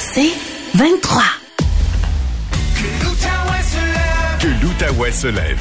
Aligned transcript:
C'est 0.00 0.32
23. 0.74 1.22
Que 4.40 4.62
l'Outaouais 4.62 5.12
se 5.12 5.28
lève. 5.28 5.60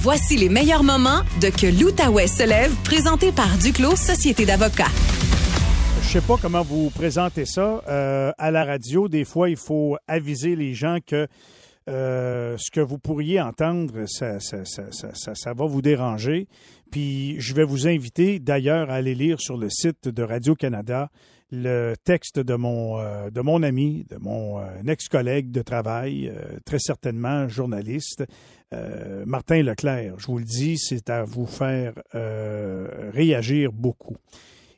Voici 0.00 0.36
les 0.36 0.48
meilleurs 0.48 0.82
moments 0.82 1.20
de 1.40 1.48
Que 1.48 1.66
l'Outaouais 1.66 2.26
se 2.26 2.46
lève, 2.46 2.74
présenté 2.84 3.32
par 3.32 3.48
Duclos 3.58 3.96
Société 3.96 4.46
d'avocats. 4.46 4.92
Je 6.02 6.08
sais 6.08 6.20
pas 6.20 6.36
comment 6.40 6.62
vous 6.62 6.90
présentez 6.90 7.44
ça 7.44 7.82
euh, 7.88 8.32
à 8.38 8.50
la 8.50 8.64
radio. 8.64 9.08
Des 9.08 9.24
fois, 9.24 9.50
il 9.50 9.56
faut 9.56 9.96
aviser 10.08 10.56
les 10.56 10.74
gens 10.74 10.98
que 11.06 11.26
euh, 11.88 12.56
ce 12.58 12.70
que 12.70 12.80
vous 12.80 12.98
pourriez 12.98 13.40
entendre, 13.40 14.04
ça, 14.06 14.40
ça, 14.40 14.64
ça, 14.64 14.84
ça, 14.90 15.34
ça 15.34 15.52
va 15.52 15.66
vous 15.66 15.82
déranger. 15.82 16.48
Puis 16.90 17.36
je 17.40 17.54
vais 17.54 17.64
vous 17.64 17.86
inviter 17.86 18.38
d'ailleurs 18.38 18.90
à 18.90 18.94
aller 18.94 19.14
lire 19.14 19.40
sur 19.40 19.56
le 19.56 19.68
site 19.70 20.08
de 20.08 20.22
Radio-Canada 20.22 21.08
le 21.50 21.94
texte 22.04 22.38
de 22.38 22.54
mon, 22.54 22.98
euh, 22.98 23.30
de 23.30 23.40
mon 23.40 23.62
ami, 23.62 24.06
de 24.08 24.16
mon 24.16 24.58
euh, 24.58 24.82
ex-collègue 24.86 25.50
de 25.50 25.62
travail, 25.62 26.28
euh, 26.28 26.58
très 26.64 26.78
certainement 26.78 27.48
journaliste, 27.48 28.24
Martin 29.26 29.64
Leclerc. 29.64 30.14
Je 30.18 30.26
vous 30.28 30.38
le 30.38 30.44
dis, 30.44 30.78
c'est 30.78 31.10
à 31.10 31.24
vous 31.24 31.44
faire 31.44 31.92
réagir 32.12 33.72
beaucoup. 33.72 34.16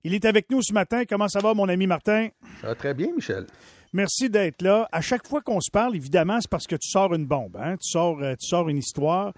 Il 0.02 0.14
est 0.14 0.24
avec 0.24 0.50
nous 0.50 0.62
ce 0.62 0.72
matin. 0.72 1.02
Comment 1.06 1.28
ça 1.28 1.40
va, 1.40 1.52
mon 1.52 1.68
ami 1.68 1.86
Martin? 1.86 2.28
Ça 2.62 2.68
va 2.68 2.74
très 2.74 2.94
bien, 2.94 3.08
Michel. 3.14 3.44
Merci 3.92 4.30
d'être 4.30 4.62
là. 4.62 4.88
À 4.92 5.02
chaque 5.02 5.28
fois 5.28 5.42
qu'on 5.42 5.60
se 5.60 5.70
parle, 5.70 5.94
évidemment, 5.94 6.40
c'est 6.40 6.48
parce 6.48 6.66
que 6.66 6.76
tu 6.76 6.88
sors 6.88 7.12
une 7.12 7.26
bombe, 7.26 7.58
hein? 7.60 7.76
tu, 7.76 7.90
sors, 7.90 8.16
tu 8.18 8.46
sors 8.46 8.70
une 8.70 8.78
histoire. 8.78 9.34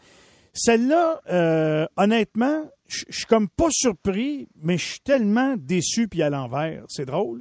Celle-là, 0.55 1.89
honnêtement, 1.97 2.71
je 2.87 3.05
suis 3.11 3.27
comme 3.27 3.49
pas 3.49 3.69
surpris, 3.71 4.49
mais 4.63 4.79
je 4.79 4.85
suis 4.85 5.01
tellement 5.01 5.57
déçu 5.57 6.09
puis 6.09 6.23
à 6.23 6.31
l'envers. 6.31 6.85
C'est 6.89 7.07
drôle. 7.07 7.41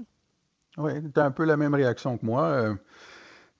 Oui, 0.78 0.94
tu 1.14 1.20
as 1.20 1.26
un 1.26 1.32
peu 1.32 1.46
la 1.46 1.58
même 1.58 1.74
réaction 1.74 2.18
que 2.18 2.26
moi. 2.26 2.46
Euh, 2.46 2.76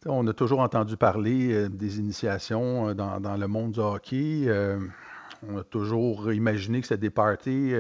on 0.06 0.26
a 0.28 0.34
toujours 0.34 0.60
entendu 0.60 0.98
parler 0.98 1.54
euh, 1.54 1.70
des 1.70 2.00
initiations 2.00 2.90
euh, 2.90 2.94
dans, 2.94 3.38
le 3.38 3.48
monde 3.48 3.74
du 3.74 3.80
hockey. 3.80 4.48
on 5.48 5.58
a 5.58 5.64
toujours 5.64 6.34
imaginé 6.34 6.82
que 6.82 6.88
c'était 6.88 7.02
des 7.02 7.10
parties 7.10 7.74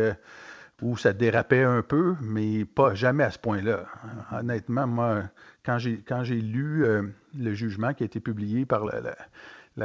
où 0.81 0.97
ça 0.97 1.13
dérapait 1.13 1.63
un 1.63 1.81
peu, 1.81 2.15
mais 2.21 2.65
pas 2.65 2.93
jamais 2.93 3.23
à 3.23 3.31
ce 3.31 3.39
point-là. 3.39 3.85
Honnêtement, 4.33 4.85
moi, 4.85 5.23
quand 5.65 5.77
j'ai 5.77 5.99
quand 5.99 6.25
j'ai 6.25 6.41
lu 6.41 6.85
le 7.33 7.53
jugement 7.53 7.93
qui 7.93 8.03
a 8.03 8.05
été 8.05 8.19
publié 8.19 8.65
par 8.65 8.83
la 8.83 9.15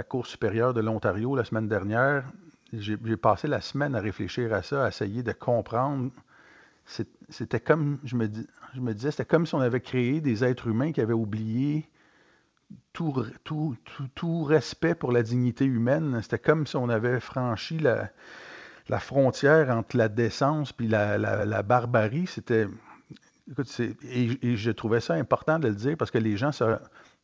Cour 0.09 0.27
supérieure 0.27 0.75
de 0.75 0.81
l'Ontario 0.81 1.35
la 1.35 1.45
semaine 1.45 1.69
dernière, 1.69 2.25
j'ai 2.73 3.17
passé 3.17 3.49
la 3.49 3.61
semaine 3.61 3.95
à 3.95 4.01
réfléchir 4.01 4.53
à 4.53 4.63
ça, 4.63 4.85
à 4.85 4.89
essayer 4.89 5.23
de 5.23 5.33
comprendre. 5.33 6.11
C'était 7.29 7.61
comme, 7.61 7.99
je 8.05 8.17
me, 8.17 8.27
disais, 8.93 9.11
c'était 9.11 9.25
comme 9.25 9.47
si 9.47 9.55
on 9.55 9.61
avait 9.61 9.81
créé 9.81 10.21
des 10.21 10.45
êtres 10.45 10.69
humains 10.69 10.93
qui 10.93 11.01
avaient 11.01 11.13
oublié 11.13 11.89
tout, 12.93 14.45
respect 14.45 14.95
pour 14.95 15.13
la 15.13 15.23
dignité 15.23 15.65
humaine. 15.65 16.21
C'était 16.23 16.39
comme 16.39 16.67
si 16.67 16.77
on 16.77 16.89
avait 16.89 17.21
franchi 17.21 17.79
la, 17.79 18.11
la 18.89 18.99
frontière 18.99 19.71
entre 19.71 19.97
la 19.97 20.09
décence 20.09 20.73
puis 20.73 20.89
la, 20.89 21.17
la, 21.19 21.63
barbarie. 21.63 22.27
C'était. 22.27 22.67
Écoute, 23.51 23.81
et, 23.81 24.39
et, 24.43 24.57
je 24.57 24.71
trouvais 24.71 25.01
ça 25.01 25.15
important 25.15 25.59
de 25.59 25.69
le 25.69 25.75
dire 25.75 25.97
parce 25.97 26.11
que 26.11 26.19
les 26.19 26.37
gens, 26.37 26.51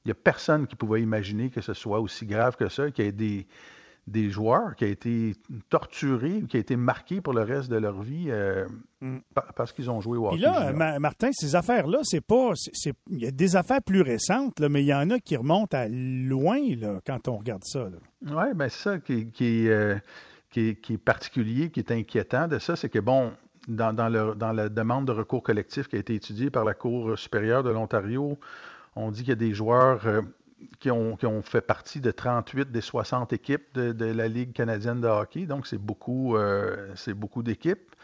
il 0.04 0.08
n'y 0.08 0.12
a 0.12 0.14
personne 0.14 0.66
qui 0.66 0.76
pouvait 0.76 1.00
imaginer 1.00 1.50
que 1.50 1.60
ce 1.60 1.74
soit 1.74 2.00
aussi 2.00 2.26
grave 2.26 2.56
que 2.56 2.68
ça, 2.68 2.90
qu'il 2.90 3.04
y 3.04 3.08
ait 3.08 3.12
des, 3.12 3.46
des 4.06 4.28
joueurs 4.30 4.76
qui 4.76 4.84
ont 4.84 4.88
été 4.88 5.34
torturés 5.70 6.42
ou 6.42 6.46
qui 6.46 6.56
ont 6.56 6.60
été 6.60 6.76
marqués 6.76 7.20
pour 7.20 7.32
le 7.32 7.42
reste 7.42 7.70
de 7.70 7.76
leur 7.76 8.02
vie 8.02 8.26
euh, 8.28 8.66
mm. 9.00 9.18
parce 9.56 9.72
qu'ils 9.72 9.90
ont 9.90 10.00
joué 10.00 10.18
au 10.18 10.26
hockey. 10.26 10.36
Puis 10.36 10.44
là, 10.44 10.98
Martin, 10.98 11.30
ces 11.32 11.54
affaires-là, 11.54 12.00
c'est 12.02 12.20
pas. 12.20 12.52
Il 13.10 13.18
y 13.18 13.26
a 13.26 13.30
des 13.30 13.56
affaires 13.56 13.82
plus 13.82 14.02
récentes, 14.02 14.60
là, 14.60 14.68
mais 14.68 14.82
il 14.82 14.86
y 14.86 14.94
en 14.94 15.08
a 15.10 15.18
qui 15.18 15.36
remontent 15.36 15.76
à 15.76 15.88
loin 15.88 16.58
là, 16.76 17.00
quand 17.06 17.28
on 17.28 17.38
regarde 17.38 17.64
ça. 17.64 17.88
Oui, 18.22 18.54
bien 18.54 18.68
c'est 18.68 18.82
ça 18.82 18.98
qui, 18.98 19.30
euh, 19.68 19.96
qui, 20.50 20.68
est, 20.68 20.80
qui, 20.80 20.94
est, 20.94 20.98
particulier, 20.98 21.70
qui 21.70 21.80
est 21.80 21.90
inquiétant 21.90 22.46
de 22.46 22.58
ça, 22.58 22.76
c'est 22.76 22.88
que 22.88 22.98
bon. 22.98 23.32
Dans, 23.66 23.94
dans, 23.94 24.10
le, 24.10 24.34
dans 24.34 24.52
la 24.52 24.68
demande 24.68 25.06
de 25.06 25.12
recours 25.12 25.42
collectif 25.42 25.88
qui 25.88 25.96
a 25.96 25.98
été 25.98 26.14
étudiée 26.14 26.50
par 26.50 26.66
la 26.66 26.74
Cour 26.74 27.18
supérieure 27.18 27.62
de 27.62 27.70
l'Ontario, 27.70 28.38
on 28.96 29.10
dit 29.10 29.20
qu'il 29.20 29.30
y 29.30 29.32
a 29.32 29.36
des 29.36 29.54
joueurs 29.54 30.06
euh, 30.06 30.22
qui 30.80 30.90
ont, 30.90 31.42
fait 31.42 31.60
partie 31.60 32.00
de 32.00 32.10
38 32.10 32.70
des 32.70 32.80
60 32.80 33.32
équipes 33.32 33.74
de, 33.74 34.04
la 34.04 34.28
Ligue 34.28 34.52
canadienne 34.52 35.00
de 35.00 35.08
hockey. 35.08 35.46
Donc, 35.46 35.66
c'est 35.66 35.78
beaucoup, 35.78 36.36
euh, 36.36 36.94
d'équipes 37.42 37.94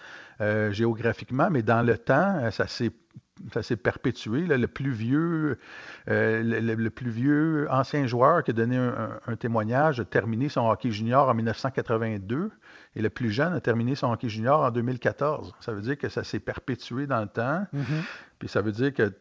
euh, 0.41 0.73
géographiquement, 0.73 1.51
mais 1.51 1.63
dans 1.63 1.83
le 1.83 1.97
temps, 1.97 2.51
ça 2.51 2.67
s'est 2.67 3.77
perpétué. 3.77 4.47
le 4.47 4.67
plus 4.67 4.91
vieux, 4.91 5.59
le, 6.07 6.89
plus 6.89 7.11
vieux 7.11 7.67
ancien 7.71 8.07
joueur 8.07 8.43
qui 8.43 8.51
a 8.51 8.55
donné 8.55 8.77
un, 8.77 9.37
témoignage 9.37 10.01
a 10.01 10.05
terminé 10.05 10.49
son 10.49 10.69
hockey 10.69 10.91
junior 10.91 11.29
en 11.29 11.35
1982 11.35 12.51
et 12.97 13.03
le 13.03 13.11
plus 13.11 13.31
jeune 13.31 13.53
a 13.53 13.61
terminé 13.61 13.95
son 13.95 14.11
hockey 14.13 14.29
junior 14.29 14.61
en 14.61 14.71
2014. 14.71 15.55
Ça 15.61 15.73
veut 15.73 15.81
dire 15.81 15.97
que 15.97 16.09
ça 16.09 16.25
s'est 16.25 16.41
perpétué 16.41 17.07
dans 17.07 17.21
le 17.21 17.29
temps. 17.29 17.65
Mm-hmm. 17.75 18.03
Puis 18.41 18.49
ça 18.49 18.63
veut 18.63 18.73
dire 18.73 18.93
que, 18.95 19.13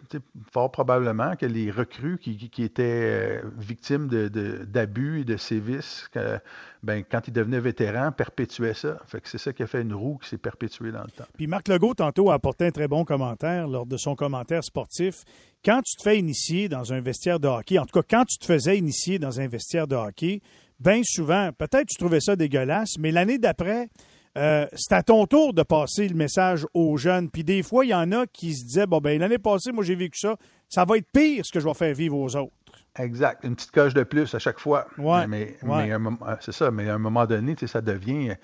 fort 0.50 0.72
probablement, 0.72 1.36
que 1.36 1.46
les 1.46 1.70
recrues 1.70 2.18
qui, 2.18 2.64
étaient 2.64 3.42
euh, 3.44 3.50
victimes 3.58 4.08
d'abus 4.08 5.18
de, 5.18 5.22
et 5.22 5.24
de 5.26 5.38
sévices, 5.38 6.10
que, 6.14 6.40
ben, 6.84 7.04
quand 7.04 7.28
ils 7.28 7.34
devenaient 7.34 7.60
vétérans, 7.60 8.14
perpétuaient 8.14 8.74
ça. 8.74 8.98
Fait 9.06 9.20
que 9.20 9.28
c'est 9.28 9.38
ça 9.38 9.52
qui 9.52 9.62
a 9.62 9.68
fait 9.68 9.82
une 9.82 9.94
roue 9.94 10.18
qui 10.24 10.30
s'est 10.30 10.38
perpétuée 10.38 10.94
dans 10.94 11.04
le 11.04 11.12
temps. 11.12 11.26
Puis 11.36 11.48
Marc 11.48 11.68
Legault, 11.68 11.94
tantôt, 11.94 12.32
a 12.32 12.36
apporté 12.36 12.66
un 12.66 12.72
très 12.72 12.88
bon 12.88 13.04
commentaire 13.04 13.68
lors 13.68 13.86
de 13.86 13.98
son 13.98 14.16
commentaire 14.16 14.64
sportif. 14.64 15.26
Quand 15.66 15.82
tu 15.82 15.98
te 15.98 16.02
fais 16.02 16.18
initier 16.18 16.70
dans 16.70 16.94
un 16.94 17.02
vestiaire 17.02 17.42
de 17.42 17.50
hockey, 17.50 17.78
en 17.78 17.86
tout 17.86 18.02
cas, 18.02 18.08
quand 18.10 18.24
tu 18.24 18.38
te 18.38 18.46
faisais 18.46 18.78
initier 18.78 19.20
dans 19.20 19.42
un 19.42 19.50
vestiaire 19.50 19.86
de 19.86 19.98
hockey, 19.98 20.42
bien 20.80 21.02
souvent, 21.04 21.52
peut-être 21.58 21.88
tu 21.88 21.98
trouvais 21.98 22.22
ça 22.22 22.36
dégueulasse, 22.36 22.98
mais 23.00 23.12
l'année 23.12 23.38
d'après, 23.38 23.90
euh, 24.38 24.66
c'est 24.74 24.94
à 24.94 25.04
ton 25.04 25.26
tour 25.26 25.54
de 25.54 25.64
passer 25.64 26.08
le 26.08 26.16
message 26.16 26.66
aux 26.74 26.98
jeunes. 26.98 27.30
Puis 27.30 27.44
des 27.44 27.64
fois, 27.64 27.86
il 27.86 27.90
y 27.90 27.94
en 27.94 28.12
a 28.12 28.28
qui 28.28 28.54
se 28.54 28.64
disaient 28.64 28.86
Bon, 28.86 29.00
ben 29.00 29.20
l'année 29.20 29.40
passée, 29.40 29.72
moi, 29.72 29.84
j'ai 29.84 29.96
vécu 29.96 30.20
ça. 30.20 30.36
Ça 30.68 30.86
va 30.86 30.98
être 30.98 31.12
pire 31.12 31.46
ce 31.46 31.52
que 31.52 31.60
je 31.60 31.66
vais 31.66 31.74
faire 31.74 31.94
vivre 31.96 32.18
aux 32.18 32.36
autres. 32.36 32.54
Exact. 32.98 33.44
Une 33.44 33.56
petite 33.56 33.72
coche 33.72 33.94
de 33.94 34.04
plus 34.04 34.34
à 34.36 34.40
chaque 34.40 34.60
fois. 34.60 34.88
Ouais, 34.98 35.26
mais, 35.28 35.58
euh, 35.64 36.00
c'est 36.42 36.52
ça. 36.52 36.70
Mais 36.70 36.90
à 36.90 36.96
un 36.96 37.00
moment 37.00 37.26
donné, 37.26 37.56
ça 37.66 37.82
devient. 37.82 38.36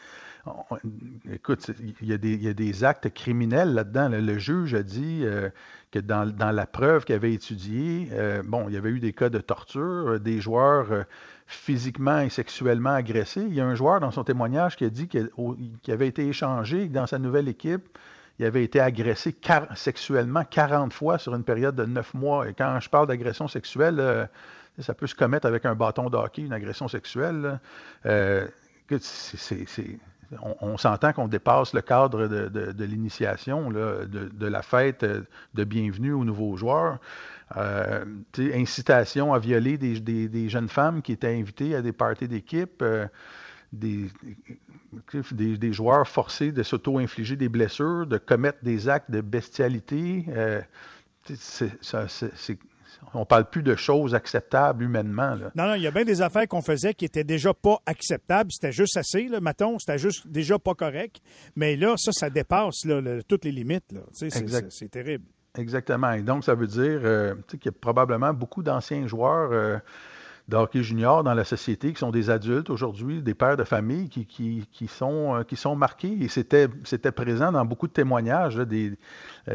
écoute, 1.31 1.71
il 2.01 2.07
y, 2.07 2.13
a 2.13 2.53
des, 2.53 2.83
actes 2.83 3.13
criminels 3.13 3.73
là-dedans. 3.73 4.09
Le 4.09 4.37
juge 4.39 4.73
a 4.73 4.81
dit 4.81 5.21
euh, 5.23 5.49
que 5.91 5.99
dans, 5.99 6.25
la 6.51 6.65
preuve 6.65 7.05
qu'il 7.05 7.15
avait 7.15 7.33
étudiée, 7.33 8.09
bon, 8.45 8.69
il 8.69 8.73
y 8.73 8.77
avait 8.77 8.89
eu 8.89 8.99
des 8.99 9.13
cas 9.13 9.29
de 9.29 9.39
torture, 9.39 10.19
des 10.19 10.41
joueurs 10.41 11.05
physiquement 11.47 12.19
et 12.19 12.29
sexuellement 12.29 12.91
agressé. 12.91 13.41
Il 13.41 13.53
y 13.53 13.61
a 13.61 13.65
un 13.65 13.75
joueur 13.75 13.99
dans 13.99 14.11
son 14.11 14.23
témoignage 14.23 14.75
qui 14.75 14.85
a 14.85 14.89
dit 14.89 15.07
qu'il 15.07 15.29
avait 15.87 16.07
été 16.07 16.27
échangé, 16.27 16.87
dans 16.87 17.05
sa 17.05 17.19
nouvelle 17.19 17.47
équipe, 17.47 17.97
il 18.39 18.45
avait 18.45 18.63
été 18.63 18.79
agressé 18.79 19.35
sexuellement 19.75 20.43
40 20.43 20.91
fois 20.91 21.17
sur 21.17 21.35
une 21.35 21.43
période 21.43 21.75
de 21.75 21.85
9 21.85 22.13
mois. 22.15 22.49
Et 22.49 22.53
quand 22.53 22.79
je 22.81 22.89
parle 22.89 23.07
d'agression 23.07 23.47
sexuelle, 23.47 23.97
euh, 23.99 24.25
ça 24.79 24.93
peut 24.93 25.07
se 25.07 25.15
commettre 25.15 25.45
avec 25.45 25.65
un 25.65 25.75
bâton 25.75 26.09
de 26.09 26.17
hockey, 26.17 26.41
une 26.41 26.53
agression 26.53 26.87
sexuelle. 26.87 27.59
Euh, 28.05 28.47
on, 30.61 30.77
s'entend 30.77 31.13
qu'on 31.13 31.27
dépasse 31.27 31.73
le 31.73 31.81
cadre 31.81 32.27
de, 32.27 32.83
l'initiation, 32.83 33.69
de, 33.69 34.45
la 34.47 34.61
fête 34.61 35.05
de 35.53 35.63
bienvenue 35.63 36.13
aux 36.13 36.25
nouveaux 36.25 36.55
joueurs. 36.55 36.99
Euh, 37.57 38.03
incitation 38.39 39.33
à 39.33 39.39
violer 39.39 39.77
des, 39.77 40.49
jeunes 40.49 40.69
femmes 40.69 41.01
qui 41.01 41.11
étaient 41.11 41.35
invitées 41.35 41.75
à 41.75 41.81
des 41.81 41.91
parties 41.91 42.27
d'équipe, 42.27 42.81
euh, 42.81 43.05
des, 43.71 44.09
des, 45.31 45.73
joueurs 45.73 46.07
forcés 46.07 46.51
de 46.51 46.63
s'auto-infliger 46.63 47.35
des 47.35 47.49
blessures, 47.49 48.07
de 48.07 48.17
commettre 48.17 48.63
des 48.63 48.89
actes 48.89 49.11
de 49.11 49.21
bestialité. 49.21 50.25
Euh, 50.29 50.61
on 53.13 53.21
ne 53.21 53.25
parle 53.25 53.49
plus 53.49 53.63
de 53.63 53.75
choses 53.75 54.15
acceptables 54.15 54.83
humainement. 54.83 55.35
Non, 55.55 55.67
non, 55.67 55.73
il 55.75 55.81
y 55.81 55.87
a 55.87 55.91
bien 55.91 56.03
des 56.03 56.21
affaires 56.21 56.47
qu'on 56.47 56.61
faisait 56.61 56.93
qui 56.93 57.05
étaient 57.05 57.23
déjà 57.23 57.53
pas 57.53 57.79
acceptables. 57.85 58.51
C'était 58.51 58.71
juste 58.71 58.97
assez, 58.97 59.27
là, 59.27 59.39
mettons. 59.39 59.79
C'était 59.79 59.97
juste 59.97 60.27
déjà 60.27 60.59
pas 60.59 60.73
correct. 60.73 61.21
Mais 61.55 61.75
là, 61.75 61.95
ça, 61.97 62.11
ça 62.11 62.29
dépasse 62.29 62.85
toutes 63.27 63.45
les 63.45 63.51
limites. 63.51 63.93
C'est 64.13 64.91
terrible. 64.91 65.25
Exactement. 65.57 66.11
Et 66.11 66.21
donc, 66.21 66.43
ça 66.43 66.55
veut 66.55 66.67
dire 66.67 66.99
euh, 67.03 67.35
qu'il 67.49 67.65
y 67.65 67.69
a 67.69 67.71
probablement 67.71 68.33
beaucoup 68.33 68.63
d'anciens 68.63 69.07
joueurs 69.07 69.51
euh, 69.51 69.77
de 70.47 70.55
hockey 70.55 70.83
junior 70.83 71.23
dans 71.23 71.33
la 71.33 71.43
société 71.43 71.91
qui 71.91 71.99
sont 71.99 72.11
des 72.11 72.29
adultes 72.29 72.69
aujourd'hui, 72.69 73.23
des 73.23 73.33
pères 73.33 73.57
de 73.57 73.63
famille 73.63 74.09
qui, 74.09 74.25
qui, 74.27 74.67
qui 74.71 74.87
sont, 74.87 75.35
euh, 75.35 75.43
qui 75.43 75.55
sont 75.55 75.75
marqués. 75.75 76.15
Et 76.21 76.27
c'était, 76.27 76.67
présent 77.11 77.51
dans 77.51 77.65
beaucoup 77.65 77.87
de 77.87 77.93
témoignages 77.93 78.57
des, 78.57 78.93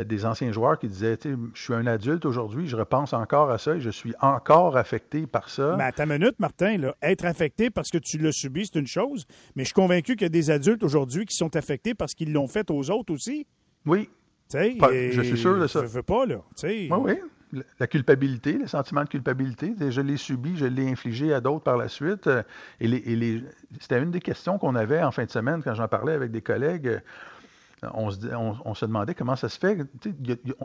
des 0.05 0.27
anciens 0.27 0.51
joueurs 0.51 0.79
qui 0.79 0.89
disaient 0.89 1.19
Je 1.23 1.63
suis 1.63 1.75
un 1.75 1.87
adulte 1.87 2.25
aujourd'hui, 2.25 2.67
je 2.67 2.77
repense 2.77 3.13
encore 3.13 3.51
à 3.51 3.59
ça 3.59 3.77
et 3.77 3.81
je 3.81 3.91
suis 3.91 4.15
encore 4.21 4.77
affecté 4.77 5.27
par 5.27 5.49
ça. 5.49 5.77
Mais 5.79 5.85
à 5.85 5.93
ta 5.93 6.07
minute, 6.07 6.35
Martin, 6.39 6.79
là, 6.79 6.95
être 7.03 7.25
affecté 7.25 7.71
parce 7.71 7.91
que 7.91 7.99
tu 7.99 8.19
l'as 8.19 8.33
subi, 8.33 8.67
c'est 8.67 8.79
une 8.79 8.87
chose, 8.87 9.27
mais 9.55 9.63
je 9.63 9.69
suis 9.69 9.75
convaincu 9.75 10.17
qu'il 10.17 10.23
y 10.23 10.27
a 10.27 10.29
des 10.29 10.51
adultes 10.51 10.83
aujourd'hui 10.83 11.25
qui 11.27 11.37
sont 11.37 11.55
affectés 11.55 11.95
parce 11.95 12.15
qu'ils 12.15 12.33
l'ont 12.33 12.49
fait 12.49 12.71
aux 12.71 12.91
autres 12.91 13.13
aussi. 13.13 13.47
Oui, 13.87 14.09
je 14.53 15.23
suis 15.23 15.39
sûr 15.39 15.59
de 15.59 15.67
ça. 15.67 15.83
Je 15.83 15.87
veux 15.87 16.03
pas, 16.03 16.27
là. 16.27 16.43
Oui, 16.63 16.91
oui. 16.91 17.15
La 17.79 17.87
culpabilité, 17.87 18.53
le 18.55 18.67
sentiment 18.67 19.03
de 19.03 19.09
culpabilité. 19.09 19.75
Je 19.79 20.01
l'ai 20.01 20.17
subi, 20.17 20.57
je 20.57 20.67
l'ai 20.67 20.91
infligé 20.91 21.33
à 21.35 21.41
d'autres 21.41 21.65
par 21.65 21.77
la 21.77 21.89
suite. 21.89 22.29
Les, 22.81 23.45
c'était 23.81 24.03
une 24.03 24.11
des 24.11 24.21
questions 24.21 24.59
qu'on 24.59 24.75
avait 24.75 25.03
en 25.03 25.11
fin 25.11 25.25
de 25.25 25.31
semaine 25.31 25.63
quand 25.63 25.75
j'en 25.75 25.89
parlais 25.89 26.13
avec 26.13 26.31
des 26.31 26.43
collègues. 26.43 27.01
On 27.95 28.11
se, 28.11 28.19
on, 28.35 28.75
se, 28.75 28.85
demandait 28.85 29.15
comment 29.15 29.37
ça 29.37 29.49
se 29.49 29.59
fait. 29.59 29.79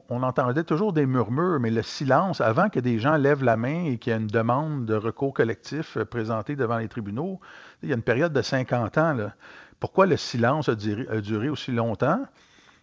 On 0.09 0.21
entendait 0.21 0.65
toujours 0.65 0.91
des 0.91 1.05
murmures, 1.05 1.61
mais 1.61 1.71
le 1.71 1.81
silence, 1.81 2.41
avant 2.41 2.69
que 2.69 2.81
des 2.81 2.99
gens 2.99 3.15
lèvent 3.15 3.43
la 3.43 3.55
main 3.55 3.85
et 3.85 3.97
qu'il 3.97 4.11
y 4.11 4.15
ait 4.15 4.19
une 4.19 4.27
demande 4.27 4.85
de 4.85 4.95
recours 4.95 5.33
collectif 5.33 5.97
présentée 6.03 6.57
devant 6.57 6.77
les 6.77 6.89
tribunaux, 6.89 7.39
il 7.83 7.89
y 7.89 7.93
a 7.93 7.95
une 7.95 8.01
période 8.01 8.33
de 8.33 8.41
50 8.41 8.97
ans. 8.97 9.17
Pourquoi 9.79 10.07
le 10.07 10.17
silence 10.17 10.67
a 10.67 10.75
duré, 10.75 11.07
a 11.09 11.21
duré 11.21 11.47
aussi 11.47 11.71
longtemps? 11.71 12.19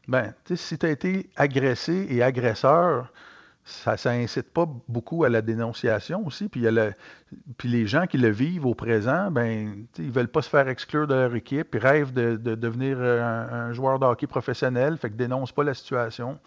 Ben, 0.09 0.33
si 0.55 0.79
tu 0.79 0.87
as 0.87 0.91
été 0.91 1.29
agressé 1.37 2.07
et 2.09 2.23
agresseur, 2.23 3.13
ça 3.65 3.97
n'incite 4.07 4.51
pas 4.53 4.67
beaucoup 4.89 5.25
à 5.25 5.29
la 5.29 5.41
dénonciation 5.41 6.27
aussi. 6.27 6.49
Puis, 6.49 6.67
puis 7.57 7.69
les 7.69 7.87
gens 7.87 8.07
qui 8.07 8.19
le 8.19 8.31
vivent 8.31 8.67
au 8.67 8.75
présent, 8.75 9.31
ben, 9.31 9.87
ils 9.99 10.07
ne 10.07 10.13
veulent 10.13 10.29
pas 10.29 10.43
se 10.43 10.49
faire 10.49 10.69
exclure 10.69 11.07
de 11.07 11.15
leur 11.15 11.35
équipe, 11.35 11.75
ils 11.75 11.79
rêvent 11.79 12.13
de, 12.13 12.37
devenir 12.37 13.01
un, 13.01 13.73
joueur 13.73 13.99
de 13.99 14.07
hockey 14.07 14.27
professionnel, 14.27 14.99
fait 14.99 15.11
que 15.11 15.15
dénoncent 15.15 15.53
pas 15.53 15.65
la 15.65 15.75
situation. 15.75 16.39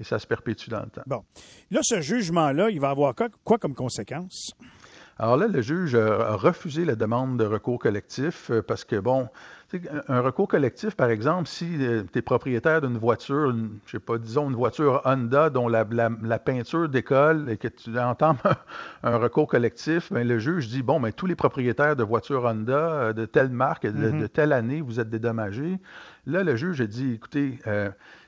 Et 0.00 0.04
ça 0.04 0.18
se 0.18 0.26
perpétue 0.26 0.70
dans 0.70 0.80
le 0.80 0.90
temps. 0.90 1.02
Bon. 1.06 1.22
Là, 1.70 1.80
ce 1.82 2.00
jugement-là, 2.00 2.70
il 2.70 2.80
va 2.80 2.90
avoir 2.90 3.14
quoi 3.44 3.58
comme 3.58 3.74
conséquence? 3.74 4.52
Alors 5.18 5.36
là, 5.36 5.46
le 5.46 5.60
juge 5.60 5.94
a 5.94 6.34
refusé 6.34 6.84
la 6.84 6.96
demande 6.96 7.38
de 7.38 7.44
recours 7.44 7.78
collectif 7.78 8.50
euh, 8.50 8.62
parce 8.62 8.84
que, 8.84 8.96
bon, 8.96 9.28
un 10.08 10.20
recours 10.20 10.48
collectif, 10.48 10.94
par 10.94 11.10
exemple, 11.10 11.48
si 11.48 11.66
euh, 11.80 12.02
tu 12.12 12.18
es 12.18 12.22
propriétaire 12.22 12.80
d'une 12.80 12.98
voiture, 12.98 13.52
je 13.52 13.62
je 13.86 13.92
sais 13.92 13.98
pas, 13.98 14.18
disons 14.18 14.48
une 14.48 14.56
voiture 14.56 15.02
Honda 15.04 15.50
dont 15.50 15.68
la, 15.68 15.84
peinture 16.38 16.88
décolle 16.88 17.50
et 17.50 17.56
que 17.56 17.68
tu 17.68 17.98
entends 17.98 18.36
un, 19.02 19.16
recours 19.16 19.48
collectif, 19.48 20.12
bien, 20.12 20.24
le 20.24 20.38
juge 20.38 20.68
dit, 20.68 20.82
bon, 20.82 21.00
mais 21.00 21.12
tous 21.12 21.26
les 21.26 21.36
propriétaires 21.36 21.96
de 21.96 22.02
voitures 22.02 22.44
Honda 22.44 22.72
euh, 22.72 23.12
de 23.12 23.24
telle 23.24 23.50
marque, 23.50 23.86
de, 23.86 23.92
mm-hmm. 23.92 24.28
telle 24.28 24.52
année, 24.52 24.80
vous 24.80 25.00
êtes 25.00 25.10
dédommagés. 25.10 25.78
Là, 26.26 26.42
le 26.42 26.56
juge 26.56 26.80
a 26.80 26.86
dit, 26.86 27.14
écoutez, 27.14 27.58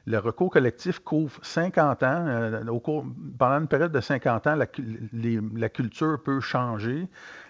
le 0.07 0.19
recours 0.19 0.51
collectif 0.51 1.01
couvre 1.01 1.39
50 1.43 2.03
ans. 2.05 2.25
Euh, 2.29 2.65
au 2.67 2.79
cours, 2.79 3.05
pendant 3.39 3.59
une 3.59 3.67
période 3.67 3.91
de 3.91 4.01
50 4.01 4.47
ans, 4.47 4.55
la, 4.55 4.67
la 5.57 5.69
culture 5.69 6.23
peut 6.23 6.41
changer. 6.41 7.09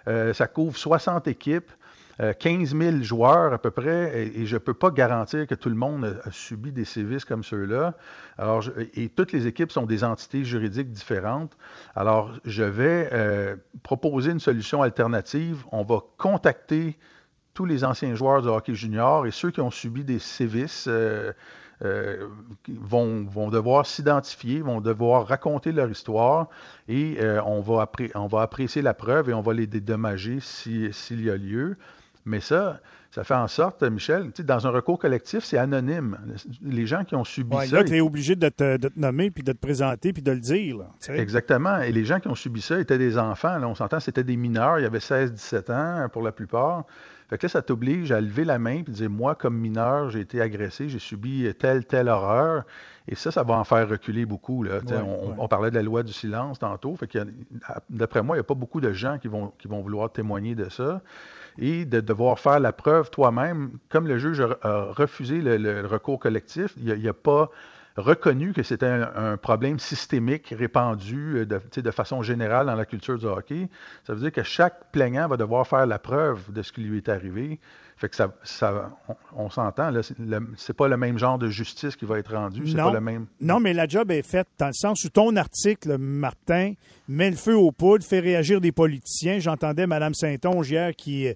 Euh, 0.09 0.33
ça 0.33 0.47
couvre 0.47 0.77
60 0.77 1.29
équipes. 1.29 1.71
15 2.19 2.75
euh, 2.75 2.91
000 2.93 3.03
joueurs 3.03 3.53
à 3.53 3.59
peu 3.59 3.71
près, 3.71 4.31
et, 4.35 4.47
je 4.47 4.55
ne 4.55 4.59
peux 4.59 4.75
pas 4.75 4.91
garantir 4.91 5.47
que 5.47 5.55
tout 5.55 5.69
le 5.69 5.75
monde 5.75 6.21
a, 6.25 6.31
subi 6.31 6.73
des 6.73 6.85
sévices 6.85 7.25
comme 7.25 7.45
ceux-là. 7.45 7.95
Alors, 8.39 8.65
et 8.95 9.09
toutes 9.09 9.33
les 9.33 9.47
équipes 9.47 9.73
sont 9.73 9.87
des 9.87 10.05
entités 10.05 10.45
juridiques 10.45 10.91
différentes. 10.91 11.57
Alors, 11.95 12.33
je 12.45 12.65
vais 12.65 13.11
proposer 13.83 14.33
une 14.33 14.41
solution 14.41 14.83
alternative. 14.83 15.65
On 15.73 15.83
va 15.83 16.01
contacter 16.17 16.99
tous 17.55 17.65
les 17.65 17.85
anciens 17.85 18.15
joueurs 18.15 18.43
de 18.43 18.49
hockey 18.49 18.75
junior 18.75 19.27
et 19.27 19.31
ceux 19.31 19.51
qui 19.51 19.61
ont 19.61 19.71
subi 19.71 20.05
des 20.05 20.19
sévices. 20.19 20.89
Euh, 21.83 22.27
vont, 22.69 23.25
vont, 23.25 23.51
devoir 23.51 23.85
s'identifier, 23.85 24.63
vont 24.63 24.81
devoir 24.81 25.27
raconter 25.27 25.73
leur 25.73 25.91
histoire 25.91 26.49
et 26.89 27.19
euh, 27.21 27.43
on, 27.45 27.61
va 27.61 27.91
on, 28.15 28.27
va 28.27 28.41
apprécier 28.41 28.81
la 28.81 28.95
preuve 28.95 29.29
et 29.29 29.35
on 29.35 29.43
va 29.43 29.53
les 29.53 29.67
dédommager 29.67 30.39
s'il 30.41 31.21
y 31.23 31.29
a 31.29 31.37
lieu. 31.37 31.77
Mais 32.27 32.41
ça, 32.41 32.81
ça 33.13 33.25
fait 33.25 33.35
en 33.35 33.49
sorte, 33.49 33.83
Michel, 33.85 34.31
dans 34.45 34.67
un 34.67 34.71
recours 34.71 34.99
collectif, 34.99 35.45
c'est 35.45 35.57
anonyme. 35.57 36.19
Les 36.61 36.87
gens 36.87 37.05
qui 37.05 37.15
ont 37.15 37.25
subi 37.25 37.57
ça. 37.69 37.77
Là, 37.77 37.85
tu 37.85 37.97
es 37.97 38.01
obligé 38.01 38.37
de 38.37 38.49
te, 38.49 38.77
de 38.77 38.89
te, 38.89 38.99
nommer, 38.99 39.31
puis 39.31 39.43
de 39.43 39.53
te 39.53 39.59
présenter, 39.59 40.13
puis 40.13 40.23
de 40.23 40.33
le 40.33 40.41
dire. 40.41 40.79
exactement. 41.09 41.79
Et 41.81 41.93
les 41.93 42.05
gens 42.05 42.21
qui 42.21 42.29
ont 42.29 42.35
subi 42.35 42.61
ça 42.61 42.79
étaient 42.79 42.99
des 42.99 43.17
enfants. 43.17 43.59
Là, 43.59 43.69
on 43.69 43.75
s'entend, 43.75 44.01
c'était 44.01 44.25
des 44.25 44.37
mineurs. 44.37 44.81
Il 44.81 44.83
y 44.83 44.87
avait 44.87 44.99
16-17 44.99 45.73
ans 45.73 46.09
pour 46.11 46.23
la 46.23 46.33
plupart. 46.33 46.85
Fait 47.31 47.39
que 47.39 47.47
là, 47.47 47.49
ça 47.49 47.63
t'oblige 47.63 48.13
à 48.13 48.21
lever 48.21 48.45
la 48.45 48.59
main 48.59 48.83
et 48.87 48.91
dire 48.91 49.09
Moi, 49.11 49.35
comme 49.35 49.57
mineur, 49.57 50.11
j'ai 50.11 50.21
été 50.21 50.41
agressé, 50.41 50.89
j'ai 50.89 50.99
subi 50.99 51.49
telle, 51.59 51.87
telle 51.87 52.09
horreur. 52.09 52.65
Et 53.09 53.15
ça, 53.15 53.31
ça 53.31 53.45
va 53.45 53.55
en 53.55 53.65
faire 53.65 53.89
reculer 53.89 54.27
beaucoup. 54.27 54.63
Là. 54.63 54.81
on, 55.39 55.47
parlait 55.49 55.71
de 55.71 55.77
la 55.77 55.83
loi 55.83 56.03
du 56.03 56.13
silence 56.13 56.59
tantôt. 56.59 56.97
Fait 56.97 57.09
d'après 57.89 58.23
moi, 58.23 58.37
il 58.37 58.41
n'y 58.41 58.41
a 58.41 58.45
pas 58.45 58.55
beaucoup 58.55 58.81
de 58.81 58.93
gens 58.93 59.19
qui 59.19 59.29
vont, 59.29 59.53
qui 59.59 59.69
vont 59.69 59.81
vouloir 59.81 60.11
témoigner 60.11 60.55
de 60.55 60.69
ça. 60.69 61.01
Et 61.59 61.85
de 61.85 62.01
devoir 62.01 62.39
faire 62.39 62.61
la 62.61 62.73
preuve 62.73 63.11
toi-même, 63.11 63.79
comme 63.89 64.07
le 64.07 64.19
juge 64.19 64.41
a 64.41 64.93
refusé 64.93 65.41
le, 65.41 65.87
recours 65.87 66.19
collectif, 66.19 66.75
il 66.77 66.95
n'y 66.95 67.09
a, 67.09 67.15
pas 67.15 67.51
reconnu 67.97 68.53
que 68.53 68.63
c'était 68.63 68.87
un, 68.87 69.37
problème 69.37 69.79
systémique 69.79 70.55
répandu 70.57 71.39
euh, 71.39 71.47
de, 71.47 71.81
de, 71.81 71.91
façon 71.91 72.23
générale 72.23 72.67
dans 72.67 72.75
la 72.75 72.85
culture 72.85 73.19
du 73.19 73.27
hockey. 73.27 73.69
Ça 74.07 74.15
veut 74.15 74.21
dire 74.21 74.33
que 74.33 74.43
chaque 74.43 74.91
plaignant 74.93 75.29
va 75.29 75.37
devoir 75.37 75.67
faire 75.67 75.87
la 75.87 75.99
preuve 75.99 76.53
de 76.53 76.63
ce 76.63 76.73
qui 76.73 76.83
lui 76.83 76.99
est 76.99 77.09
arrivé. 77.09 77.59
Fait 77.97 78.11
que 78.11 78.17
ça, 78.17 78.31
ça 78.43 78.91
on, 79.35 79.49
s'entend, 79.49 79.91
là, 79.91 80.03
c'est 80.57 80.77
pas 80.77 80.87
le 80.87 80.99
même 80.99 81.19
genre 81.19 81.39
de 81.39 81.49
justice 81.49 81.97
qui 81.97 82.05
va 82.05 82.19
être 82.19 82.35
rendu, 82.35 82.69
c'est 82.69 82.77
pas 82.77 82.93
le 82.93 83.01
même. 83.01 83.27
Non, 83.41 83.59
mais 83.59 83.73
la 83.73 83.89
job 83.89 84.11
est 84.11 84.21
faite 84.21 84.49
dans 84.59 84.67
le 84.67 84.75
sens 84.75 85.03
où 85.05 85.09
ton 85.09 85.35
article, 85.37 85.97
Martin, 85.97 86.75
met 87.09 87.31
le 87.31 87.37
feu 87.37 87.57
aux 87.57 87.73
poudres, 87.73 88.05
fait 88.05 88.21
réagir 88.21 88.61
des 88.61 88.73
politiciens. 88.73 89.39
J'entendais 89.39 89.87
Mme 89.87 90.13
Saint-Onge 90.13 90.71
hier 90.71 90.95
qui 90.95 91.27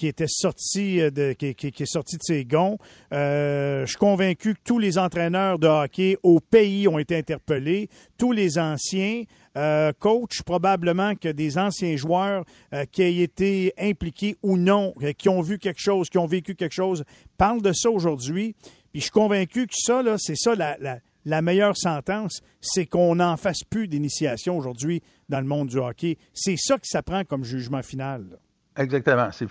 qui 0.00 0.06
était 0.06 0.24
sorti 0.26 0.98
euh, 0.98 1.34
qui, 1.34 1.46
est 1.46 1.84
sorti 1.84 2.16
de 2.16 2.22
ses 2.22 2.46
gonds. 2.46 2.78
Euh, 3.12 3.82
je 3.84 3.90
suis 3.90 3.98
convaincu 3.98 4.54
que 4.54 4.60
tous 4.64 4.78
les 4.78 4.96
entraîneurs 4.96 5.58
de 5.58 5.66
hockey 5.66 6.16
au 6.22 6.40
pays 6.40 6.88
ont 6.88 6.98
été 6.98 7.18
interpellés, 7.18 7.90
tous 8.16 8.32
les 8.32 8.58
anciens. 8.58 9.24
Euh, 9.58 9.92
coach, 9.98 10.40
probablement 10.42 11.16
que 11.16 11.28
des 11.28 11.58
anciens 11.58 11.96
joueurs 11.96 12.44
qui 12.92 13.02
aient 13.02 13.16
été 13.16 13.74
impliqués 13.76 14.36
ou 14.42 14.56
non, 14.56 14.94
qui 15.18 15.28
ont 15.28 15.42
vu 15.42 15.58
quelque 15.58 15.80
chose, 15.80 16.08
qui 16.08 16.18
ont 16.18 16.26
vécu 16.26 16.54
quelque 16.54 16.72
chose, 16.72 17.04
parlent 17.36 17.60
de 17.60 17.72
ça 17.72 17.90
aujourd'hui. 17.90 18.54
Puis 18.92 19.00
je 19.00 19.02
suis 19.02 19.10
convaincu 19.10 19.66
que 19.66 19.74
ça, 19.76 20.02
c'est 20.16 20.36
ça 20.36 20.54
la, 20.54 21.42
meilleure 21.42 21.76
sentence, 21.76 22.40
c'est 22.60 22.86
qu'on 22.86 23.16
n'en 23.16 23.36
fasse 23.36 23.64
plus 23.68 23.86
d'initiation 23.86 24.56
aujourd'hui 24.56 25.02
dans 25.28 25.40
le 25.40 25.46
monde 25.46 25.68
du 25.68 25.78
hockey. 25.78 26.16
C'est 26.32 26.56
ça 26.56 26.78
qui 26.78 26.88
s'apprend 26.88 27.24
comme 27.24 27.44
jugement 27.44 27.82
final. 27.82 28.38
Exactement. 28.80 29.28
Il 29.40 29.48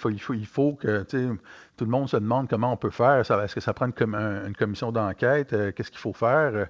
faut, 0.47 0.73
que 0.73 1.03
tout 1.03 1.85
le 1.85 1.91
monde 1.91 2.09
se 2.09 2.17
demande 2.17 2.49
comment 2.49 2.73
on 2.73 2.77
peut 2.77 2.89
faire. 2.89 3.19
Est-ce 3.19 3.53
que 3.53 3.61
ça 3.61 3.73
prend 3.73 3.85
une, 3.85 4.55
commission 4.57 4.91
d'enquête? 4.91 5.53
Euh, 5.53 5.71
qu'est-ce 5.71 5.91
qu'il 5.91 5.99
faut 5.99 6.13
faire? 6.13 6.51
Euh, 6.55 6.65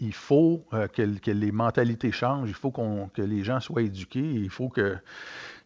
il, 0.00 0.12
faut 0.14 0.64
euh, 0.72 0.88
que, 0.88 1.30
les 1.30 1.52
mentalités 1.52 2.10
changent. 2.10 2.48
Il 2.48 2.54
faut 2.54 2.70
que 2.70 3.20
les 3.20 3.44
gens 3.44 3.60
soient 3.60 3.82
éduqués. 3.82 4.18
Il 4.18 4.48
faut 4.48 4.70
que, 4.70 4.96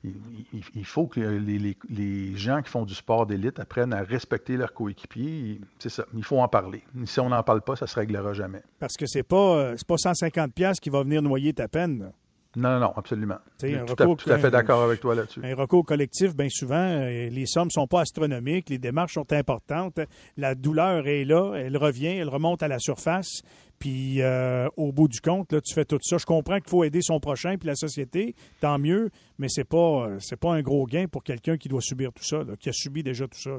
il, 0.03 0.85
faut 0.85 1.07
que 1.07 1.21
les, 1.21 2.37
gens 2.37 2.61
qui 2.61 2.71
font 2.71 2.85
du 2.85 2.95
sport 2.95 3.25
d'élite 3.25 3.61
apprennent 3.61 3.93
à 3.93 4.03
respecter 4.03 4.57
leurs 4.57 4.75
coéquipiers. 4.75 5.61
C'est 5.79 5.89
ça. 5.89 6.05
Il 6.15 6.25
faut 6.25 6.41
en 6.41 6.49
parler. 6.49 6.83
Si 7.05 7.21
on 7.21 7.29
n'en 7.29 7.45
parle 7.45 7.61
pas, 7.61 7.77
ça 7.77 7.85
ne 7.85 7.91
se 7.91 7.95
réglera 7.95 8.33
jamais. 8.33 8.63
Parce 8.81 8.97
que 8.97 9.07
ce 9.07 9.19
n'est 9.19 9.23
pas, 9.23 9.75
pas 9.87 9.95
150$ 9.95 10.81
qui 10.81 10.91
va 10.91 11.05
venir 11.05 11.23
noyer 11.23 11.53
ta 11.53 11.69
peine. 11.69 12.13
Non, 12.57 12.79
non, 12.79 12.93
absolument. 12.97 13.39
tout, 13.59 14.31
à, 14.31 14.39
fait 14.39 14.51
d'accord 14.51 14.83
avec 14.83 15.01
toi 15.01 15.15
là-dessus. 15.15 15.41
Un 15.43 15.55
recours 15.55 15.85
collectif, 15.85 16.37
bien 16.37 16.49
souvent, 16.49 16.77
euh, 16.77 17.29
les 17.29 17.47
sommes 17.47 17.67
ne 17.67 17.73
sont 17.73 17.87
pas 17.87 18.03
astronomiques, 18.03 18.71
les 18.71 18.79
démarches 18.79 19.15
sont 19.15 19.33
importantes, 19.33 19.99
la 20.37 20.55
douleur 20.55 21.07
est 21.09 21.25
là, 21.25 21.55
elle 21.57 21.77
revient, 21.77 22.17
elle 22.19 22.29
remonte 22.29 22.63
à 22.63 22.69
la 22.69 22.79
surface, 22.79 23.43
puis 23.79 24.23
euh, 24.23 24.69
au 24.77 24.93
bout 24.93 25.09
du 25.09 25.21
compte, 25.21 25.53
là, 25.53 25.61
tu 25.61 25.75
fais 25.75 25.85
tout 25.85 25.99
ça. 26.01 26.17
Je 26.19 26.27
comprends 26.27 26.61
qu'il 26.61 26.71
faut 26.71 26.85
aider 26.85 27.03
son 27.03 27.19
prochain 27.19 27.57
puis 27.59 27.67
la 27.67 27.75
société, 27.75 28.35
tant 28.61 28.79
mieux, 28.79 29.11
mais 29.39 29.49
c'est 29.49 29.65
pas 29.65 30.07
euh, 30.07 30.17
c'est 30.21 30.39
pas 30.39 30.53
un 30.53 30.63
gros 30.63 30.87
gain 30.87 31.07
pour 31.11 31.25
quelqu'un 31.25 31.57
qui 31.57 31.69
doit 31.69 31.81
subir 31.81 32.13
tout 32.13 32.25
ça, 32.25 32.43
qui 32.61 32.69
a 32.69 32.73
subi 32.73 33.03
déjà 33.03 33.27
tout 33.27 33.41
ça. 33.41 33.51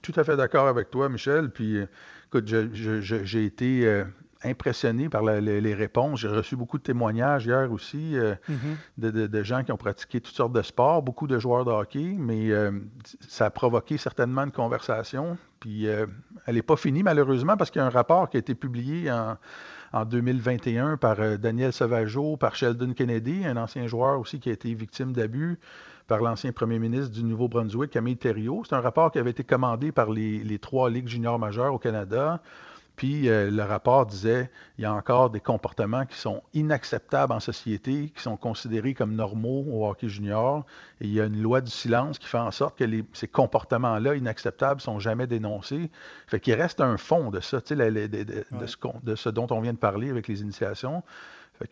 Tout 0.00 0.12
à 0.16 0.22
fait 0.22 0.36
d'accord 0.36 0.68
avec 0.68 0.90
toi, 0.90 1.08
Michel. 1.08 1.50
Puis, 1.50 1.78
écoute, 2.26 2.46
j'ai 2.46 3.44
été 3.44 4.04
impressionné 4.44 5.08
par 5.08 5.22
les, 5.22 5.74
réponses. 5.74 6.20
J'ai 6.20 6.28
reçu 6.28 6.56
beaucoup 6.56 6.78
de 6.78 6.82
témoignages 6.82 7.46
hier 7.46 7.70
aussi 7.72 8.16
euh, 8.16 8.34
mm-hmm. 8.48 9.28
de, 9.28 9.42
gens 9.42 9.64
qui 9.64 9.72
ont 9.72 9.76
pratiqué 9.76 10.20
toutes 10.20 10.34
sortes 10.34 10.52
de 10.52 10.62
sports, 10.62 11.02
beaucoup 11.02 11.26
de 11.26 11.38
joueurs 11.38 11.64
de 11.64 11.70
hockey, 11.70 12.14
mais 12.18 12.50
euh, 12.50 12.70
ça 13.28 13.46
a 13.46 13.50
provoqué 13.50 13.96
certainement 13.98 14.42
une 14.42 14.52
conversation. 14.52 15.36
Puis 15.60 15.88
euh, 15.88 16.06
elle 16.46 16.56
n'est 16.56 16.62
pas 16.62 16.76
finie 16.76 17.02
malheureusement 17.02 17.56
parce 17.56 17.70
qu'il 17.70 17.80
y 17.80 17.82
a 17.82 17.86
un 17.86 17.90
rapport 17.90 18.28
qui 18.28 18.36
a 18.36 18.40
été 18.40 18.54
publié 18.54 19.10
en, 19.10 19.36
2021 20.06 20.96
par 20.96 21.38
Daniel 21.38 21.72
Sauvageau, 21.72 22.36
par 22.36 22.56
Sheldon 22.56 22.94
Kennedy, 22.94 23.46
un 23.46 23.56
ancien 23.56 23.86
joueur 23.86 24.18
aussi 24.18 24.40
qui 24.40 24.50
a 24.50 24.52
été 24.52 24.74
victime 24.74 25.12
d'abus 25.12 25.60
par 26.08 26.20
l'ancien 26.20 26.50
premier 26.50 26.80
ministre 26.80 27.12
du 27.12 27.22
Nouveau-Brunswick, 27.22 27.92
Camille 27.92 28.16
Thériault. 28.16 28.64
C'est 28.68 28.74
un 28.74 28.80
rapport 28.80 29.12
qui 29.12 29.20
avait 29.20 29.30
été 29.30 29.44
commandé 29.44 29.92
par 29.92 30.10
les, 30.10 30.42
les 30.42 30.58
trois 30.58 30.90
ligues 30.90 31.06
juniors 31.06 31.38
majeures 31.38 31.72
au 31.72 31.78
Canada. 31.78 32.42
Puis 32.96 33.28
euh, 33.28 33.50
le 33.50 33.62
rapport 33.62 34.06
disait 34.06 34.50
il 34.78 34.82
y 34.82 34.84
a 34.84 34.92
encore 34.92 35.30
des 35.30 35.40
comportements 35.40 36.06
qui 36.06 36.16
sont 36.16 36.42
inacceptables 36.52 37.32
en 37.32 37.40
société, 37.40 38.12
qui 38.14 38.22
sont 38.22 38.36
considérés 38.36 38.94
comme 38.94 39.14
normaux 39.14 39.64
au 39.68 39.88
hockey 39.88 40.08
junior. 40.08 40.64
Et 41.00 41.06
il 41.06 41.12
y 41.12 41.20
a 41.20 41.24
une 41.24 41.42
loi 41.42 41.60
du 41.60 41.70
silence 41.70 42.18
qui 42.18 42.28
fait 42.28 42.38
en 42.38 42.52
sorte 42.52 42.78
que 42.78 42.84
ces 43.12 43.28
comportements-là 43.28 44.14
inacceptables 44.14 44.80
sont 44.80 45.00
jamais 45.00 45.26
dénoncés. 45.26 45.90
Fait 46.28 46.38
qu'il 46.38 46.54
reste 46.54 46.80
un 46.80 46.96
fond 46.96 47.30
de 47.30 47.40
ça, 47.40 47.58
de, 47.58 48.06
de, 48.06 49.16
ce, 49.16 49.28
dont 49.28 49.46
on 49.50 49.60
vient 49.60 49.72
de 49.72 49.78
parler 49.78 50.10
avec 50.10 50.28
les 50.28 50.40
initiations. 50.40 51.02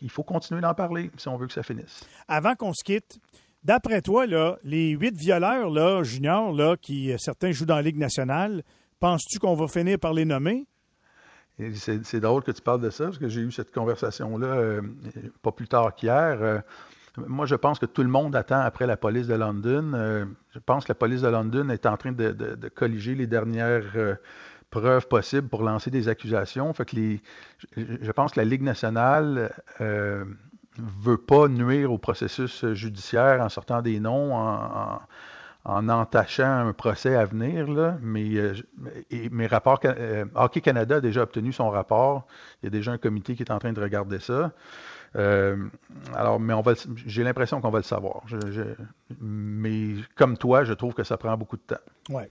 Il 0.01 0.11
faut 0.11 0.23
continuer 0.23 0.61
d'en 0.61 0.75
parler 0.75 1.11
si 1.17 1.29
on 1.29 1.37
veut 1.37 1.47
que 1.47 1.53
ça 1.53 1.63
finisse. 1.63 2.05
Avant 2.29 2.55
qu'on 2.55 2.73
se 2.73 2.85
quitte, 2.85 3.19
d'après 3.63 4.01
toi, 4.01 4.27
là, 4.27 4.59
les 4.65 4.91
huit 4.91 5.17
violeurs 5.17 5.71
là, 5.71 6.03
juniors, 6.03 6.53
là, 6.53 6.77
qui 6.77 7.13
certains 7.19 7.53
jouent 7.53 7.67
dans 7.67 7.77
la 7.77 7.83
Ligue 7.83 7.99
nationale, 7.99 8.63
penses-tu 9.01 9.39
qu'on 9.39 9.55
va 9.55 9.69
finir 9.69 9.99
par 9.99 10.15
les 10.15 10.25
nommer? 10.25 10.67
C'est 11.59 12.21
drôle 12.21 12.43
que 12.43 12.51
tu 12.51 12.63
parles 12.63 12.81
de 12.81 12.91
ça, 12.91 13.05
parce 13.05 13.19
que 13.19 13.29
j'ai 13.29 13.43
eu 13.43 13.53
cette 13.53 13.73
conversation-là 13.73 14.47
euh, 14.47 14.81
pas 15.43 15.53
plus 15.53 15.69
tard 15.69 15.95
qu'hier. 15.95 16.39
Euh, 16.41 16.59
moi, 17.27 17.45
je 17.45 17.55
pense 17.55 17.79
que 17.79 17.87
tout 17.87 18.03
le 18.03 18.09
monde 18.09 18.35
attend 18.35 18.61
après 18.61 18.87
la 18.87 18.97
police 18.97 19.27
de 19.27 19.35
London. 19.35 19.93
Euh, 19.95 20.25
je 20.55 20.59
pense 20.59 20.85
que 20.85 20.91
la 20.91 20.95
police 20.95 21.21
de 21.21 21.29
London 21.29 21.69
est 21.69 21.85
en 21.85 21.97
train 21.97 22.13
de, 22.13 22.69
colliger 22.75 23.15
les 23.15 23.27
dernières 23.27 24.17
preuves 24.71 25.07
possibles 25.07 25.49
pour 25.49 25.63
lancer 25.63 25.91
des 25.91 26.09
accusations. 26.09 26.73
Fait 26.73 26.87
que 26.87 26.97
les, 26.97 27.23
je, 27.77 28.11
pense 28.13 28.33
que 28.33 28.41
la 28.41 28.47
Ligue 28.47 28.63
nationale 28.63 29.53
ne 29.79 30.25
veut 30.79 31.19
pas 31.19 31.49
nuire 31.49 31.93
au 31.93 31.99
processus 31.99 32.65
judiciaire 32.73 33.43
en 33.43 33.51
sortant 33.51 33.83
des 33.83 34.01
noms, 34.01 34.35
en 34.35 35.01
entachant 35.65 36.67
un 36.67 36.73
procès 36.73 37.15
à 37.15 37.25
venir, 37.25 37.71
là, 37.71 37.97
mais 38.03 38.35
euh, 38.35 38.55
mes 39.31 39.47
rapports, 39.47 39.81
euh, 39.85 40.25
Hockey 40.35 40.61
Canada 40.61 40.97
a 40.97 41.01
déjà 41.01 41.23
obtenu 41.23 41.53
son 41.53 41.71
rapport. 41.71 42.27
Il 42.63 42.67
y 42.67 42.69
a 42.69 42.71
déjà 42.71 42.93
un 42.93 42.99
comité 42.99 43.35
qui 43.35 43.43
est 43.43 43.53
en 43.53 43.59
train 43.59 43.73
de 43.73 43.81
regarder 43.81 44.19
ça. 44.19 44.53
Euh, 45.15 45.57
alors, 46.15 46.41
mais 46.41 46.55
on 46.55 46.63
va, 46.63 46.73
j'ai 47.07 47.23
l'impression 47.23 47.61
qu'on 47.61 47.71
va 47.71 47.79
le 47.79 47.85
savoir. 47.85 48.23
mais 49.21 49.95
comme 50.17 50.37
toi, 50.37 50.65
je 50.65 50.73
trouve 50.73 50.95
que 50.95 51.05
ça 51.05 51.17
prend 51.17 51.37
beaucoup 51.37 51.57
de 51.57 51.63
temps. 51.63 51.83
Ouais. 52.11 52.31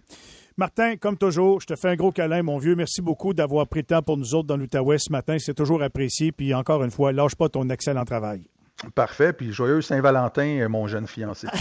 Martin, 0.58 0.98
comme 0.98 1.18
toujours, 1.18 1.62
je 1.62 1.68
te 1.68 1.76
fais 1.76 1.90
un 1.90 1.96
gros 1.96 2.12
câlin, 2.12 2.44
mon 2.44 2.58
vieux. 2.58 2.76
Merci 2.76 3.02
beaucoup 3.02 3.34
d'avoir 3.34 3.68
pris 3.68 3.82
le 3.82 3.86
temps 3.86 4.02
pour 4.02 4.18
nous 4.18 4.36
autres 4.36 4.48
dans 4.48 4.58
l'Outaouais 4.58 4.98
ce 4.98 5.12
matin. 5.12 5.38
C'est 5.40 5.54
toujours 5.54 5.82
apprécié. 5.82 6.32
Puis 6.32 6.54
encore 6.54 6.84
une 6.84 6.92
fois, 6.92 7.14
lâche 7.14 7.36
pas 7.36 7.48
ton 7.48 7.70
excellent 7.70 8.04
travail. 8.04 8.48
Parfait. 8.96 9.32
Puis 9.32 9.54
joyeux 9.54 9.82
Saint-Valentin, 9.82 10.68
mon 10.68 10.88
jeune 10.88 11.08
fiancé. 11.08 11.48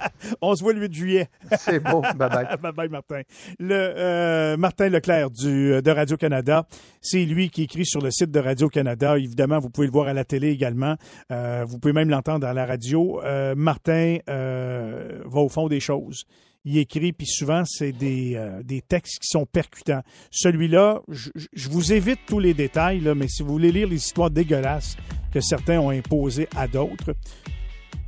On 0.40 0.54
se 0.54 0.62
voit 0.62 0.72
le 0.72 0.80
8 0.80 0.92
juillet. 0.92 1.28
C'est 1.58 1.80
beau. 1.80 2.00
Bye 2.00 2.28
bye. 2.28 2.46
bye 2.62 2.72
bye, 2.72 2.88
Martin. 2.88 3.22
Le, 3.58 3.74
euh, 3.74 4.56
Martin 4.56 4.88
Leclerc 4.88 5.30
du, 5.30 5.82
de 5.82 5.90
Radio-Canada. 5.90 6.66
C'est 7.00 7.24
lui 7.24 7.50
qui 7.50 7.62
écrit 7.62 7.86
sur 7.86 8.00
le 8.00 8.10
site 8.10 8.30
de 8.30 8.40
Radio-Canada. 8.40 9.18
Évidemment, 9.18 9.58
vous 9.58 9.70
pouvez 9.70 9.86
le 9.86 9.92
voir 9.92 10.08
à 10.08 10.12
la 10.12 10.24
télé 10.24 10.50
également. 10.50 10.96
Euh, 11.30 11.64
vous 11.66 11.78
pouvez 11.78 11.92
même 11.92 12.10
l'entendre 12.10 12.46
à 12.46 12.54
la 12.54 12.66
radio. 12.66 13.20
Euh, 13.22 13.54
Martin 13.54 14.18
va 14.26 15.40
au 15.40 15.48
fond 15.48 15.68
des 15.68 15.80
choses 15.80 16.24
il 16.64 16.78
écrit, 16.78 17.12
puis 17.12 17.26
souvent, 17.26 17.64
c'est 17.66 17.90
des, 17.90 18.40
des, 18.62 18.82
textes 18.82 19.18
qui 19.18 19.26
sont 19.26 19.46
percutants. 19.46 20.02
Celui-là, 20.30 21.02
je, 21.08 21.30
je, 21.52 21.68
vous 21.68 21.92
évite 21.92 22.20
tous 22.24 22.38
les 22.38 22.54
détails, 22.54 23.00
là, 23.00 23.16
mais 23.16 23.26
si 23.26 23.42
vous 23.42 23.50
voulez 23.50 23.72
lire 23.72 23.88
les 23.88 23.96
histoires 23.96 24.30
dégueulasses 24.30 24.96
que 25.32 25.40
certains 25.40 25.80
ont 25.80 25.90
imposées 25.90 26.48
à 26.54 26.68
d'autres, 26.68 27.16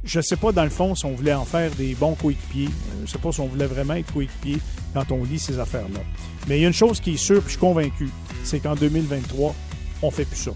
je 0.04 0.18
ne 0.18 0.23
sais 0.23 0.37
pas, 0.37 0.52
dans 0.52 0.64
le 0.64 0.70
fond, 0.70 0.94
si 0.94 1.04
on 1.06 1.14
voulait 1.14 1.34
en 1.34 1.44
faire 1.44 1.70
des 1.73 1.94
bons 1.94 2.14
coéquipiers. 2.14 2.68
Je 2.99 3.02
ne 3.02 3.06
sais 3.06 3.18
pas 3.18 3.32
si 3.32 3.40
on 3.40 3.46
voulait 3.46 3.66
vraiment 3.66 3.94
être 3.94 4.12
coéquipier 4.12 4.58
quand 4.92 5.11
on 5.11 5.25
lit 5.25 5.38
ces 5.38 5.58
affaires-là. 5.58 6.00
Mais 6.46 6.58
il 6.58 6.62
y 6.62 6.64
a 6.64 6.68
une 6.68 6.75
chose 6.75 7.00
qui 7.00 7.14
est 7.14 7.16
sûre, 7.16 7.40
puis 7.40 7.46
je 7.46 7.52
suis 7.52 7.61
convaincu, 7.61 8.11
c'est 8.44 8.61
qu'en 8.61 8.75
2023, 8.75 9.54
on 10.02 10.06
ne 10.06 10.12
fait 10.12 10.26
plus 10.26 10.37
ça. 10.37 10.50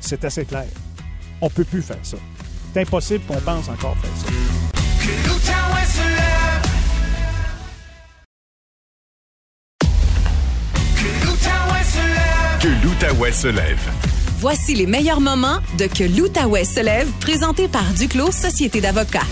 C'est 0.00 0.24
assez 0.24 0.44
clair. 0.44 0.66
On 1.40 1.46
ne 1.46 1.50
peut 1.50 1.64
plus 1.64 1.82
faire 1.82 1.98
ça. 2.02 2.16
C'est 2.72 2.80
impossible 2.82 3.24
qu'on 3.26 3.40
pense 3.40 3.68
encore 3.68 3.96
faire 3.98 4.10
ça. 4.16 4.26
Que 5.00 5.28
l'Outaouais 5.28 5.86
se 5.86 6.02
lève. 6.08 6.66
Que 12.60 12.68
l'Outaouais 12.84 13.32
se 13.32 13.48
lève. 13.48 14.19
Voici 14.40 14.74
les 14.74 14.86
meilleurs 14.86 15.20
moments 15.20 15.58
de 15.76 15.84
Que 15.84 16.02
l'Outaouais 16.02 16.64
se 16.64 16.80
lève, 16.80 17.12
présenté 17.20 17.68
par 17.68 17.84
Duclos 17.92 18.32
Société 18.32 18.80
d'avocats. 18.80 19.26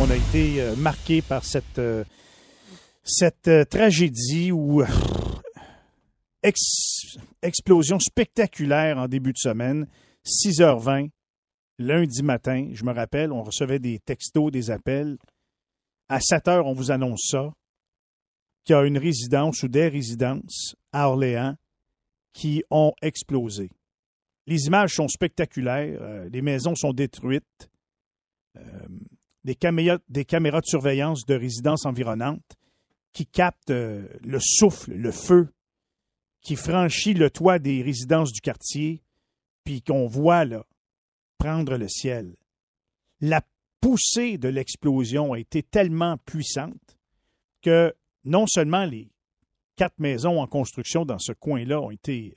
On 0.00 0.10
a 0.10 0.16
été 0.16 0.60
euh, 0.60 0.74
marqué 0.74 1.22
par 1.22 1.44
cette, 1.44 1.78
euh, 1.78 2.02
euh, 3.46 3.64
tragédie 3.66 4.50
ou 4.50 4.82
explosion 7.40 8.00
spectaculaire 8.00 8.98
en 8.98 9.06
début 9.06 9.32
de 9.32 9.38
semaine, 9.38 9.86
6h20, 10.26 11.10
lundi 11.78 12.24
matin. 12.24 12.68
Je 12.72 12.82
me 12.82 12.92
rappelle, 12.92 13.30
on 13.30 13.44
recevait 13.44 13.78
des 13.78 14.00
textos, 14.00 14.50
des 14.50 14.72
appels. 14.72 15.18
À 16.08 16.18
7 16.18 16.46
h, 16.46 16.62
on 16.66 16.72
vous 16.72 16.90
annonce 16.90 17.28
ça, 17.30 17.52
qu'il 18.64 18.74
y 18.74 18.76
a 18.76 18.82
une 18.82 18.98
résidence 18.98 19.62
ou 19.62 19.68
des 19.68 19.86
résidences 19.86 20.74
à 20.92 21.08
Orléans 21.08 21.54
qui 22.32 22.64
ont 22.70 22.92
explosé. 23.02 23.70
Les 24.50 24.66
images 24.66 24.94
sont 24.94 25.06
spectaculaires. 25.06 25.96
Euh, 26.02 26.28
les 26.28 26.42
maisons 26.42 26.74
sont 26.74 26.92
détruites. 26.92 27.70
Euh, 28.56 28.88
des, 29.44 29.54
caméras, 29.54 30.00
de 30.08 30.66
surveillance 30.66 31.24
de 31.24 31.34
résidences 31.34 31.86
environnantes 31.86 32.58
qui 33.12 33.26
captent 33.26 33.70
euh, 33.70 34.08
le 34.24 34.40
souffle, 34.40 34.92
le 34.92 35.12
feu, 35.12 35.48
qui 36.42 36.56
franchit 36.56 37.14
le 37.14 37.30
toit 37.30 37.60
des 37.60 37.80
résidences 37.80 38.32
du 38.32 38.40
quartier, 38.40 39.04
puis 39.62 39.82
qu'on 39.82 40.08
voit 40.08 40.44
là, 40.44 40.66
prendre 41.38 41.76
le 41.76 41.86
ciel. 41.86 42.34
La 43.20 43.42
poussée 43.80 44.36
de 44.36 44.48
l'explosion 44.48 45.32
a 45.32 45.38
été 45.38 45.62
tellement 45.62 46.18
puissante 46.18 46.98
que 47.62 47.94
non 48.24 48.48
seulement 48.48 48.84
les 48.84 49.12
quatre 49.76 50.00
maisons 50.00 50.40
en 50.40 50.48
construction 50.48 51.04
dans 51.04 51.20
ce 51.20 51.32
coin-là 51.32 51.80
ont 51.80 51.92
été 51.92 52.34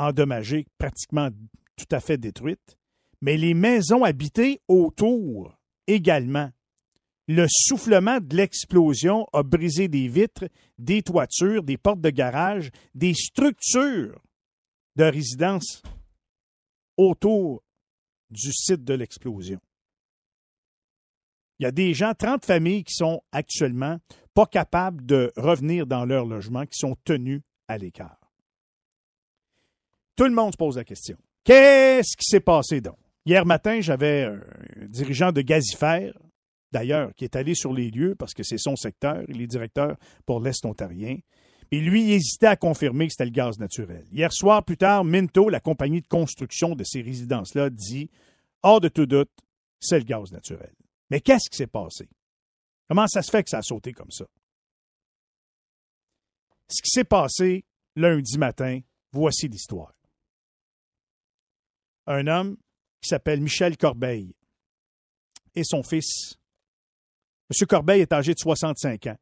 endommagées, 0.00 0.66
pratiquement 0.78 1.28
tout 1.76 1.94
à 1.94 2.00
fait 2.00 2.18
détruites, 2.18 2.76
mais 3.20 3.36
les 3.36 3.54
maisons 3.54 4.04
habitées 4.04 4.60
autour 4.68 5.56
également. 5.86 6.50
Le 7.28 7.46
soufflement 7.48 8.18
de 8.20 8.36
l'explosion 8.36 9.26
a 9.32 9.42
brisé 9.42 9.88
des 9.88 10.08
vitres, 10.08 10.48
des 10.78 11.02
toitures, 11.02 11.62
des 11.62 11.76
portes 11.76 12.00
de 12.00 12.10
garage, 12.10 12.70
des 12.94 13.14
structures 13.14 14.20
de 14.96 15.04
résidence 15.04 15.82
autour 16.96 17.62
du 18.30 18.52
site 18.52 18.84
de 18.84 18.94
l'explosion. 18.94 19.60
Il 21.58 21.64
y 21.64 21.66
a 21.66 21.72
des 21.72 21.94
gens, 21.94 22.14
30 22.14 22.44
familles 22.44 22.84
qui 22.84 22.94
sont 22.94 23.22
actuellement 23.32 23.98
pas 24.34 24.46
capables 24.46 25.04
de 25.04 25.32
revenir 25.36 25.86
dans 25.86 26.04
leur 26.04 26.24
logement, 26.24 26.64
qui 26.64 26.78
sont 26.78 26.96
tenus 27.04 27.42
à 27.68 27.78
l'écart. 27.78 28.19
Tout 30.20 30.26
le 30.26 30.32
monde 30.32 30.52
se 30.52 30.58
pose 30.58 30.76
la 30.76 30.84
question. 30.84 31.16
Qu'est-ce 31.44 32.14
qui 32.14 32.26
s'est 32.26 32.40
passé 32.40 32.82
donc? 32.82 32.98
Hier 33.24 33.46
matin, 33.46 33.80
j'avais 33.80 34.24
un 34.24 34.38
dirigeant 34.86 35.32
de 35.32 35.40
Gazifère, 35.40 36.12
d'ailleurs, 36.70 37.14
qui 37.14 37.24
est 37.24 37.36
allé 37.36 37.54
sur 37.54 37.72
les 37.72 37.90
lieux 37.90 38.14
parce 38.16 38.34
que 38.34 38.42
c'est 38.42 38.58
son 38.58 38.76
secteur. 38.76 39.22
Il 39.28 39.40
est 39.40 39.46
directeur 39.46 39.96
pour 40.26 40.40
l'Est 40.40 40.62
ontarien. 40.66 41.16
Et 41.70 41.80
lui, 41.80 42.12
hésitait 42.12 42.48
à 42.48 42.56
confirmer 42.56 43.06
que 43.06 43.14
c'était 43.14 43.24
le 43.24 43.30
gaz 43.30 43.58
naturel. 43.58 44.04
Hier 44.12 44.30
soir, 44.30 44.62
plus 44.62 44.76
tard, 44.76 45.04
Minto, 45.04 45.48
la 45.48 45.58
compagnie 45.58 46.02
de 46.02 46.06
construction 46.06 46.74
de 46.74 46.84
ces 46.84 47.00
résidences-là, 47.00 47.70
dit 47.70 48.10
hors 48.62 48.82
de 48.82 48.88
tout 48.88 49.06
doute, 49.06 49.32
c'est 49.80 50.00
le 50.00 50.04
gaz 50.04 50.32
naturel. 50.32 50.74
Mais 51.08 51.22
qu'est-ce 51.22 51.48
qui 51.48 51.56
s'est 51.56 51.66
passé? 51.66 52.10
Comment 52.90 53.06
ça 53.06 53.22
se 53.22 53.30
fait 53.30 53.42
que 53.42 53.48
ça 53.48 53.60
a 53.60 53.62
sauté 53.62 53.94
comme 53.94 54.10
ça? 54.10 54.26
Ce 56.68 56.82
qui 56.82 56.90
s'est 56.90 57.04
passé 57.04 57.64
lundi 57.96 58.36
matin, 58.36 58.80
voici 59.12 59.48
l'histoire 59.48 59.94
un 62.06 62.26
homme 62.26 62.56
qui 63.00 63.08
s'appelle 63.08 63.40
Michel 63.40 63.76
Corbeil 63.76 64.34
et 65.54 65.64
son 65.64 65.82
fils. 65.82 66.36
M. 67.50 67.66
Corbeil 67.66 68.02
est 68.02 68.12
âgé 68.12 68.34
de 68.34 68.38
65 68.38 69.06
ans. 69.08 69.16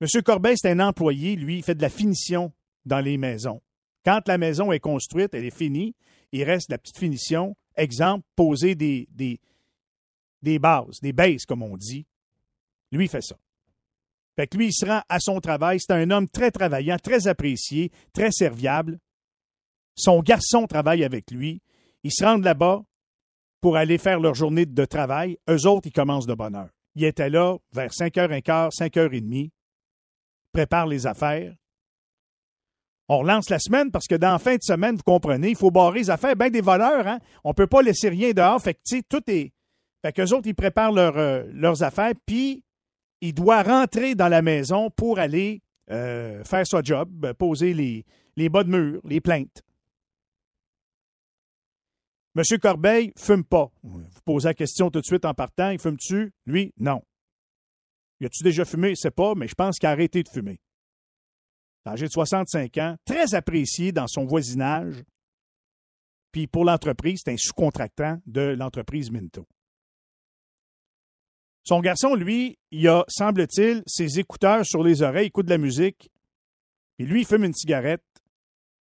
M. 0.00 0.22
Corbeil, 0.22 0.56
c'est 0.56 0.70
un 0.70 0.80
employé, 0.80 1.36
lui, 1.36 1.58
il 1.58 1.62
fait 1.62 1.74
de 1.74 1.82
la 1.82 1.90
finition 1.90 2.52
dans 2.86 3.00
les 3.00 3.18
maisons. 3.18 3.60
Quand 4.04 4.26
la 4.28 4.38
maison 4.38 4.72
est 4.72 4.80
construite, 4.80 5.34
elle 5.34 5.44
est 5.44 5.56
finie, 5.56 5.94
il 6.32 6.44
reste 6.44 6.70
la 6.70 6.78
petite 6.78 6.98
finition. 6.98 7.56
Exemple, 7.76 8.24
poser 8.34 8.74
des, 8.74 9.08
des, 9.10 9.40
des 10.42 10.58
bases, 10.58 11.00
des 11.02 11.12
bases, 11.12 11.44
comme 11.46 11.62
on 11.62 11.76
dit. 11.76 12.06
Lui, 12.92 13.04
il 13.04 13.08
fait 13.08 13.22
ça. 13.22 13.36
Fait 14.36 14.46
que 14.46 14.56
lui, 14.56 14.68
il 14.68 14.72
se 14.72 14.86
rend 14.86 15.02
à 15.08 15.20
son 15.20 15.40
travail. 15.40 15.78
C'est 15.80 15.92
un 15.92 16.10
homme 16.10 16.28
très 16.28 16.50
travaillant, 16.50 16.96
très 16.98 17.26
apprécié, 17.26 17.90
très 18.12 18.30
serviable. 18.30 18.98
Son 19.94 20.20
garçon 20.20 20.66
travaille 20.66 21.04
avec 21.04 21.30
lui. 21.30 21.60
Ils 22.02 22.12
se 22.12 22.24
rendent 22.24 22.44
là-bas 22.44 22.82
pour 23.60 23.76
aller 23.76 23.98
faire 23.98 24.20
leur 24.20 24.34
journée 24.34 24.66
de 24.66 24.84
travail. 24.84 25.36
Eux 25.48 25.66
autres, 25.66 25.88
ils 25.88 25.92
commencent 25.92 26.26
de 26.26 26.34
bonne 26.34 26.54
heure. 26.54 26.70
Ils 26.94 27.04
étaient 27.04 27.30
là 27.30 27.56
vers 27.72 27.90
5h15, 27.90 28.70
5h30, 28.70 29.50
préparent 30.52 30.86
les 30.86 31.06
affaires. 31.06 31.54
On 33.08 33.18
relance 33.18 33.50
la 33.50 33.58
semaine 33.58 33.90
parce 33.90 34.06
que 34.06 34.14
dans 34.14 34.32
la 34.32 34.38
fin 34.38 34.56
de 34.56 34.62
semaine, 34.62 34.96
vous 34.96 35.02
comprenez, 35.02 35.50
il 35.50 35.56
faut 35.56 35.70
barrer 35.70 36.00
les 36.00 36.10
affaires. 36.10 36.36
Ben 36.36 36.50
des 36.50 36.60
voleurs, 36.60 37.06
hein? 37.06 37.18
On 37.44 37.50
ne 37.50 37.54
peut 37.54 37.66
pas 37.66 37.82
laisser 37.82 38.08
rien 38.08 38.32
dehors. 38.32 38.60
Fait 38.62 38.74
que, 38.74 38.80
tu 38.86 38.96
sais, 38.96 39.02
tout 39.08 39.22
est. 39.28 39.52
Fait 40.02 40.12
qu'eux 40.12 40.32
autres, 40.32 40.46
ils 40.46 40.54
préparent 40.54 40.96
euh, 40.96 41.44
leurs 41.52 41.82
affaires, 41.82 42.12
puis 42.24 42.64
il 43.20 43.34
doit 43.34 43.62
rentrer 43.62 44.14
dans 44.14 44.28
la 44.28 44.42
maison 44.42 44.90
pour 44.90 45.18
aller 45.18 45.60
euh, 45.90 46.42
faire 46.44 46.66
son 46.66 46.82
job, 46.82 47.32
poser 47.34 47.74
les, 47.74 48.04
les 48.36 48.48
bas 48.48 48.64
de 48.64 48.70
mur, 48.70 49.00
les 49.04 49.20
plaintes. 49.20 49.62
Monsieur 52.34 52.58
Corbeil 52.58 53.12
fume 53.18 53.44
pas. 53.44 53.72
Vous 53.82 54.02
posez 54.24 54.48
la 54.48 54.54
question 54.54 54.90
tout 54.90 55.00
de 55.00 55.06
suite 55.06 55.24
en 55.24 55.34
partant. 55.34 55.70
Il 55.70 55.80
fume-tu? 55.80 56.32
Lui, 56.46 56.72
non. 56.78 57.02
Y 58.20 58.26
a-tu 58.26 58.44
déjà 58.44 58.64
fumé? 58.64 58.94
C'est 58.94 59.10
pas, 59.10 59.34
mais 59.34 59.48
je 59.48 59.54
pense 59.54 59.78
qu'il 59.78 59.88
a 59.88 59.92
arrêté 59.92 60.22
de 60.22 60.28
fumer. 60.28 60.60
Âgé 61.86 62.06
de 62.06 62.12
65 62.12 62.76
ans, 62.78 62.96
très 63.04 63.34
apprécié 63.34 63.90
dans 63.90 64.06
son 64.06 64.26
voisinage. 64.26 65.02
Puis 66.30 66.46
pour 66.46 66.64
l'entreprise, 66.64 67.22
c'est 67.24 67.32
un 67.32 67.36
sous-contractant 67.36 68.18
de 68.26 68.54
l'entreprise 68.56 69.10
Minto. 69.10 69.48
Son 71.64 71.80
garçon, 71.80 72.14
lui, 72.14 72.58
il 72.70 72.86
a, 72.88 73.04
semble-t-il, 73.08 73.82
ses 73.86 74.20
écouteurs 74.20 74.64
sur 74.64 74.84
les 74.84 75.02
oreilles, 75.02 75.26
écoute 75.26 75.46
de 75.46 75.50
la 75.50 75.58
musique. 75.58 76.10
Et 76.98 77.04
lui, 77.04 77.22
il 77.22 77.26
fume 77.26 77.44
une 77.44 77.54
cigarette 77.54 78.04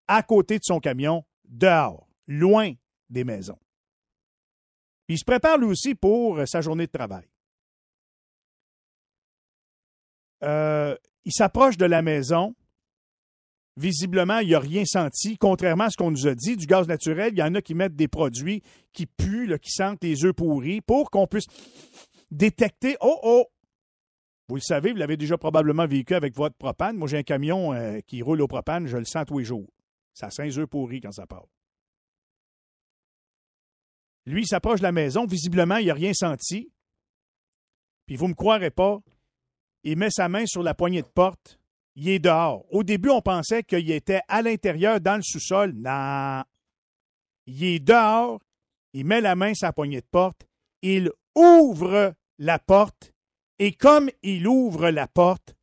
à 0.08 0.22
côté 0.22 0.60
de 0.60 0.64
son 0.64 0.80
camion, 0.80 1.26
dehors, 1.46 2.08
loin 2.28 2.74
des 3.10 3.24
maisons. 3.24 3.60
Il 5.08 5.18
se 5.18 5.26
prépare 5.26 5.58
lui 5.58 5.68
aussi 5.68 5.96
pour 5.96 6.48
sa 6.48 6.62
journée 6.62 6.86
de 6.86 6.92
travail. 6.92 7.28
Euh, 10.44 10.96
il 11.26 11.34
s'approche 11.34 11.78
de 11.78 11.86
la 11.86 12.02
maison. 12.02 12.56
Visiblement, 13.76 14.40
il 14.40 14.52
n'a 14.52 14.60
rien 14.60 14.84
senti, 14.86 15.38
contrairement 15.38 15.86
à 15.86 15.90
ce 15.90 15.98
qu'on 15.98 16.12
nous 16.12 16.28
a 16.28 16.36
dit. 16.36 16.58
Du 16.58 16.66
gaz 16.66 16.88
naturel, 16.88 17.34
il 17.34 17.40
y 17.40 17.44
en 17.44 17.56
a 17.56 17.62
qui 17.62 17.76
mettent 17.76 17.96
des 17.96 18.08
produits 18.08 18.62
qui 18.92 19.06
puent, 19.06 19.58
qui 19.60 19.72
sentent 19.72 20.04
les 20.04 20.26
œufs 20.26 20.34
pourris 20.34 20.82
pour 20.82 21.10
qu'on 21.10 21.28
puisse 21.28 21.48
détecter. 22.30 22.98
Oh, 23.00 23.20
oh! 23.24 23.46
Vous 24.50 24.56
le 24.56 24.62
savez, 24.62 24.92
vous 24.92 24.98
l'avez 24.98 25.16
déjà 25.16 25.38
probablement 25.38 25.86
vécu 25.86 26.14
avec 26.14 26.36
votre 26.36 26.56
propane. 26.56 26.98
Moi, 26.98 27.08
j'ai 27.08 27.18
un 27.18 27.24
camion 27.24 27.74
euh, 27.74 28.00
qui 28.06 28.22
roule 28.22 28.42
au 28.42 28.48
propane, 28.48 28.88
je 28.88 28.98
le 28.98 29.06
sens 29.06 29.26
tous 29.28 29.40
les 29.40 29.46
jours. 29.46 29.68
Ça 30.14 30.30
sent 30.30 30.46
les 30.46 30.58
œufs 30.58 30.68
pourris 30.68 31.02
quand 31.02 31.12
ça 31.12 31.26
part. 31.26 31.46
Lui, 34.30 34.44
il 34.44 34.48
s'approche 34.48 34.80
de 34.80 34.84
la 34.84 34.92
maison. 34.92 35.26
Visiblement, 35.26 35.78
il 35.78 35.88
n'a 35.88 35.94
rien 35.96 36.14
senti. 36.14 36.72
Puis 38.06 38.16
vous 38.16 38.26
ne 38.26 38.30
me 38.30 38.36
croirez 38.36 38.70
pas, 38.70 39.00
il 39.84 39.98
met 39.98 40.12
sa 40.12 40.30
main 40.30 40.46
sur 40.46 40.62
la 40.62 40.76
poignée 40.76 41.02
de 41.02 41.08
porte, 41.08 41.60
il 41.96 42.10
est 42.10 42.20
dehors. 42.20 42.64
Au 42.72 42.84
début, 42.84 43.10
on 43.10 43.22
pensait 43.22 43.64
qu'il 43.64 43.90
était 43.90 44.22
à 44.28 44.42
l'intérieur, 44.42 45.02
dans 45.02 45.16
le 45.16 45.24
sous-sol. 45.24 45.74
Non. 45.74 46.44
Il 47.48 47.64
est 47.64 47.80
dehors, 47.80 48.40
il 48.94 49.06
met 49.06 49.22
la 49.22 49.36
main 49.36 49.54
sur 49.54 49.68
la 49.68 49.74
poignée 49.74 50.02
de 50.02 50.06
porte, 50.06 50.48
il 50.84 51.12
ouvre 51.36 52.14
la 52.38 52.60
porte, 52.60 53.14
et 53.58 53.74
comme 53.74 54.10
il 54.22 54.48
ouvre 54.48 54.90
la 54.90 55.08
porte, 55.08 55.56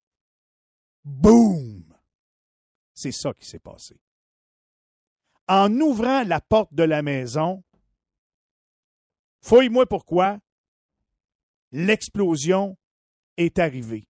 boum! 1.05 1.85
C'est 2.95 3.13
ça 3.13 3.33
qui 3.33 3.47
s'est 3.47 3.61
passé. 3.61 4.01
En 5.47 5.73
ouvrant 5.81 6.25
la 6.25 6.41
porte 6.41 6.75
de 6.75 6.83
la 6.83 7.03
maison, 7.03 7.63
fouille-moi 9.43 9.87
pourquoi, 9.87 10.39
l'explosion 11.73 12.77
est 13.37 13.59
arrivé. 13.59 14.09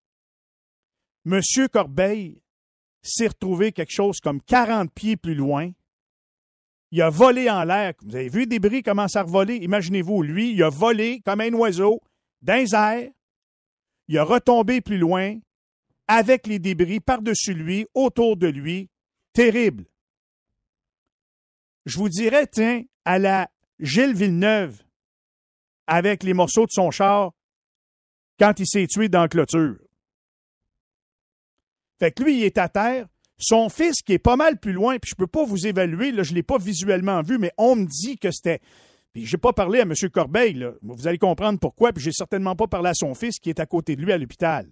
Monsieur 1.26 1.68
Corbeil 1.68 2.42
s'est 3.02 3.28
retrouvé 3.28 3.72
quelque 3.72 3.94
chose 3.94 4.20
comme 4.20 4.42
40 4.42 4.92
pieds 4.94 5.18
plus 5.18 5.36
loin. 5.36 5.72
Il 6.92 7.02
a 7.02 7.10
volé 7.10 7.50
en 7.50 7.64
l'air. 7.64 7.94
Vous 8.04 8.16
avez 8.16 8.30
vu 8.30 8.42
les 8.42 8.46
débris 8.46 8.84
commencer 8.84 9.18
à 9.18 9.24
voler? 9.24 9.56
Imaginez-vous, 9.58 10.22
lui, 10.22 10.54
il 10.54 10.64
a 10.64 10.70
volé 10.70 11.22
comme 11.22 11.42
un 11.42 11.54
oiseau 11.54 12.00
dans 12.42 12.56
les 12.56 12.76
airs. 12.76 13.12
Il 14.08 14.18
a 14.18 14.24
retombé 14.24 14.82
plus 14.82 14.98
loin 14.98 15.40
avec 16.08 16.46
les 16.46 16.60
débris 16.60 17.00
par-dessus 17.00 17.56
lui, 17.56 17.88
autour 17.94 18.38
de 18.38 18.48
lui. 18.48 18.90
Terrible. 19.34 19.86
Je 21.86 21.98
vous 21.98 22.10
dirais, 22.10 22.48
tiens, 22.48 22.84
à 23.04 23.20
la 23.20 23.50
Gilles 23.80 24.14
Villeneuve, 24.14 24.85
avec 25.88 26.24
les 26.24 26.34
morceaux 26.34 26.66
de 26.66 26.72
son 26.72 26.92
char, 26.92 27.32
quand 28.40 28.60
il 28.60 28.68
s'est 28.68 28.88
tué 28.88 29.10
dans 29.10 29.22
la 29.22 29.28
clôture. 29.28 29.78
Fait 32.00 32.12
que 32.12 32.24
lui, 32.24 32.40
il 32.40 32.44
est 32.44 32.58
à 32.58 32.70
terre. 32.70 33.08
Son 33.38 33.70
fils, 33.70 34.02
qui 34.02 34.14
est 34.14 34.20
pas 34.20 34.38
mal 34.38 34.60
plus 34.60 34.72
loin, 34.72 34.98
puis 34.98 35.12
je 35.12 35.16
peux 35.16 35.28
pas 35.28 35.44
vous 35.44 35.68
évaluer, 35.68 36.12
là, 36.12 36.24
je 36.24 36.34
l'ai 36.34 36.44
pas 36.44 36.58
visuellement 36.58 37.22
vu, 37.22 37.38
mais 37.38 37.52
on 37.58 37.76
me 37.76 37.86
dit 37.86 38.18
que 38.18 38.32
c'était. 38.32 38.62
Puis 39.14 39.26
j'ai 39.26 39.38
pas 39.38 39.54
parlé 39.54 39.80
à 39.80 39.84
M. 39.84 39.94
Corbeil, 40.12 40.54
là. 40.54 40.72
Vous 40.82 41.08
allez 41.08 41.18
comprendre 41.18 41.60
pourquoi, 41.60 41.92
puis 41.92 42.04
j'ai 42.04 42.12
certainement 42.12 42.56
pas 42.56 42.68
parlé 42.68 42.90
à 42.90 42.94
son 42.94 43.14
fils 43.14 43.40
qui 43.40 43.50
est 43.50 43.60
à 43.60 43.66
côté 43.66 43.96
de 43.96 44.02
lui 44.02 44.12
à 44.14 44.18
l'hôpital. 44.18 44.70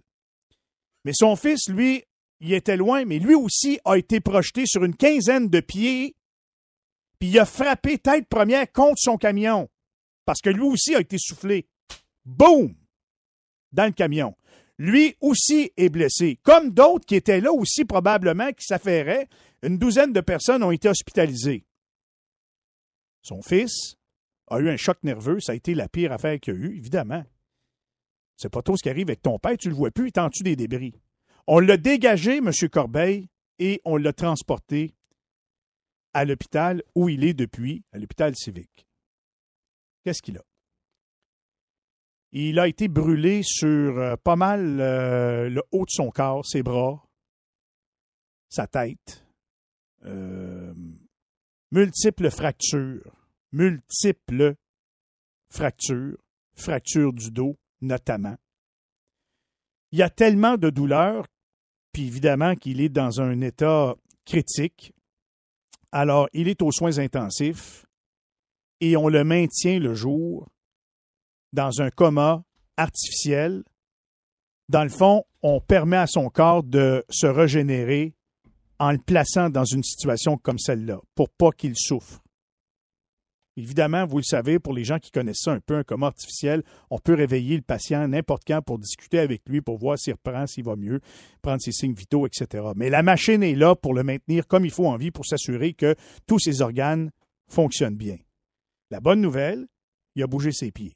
Mais 1.04 1.12
son 1.14 1.36
fils, 1.36 1.68
lui, 1.68 2.04
il 2.40 2.54
était 2.54 2.78
loin, 2.78 3.06
mais 3.06 3.20
lui 3.20 3.36
aussi 3.36 3.80
a 3.86 3.98
été 3.98 4.20
projeté 4.20 4.66
sur 4.66 4.84
une 4.84 4.96
quinzaine 4.96 5.50
de 5.50 5.60
pieds, 5.60 6.16
puis 7.20 7.30
il 7.30 7.40
a 7.40 7.46
frappé 7.46 7.98
tête 7.98 8.28
première 8.28 8.70
contre 8.72 8.98
son 8.98 9.18
camion. 9.18 9.70
Parce 10.26 10.42
que 10.42 10.50
lui 10.50 10.64
aussi 10.64 10.96
a 10.96 11.00
été 11.00 11.18
soufflé. 11.18 11.68
Boum! 12.26 12.76
dans 13.74 13.86
le 13.86 13.92
camion. 13.92 14.36
Lui 14.78 15.16
aussi 15.20 15.72
est 15.78 15.90
blessé, 15.90 16.40
comme 16.44 16.72
d'autres 16.72 17.06
qui 17.06 17.16
étaient 17.16 17.42
là 17.42 17.52
aussi 17.52 17.86
probablement, 17.86 18.52
qui 18.54 18.66
s'affairaient. 18.66 19.28
Une 19.62 19.78
douzaine 19.78 20.14
de 20.14 20.22
personnes 20.22 20.64
ont 20.64 20.72
été 20.72 20.90
hospitalisées. 20.90 21.66
Son 23.22 23.42
fils 23.42 23.96
a 24.48 24.60
eu 24.60 24.70
un 24.70 24.78
choc 24.78 24.98
nerveux, 25.04 25.40
ça 25.40 25.54
a 25.54 25.56
été 25.56 25.74
la 25.76 25.88
pire 25.88 26.12
affaire 26.12 26.40
qu'il 26.40 26.54
a 26.54 26.58
eu, 26.58 26.78
évidemment. 26.78 27.24
C'est 28.36 28.52
pas 28.52 28.62
trop 28.62 28.76
ce 28.76 28.84
qui 28.84 28.90
arrive 28.90 29.10
avec 29.10 29.22
ton 29.22 29.40
père, 29.40 29.58
tu 29.58 29.70
le 29.70 29.76
vois 29.76 29.92
plus, 29.92 30.08
il 30.08 30.12
t'en 30.12 30.30
tue 30.30 30.44
des 30.44 30.56
débris? 30.56 30.94
On 31.48 31.60
l'a 31.60 31.78
dégagé, 31.78 32.38
M. 32.38 32.52
Corbeil, 32.72 33.30
et 33.60 33.80
on 33.86 33.98
l'a 33.98 34.12
transporté 34.12 34.96
à 36.14 36.26
l'hôpital 36.26 36.84
où 36.96 37.10
il 37.10 37.24
est 37.24 37.34
depuis, 37.34 37.84
à 37.92 38.00
l'hôpital 38.00 38.36
civique. 38.36 38.88
Qu'est-ce 40.04 40.22
qu'il 40.22 40.38
a? 40.38 40.44
Il 42.32 42.60
a 42.60 42.68
été 42.68 42.88
brûlé 42.88 43.42
sur 43.44 43.98
euh, 44.00 44.16
pas 44.18 44.36
mal 44.36 44.82
euh, 44.82 45.50
le 45.50 45.62
haut 45.72 45.86
de 45.86 45.92
son 45.92 46.10
corps, 46.10 46.46
ses 46.46 46.64
bras, 46.64 47.06
sa 48.50 48.66
tête. 48.66 49.26
Euh, 50.04 50.74
multiples 51.72 52.32
fractures. 52.32 53.16
Multiples 53.52 54.56
fractures. 55.52 56.18
Fractures 56.56 57.14
du 57.14 57.32
dos, 57.32 57.56
notamment. 57.82 58.36
Il 59.92 60.00
y 60.00 60.04
a 60.04 60.10
tellement 60.10 60.58
de 60.58 60.72
douleurs, 60.72 61.28
puis 61.92 62.08
évidemment 62.08 62.56
qu'il 62.56 62.82
est 62.82 62.90
dans 62.90 63.22
un 63.22 63.42
état 63.42 63.96
critique. 64.26 64.92
Alors, 65.92 66.28
il 66.34 66.48
est 66.48 66.64
aux 66.64 66.72
soins 66.72 66.98
intensifs 66.98 67.86
et 68.84 68.98
on 68.98 69.08
le 69.08 69.24
maintient 69.24 69.80
le 69.80 69.96
jour 69.96 70.50
dans 71.54 71.82
un 71.82 71.90
coma 71.90 72.44
artificiel. 72.76 73.64
Dans 74.68 74.84
le 74.84 74.90
fond, 74.90 75.24
on 75.42 75.62
permet 75.62 75.98
à 75.98 76.08
son 76.08 76.30
corps 76.30 76.64
de 76.64 77.06
se 77.10 77.28
régénérer 77.28 78.14
en 78.80 78.92
le 78.92 78.98
plaçant 78.98 79.50
dans 79.50 79.64
une 79.64 79.84
situation 79.84 80.38
comme 80.38 80.60
celle-là, 80.60 81.00
pour 81.16 81.30
pas 81.30 81.52
qu'il 81.52 81.78
souffre. 81.78 82.20
Évidemment, 83.56 84.06
vous 84.06 84.18
le 84.18 84.24
savez, 84.24 84.60
pour 84.60 84.74
les 84.74 84.84
gens 84.84 85.00
qui 85.00 85.12
connaissent 85.12 85.44
ça 85.44 85.52
un 85.52 85.60
peu, 85.62 85.78
un 85.78 85.84
coma 85.84 86.08
artificiel, 86.08 86.64
on 86.90 86.98
peut 86.98 87.14
réveiller 87.14 87.56
le 87.56 87.62
patient 87.62 88.06
n'importe 88.08 88.44
quand 88.46 88.62
pour 88.64 88.80
discuter 88.80 89.20
avec 89.20 89.44
lui, 89.48 89.62
pour 89.62 89.78
voir 89.78 89.98
s'il 89.98 90.14
reprend, 90.14 90.46
s'il 90.48 90.66
va 90.66 90.76
mieux, 90.76 91.00
prendre 91.42 91.62
ses 91.62 91.72
signes 91.72 91.94
vitaux, 91.94 92.26
etc. 92.26 92.66
Mais 92.76 92.90
la 92.90 93.04
machine 93.04 93.44
est 93.44 93.56
là 93.56 93.76
pour 93.76 93.94
le 93.94 94.04
maintenir 94.04 94.48
comme 94.48 94.66
il 94.66 94.72
faut 94.72 94.88
en 94.88 94.98
vie, 94.98 95.12
pour 95.12 95.26
s'assurer 95.26 95.74
que 95.74 95.96
tous 96.28 96.40
ses 96.40 96.62
organes 96.62 97.12
fonctionnent 97.48 97.96
bien. 97.96 98.18
La 98.94 99.00
bonne 99.00 99.22
nouvelle, 99.22 99.66
il 100.14 100.22
a 100.22 100.28
bougé 100.28 100.52
ses 100.52 100.72
pieds. 100.72 100.94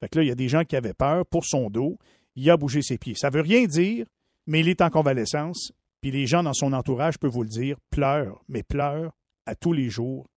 Fait 0.00 0.08
que 0.08 0.18
là, 0.18 0.24
il 0.24 0.28
y 0.28 0.32
a 0.32 0.34
des 0.34 0.48
gens 0.48 0.64
qui 0.64 0.74
avaient 0.74 0.94
peur 0.94 1.26
pour 1.26 1.44
son 1.44 1.68
dos. 1.68 1.98
Il 2.34 2.48
a 2.48 2.56
bougé 2.56 2.80
ses 2.80 2.96
pieds. 2.96 3.14
Ça 3.14 3.28
veut 3.28 3.42
rien 3.42 3.66
dire, 3.66 4.06
mais 4.46 4.60
il 4.60 4.68
est 4.70 4.80
en 4.80 4.88
convalescence. 4.88 5.72
Puis 6.00 6.10
les 6.10 6.26
gens 6.26 6.42
dans 6.42 6.54
son 6.54 6.72
entourage 6.72 7.18
peuvent 7.18 7.30
vous 7.30 7.42
le 7.42 7.50
dire, 7.50 7.76
pleurent, 7.90 8.42
mais 8.48 8.62
pleurent 8.62 9.12
à 9.44 9.54
tous 9.54 9.74
les 9.74 9.90
jours 9.90 10.30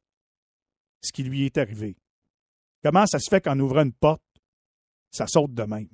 ce 1.01 1.13
qui 1.13 1.23
lui 1.23 1.45
est 1.45 1.57
arrivé. 1.57 1.95
Comment 2.83 3.05
ça 3.05 3.19
se 3.19 3.29
fait 3.29 3.39
qu'en 3.39 3.57
ouvrant 3.57 3.83
une 3.83 3.93
porte, 3.93 4.21
ça 5.11 5.27
saute 5.27 5.53
de 5.53 5.63
même? 5.63 5.87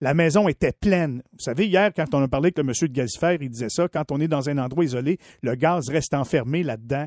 La 0.00 0.14
maison 0.14 0.48
était 0.48 0.72
pleine. 0.72 1.22
Vous 1.30 1.38
savez, 1.38 1.68
hier, 1.68 1.92
quand 1.94 2.12
on 2.14 2.22
a 2.24 2.26
parlé 2.26 2.46
avec 2.46 2.58
le 2.58 2.64
monsieur 2.64 2.88
de 2.88 2.94
Gazifer, 2.94 3.38
il 3.40 3.48
disait 3.48 3.70
ça, 3.70 3.86
quand 3.86 4.10
on 4.10 4.20
est 4.20 4.26
dans 4.26 4.48
un 4.48 4.58
endroit 4.58 4.84
isolé, 4.84 5.18
le 5.40 5.54
gaz 5.54 5.88
reste 5.88 6.14
enfermé 6.14 6.64
là-dedans. 6.64 7.06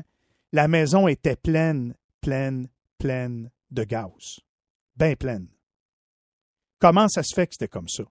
La 0.52 0.68
maison 0.68 1.06
était 1.06 1.36
pleine, 1.36 1.94
pleine, 2.20 2.68
pleine 2.98 3.50
de 3.70 3.84
gaz 3.84 4.40
bien 4.98 5.14
pleine. 5.14 5.46
Comment 6.80 7.08
ça 7.08 7.22
se 7.22 7.34
fait 7.34 7.46
que 7.46 7.54
c'était 7.54 7.68
comme 7.68 7.88
ça? 7.88 8.04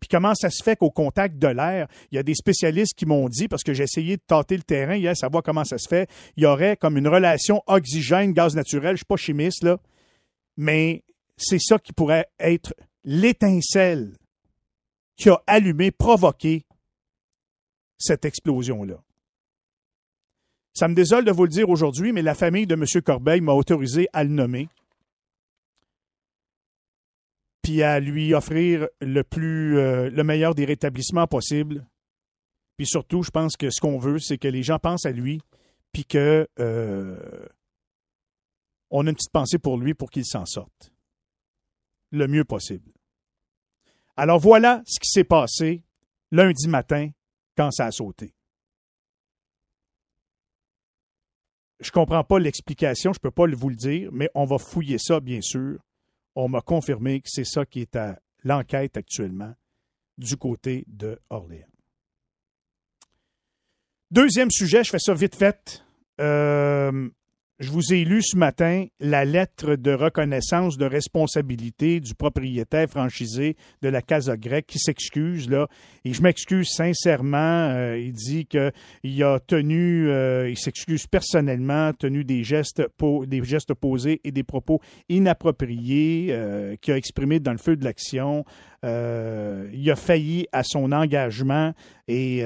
Puis 0.00 0.08
comment 0.10 0.34
ça 0.34 0.50
se 0.50 0.62
fait 0.64 0.76
qu'au 0.76 0.90
contact 0.90 1.38
de 1.38 1.46
l'air, 1.46 1.86
il 2.10 2.16
y 2.16 2.18
a 2.18 2.24
des 2.24 2.34
spécialistes 2.34 2.94
qui 2.94 3.06
m'ont 3.06 3.28
dit, 3.28 3.46
parce 3.46 3.62
que 3.62 3.72
j'ai 3.72 3.84
essayé 3.84 4.16
de 4.16 4.22
tâter 4.26 4.56
le 4.56 4.64
terrain 4.64 4.96
hier, 4.96 5.16
savoir 5.16 5.44
comment 5.44 5.64
ça 5.64 5.78
se 5.78 5.86
fait, 5.88 6.10
il 6.36 6.42
y 6.42 6.46
aurait 6.46 6.76
comme 6.76 6.96
une 6.96 7.06
relation 7.06 7.62
oxygène-gaz 7.68 8.56
naturel. 8.56 8.90
Je 8.90 8.92
ne 8.92 8.96
suis 8.96 9.04
pas 9.04 9.16
chimiste, 9.16 9.62
là, 9.62 9.78
mais 10.56 11.04
c'est 11.36 11.60
ça 11.60 11.78
qui 11.78 11.92
pourrait 11.92 12.26
être 12.40 12.74
l'étincelle 13.04 14.16
qui 15.16 15.30
a 15.30 15.40
allumé, 15.46 15.92
provoqué 15.92 16.66
cette 17.96 18.24
explosion-là. 18.24 19.02
Ça 20.76 20.88
me 20.88 20.94
désole 20.94 21.24
de 21.24 21.32
vous 21.32 21.44
le 21.44 21.48
dire 21.48 21.70
aujourd'hui, 21.70 22.12
mais 22.12 22.20
la 22.20 22.34
famille 22.34 22.66
de 22.66 22.74
M. 22.74 22.84
Corbeil 23.02 23.40
m'a 23.40 23.54
autorisé 23.54 24.08
à 24.12 24.24
le 24.24 24.28
nommer. 24.28 24.68
Puis 27.62 27.82
à 27.82 27.98
lui 27.98 28.34
offrir 28.34 28.86
le 29.00 29.22
plus 29.22 29.78
euh, 29.78 30.10
le 30.10 30.22
meilleur 30.22 30.54
des 30.54 30.66
rétablissements 30.66 31.26
possibles. 31.26 31.86
Puis 32.76 32.86
surtout, 32.86 33.22
je 33.22 33.30
pense 33.30 33.56
que 33.56 33.70
ce 33.70 33.80
qu'on 33.80 33.98
veut, 33.98 34.18
c'est 34.18 34.36
que 34.36 34.48
les 34.48 34.62
gens 34.62 34.78
pensent 34.78 35.06
à 35.06 35.12
lui, 35.12 35.40
puis 35.94 36.04
que 36.04 36.46
euh, 36.60 37.46
on 38.90 39.06
a 39.06 39.08
une 39.08 39.16
petite 39.16 39.32
pensée 39.32 39.58
pour 39.58 39.78
lui 39.78 39.94
pour 39.94 40.10
qu'il 40.10 40.26
s'en 40.26 40.44
sorte 40.44 40.92
le 42.10 42.28
mieux 42.28 42.44
possible. 42.44 42.92
Alors 44.14 44.40
voilà 44.40 44.82
ce 44.84 45.00
qui 45.00 45.08
s'est 45.08 45.24
passé 45.24 45.82
lundi 46.32 46.68
matin 46.68 47.08
quand 47.56 47.70
ça 47.70 47.86
a 47.86 47.90
sauté. 47.90 48.35
Je 51.80 51.90
comprends 51.90 52.24
pas 52.24 52.38
l'explication, 52.38 53.12
je 53.12 53.18
peux 53.18 53.30
pas 53.30 53.46
vous 53.46 53.68
le 53.68 53.76
dire, 53.76 54.10
mais 54.12 54.30
on 54.34 54.44
va 54.44 54.58
fouiller 54.58 54.98
ça, 54.98 55.20
bien 55.20 55.40
sûr. 55.42 55.78
On 56.34 56.48
m'a 56.48 56.60
confirmé 56.60 57.20
que 57.20 57.28
c'est 57.30 57.44
ça 57.44 57.66
qui 57.66 57.80
est 57.80 57.96
à 57.96 58.18
l'enquête 58.44 58.96
actuellement 58.96 59.54
du 60.18 60.36
côté 60.36 60.84
de 60.86 61.18
Orléans. 61.30 61.66
Deuxième 64.10 64.50
sujet, 64.50 64.84
je 64.84 64.90
fais 64.90 64.98
ça 64.98 65.14
vite 65.14 65.34
fait. 65.34 65.84
Euh, 66.20 67.10
je 67.58 67.70
vous 67.70 67.94
ai 67.94 68.04
lu 68.04 68.20
ce 68.22 68.36
matin 68.36 68.84
la 69.00 69.24
lettre 69.24 69.76
de 69.76 69.92
reconnaissance 69.92 70.76
de 70.76 70.84
responsabilité 70.84 72.00
du 72.00 72.14
propriétaire 72.14 72.86
franchisé 72.86 73.56
de 73.80 73.88
la 73.88 74.02
Casa 74.02 74.36
Grecque 74.36 74.66
qui 74.66 74.78
s'excuse 74.78 75.48
là 75.48 75.66
et 76.04 76.12
je 76.12 76.20
m'excuse 76.20 76.68
sincèrement. 76.68 77.70
Euh, 77.70 77.98
il 77.98 78.12
dit 78.12 78.46
qu'il 78.46 79.22
a 79.22 79.40
tenu, 79.40 80.10
euh, 80.10 80.50
il 80.50 80.58
s'excuse 80.58 81.06
personnellement, 81.06 81.94
tenu 81.94 82.24
des 82.24 82.44
gestes, 82.44 82.82
des 83.26 83.42
gestes 83.42 83.72
posés 83.72 84.20
et 84.22 84.32
des 84.32 84.44
propos 84.44 84.80
inappropriés 85.08 86.28
euh, 86.30 86.76
qu'il 86.76 86.92
a 86.92 86.98
exprimés 86.98 87.40
dans 87.40 87.52
le 87.52 87.58
feu 87.58 87.76
de 87.76 87.84
l'action. 87.84 88.44
Il 88.86 89.90
a 89.90 89.96
failli 89.96 90.46
à 90.52 90.62
son 90.62 90.92
engagement 90.92 91.72
et 92.08 92.38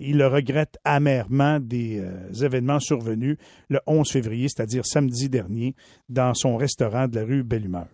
il 0.00 0.16
le 0.16 0.26
regrette 0.26 0.78
amèrement 0.84 1.58
des 1.60 2.02
événements 2.42 2.80
survenus 2.80 3.36
le 3.68 3.80
11 3.86 4.08
février, 4.10 4.48
c'est-à-dire 4.48 4.86
samedi 4.86 5.28
dernier, 5.28 5.74
dans 6.08 6.34
son 6.34 6.56
restaurant 6.56 7.08
de 7.08 7.16
la 7.16 7.24
rue 7.24 7.42
Belle 7.42 7.64
Humeur. 7.64 7.88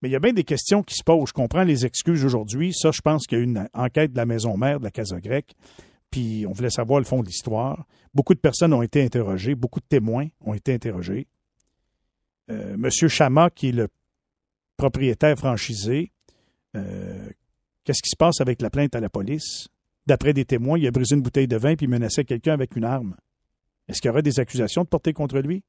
Mais 0.00 0.08
il 0.08 0.12
y 0.12 0.16
a 0.16 0.20
bien 0.20 0.32
des 0.32 0.44
questions 0.44 0.82
qui 0.82 0.94
se 0.94 1.02
posent. 1.02 1.28
Je 1.28 1.32
comprends 1.32 1.64
les 1.64 1.84
excuses 1.84 2.24
aujourd'hui. 2.24 2.72
Ça, 2.72 2.90
je 2.92 3.00
pense 3.00 3.26
qu'il 3.26 3.38
y 3.38 3.40
a 3.40 3.44
une 3.44 3.68
enquête 3.74 4.12
de 4.12 4.16
la 4.16 4.26
maison 4.26 4.56
mère 4.56 4.78
de 4.78 4.84
la 4.84 4.90
Casa 4.90 5.20
Grecque. 5.20 5.54
Puis 6.10 6.46
on 6.48 6.52
voulait 6.52 6.70
savoir 6.70 7.00
le 7.00 7.04
fond 7.04 7.20
de 7.20 7.26
l'histoire. 7.26 7.84
Beaucoup 8.14 8.34
de 8.34 8.38
personnes 8.38 8.72
ont 8.72 8.82
été 8.82 9.02
interrogées. 9.02 9.54
Beaucoup 9.54 9.80
de 9.80 9.86
témoins 9.86 10.28
ont 10.40 10.54
été 10.54 10.72
interrogés. 10.72 11.26
Euh, 12.50 12.76
Monsieur 12.78 13.08
Chama, 13.08 13.50
qui 13.50 13.70
est 13.70 13.72
le 13.72 13.88
propriétaire 14.76 15.36
franchisé, 15.36 16.12
euh, 16.78 17.28
qu'est-ce 17.84 18.02
qui 18.02 18.10
se 18.10 18.16
passe 18.16 18.40
avec 18.40 18.62
la 18.62 18.70
plainte 18.70 18.94
à 18.94 19.00
la 19.00 19.08
police? 19.08 19.68
D'après 20.06 20.32
des 20.32 20.44
témoins, 20.44 20.78
il 20.78 20.86
a 20.86 20.90
brisé 20.90 21.14
une 21.14 21.22
bouteille 21.22 21.48
de 21.48 21.56
vin 21.56 21.76
puis 21.76 21.86
menaçait 21.86 22.24
quelqu'un 22.24 22.54
avec 22.54 22.76
une 22.76 22.84
arme. 22.84 23.16
Est-ce 23.88 24.00
qu'il 24.00 24.08
y 24.08 24.10
aurait 24.10 24.22
des 24.22 24.40
accusations 24.40 24.82
de 24.82 24.88
porter 24.88 25.12
contre 25.12 25.38
lui? 25.38 25.62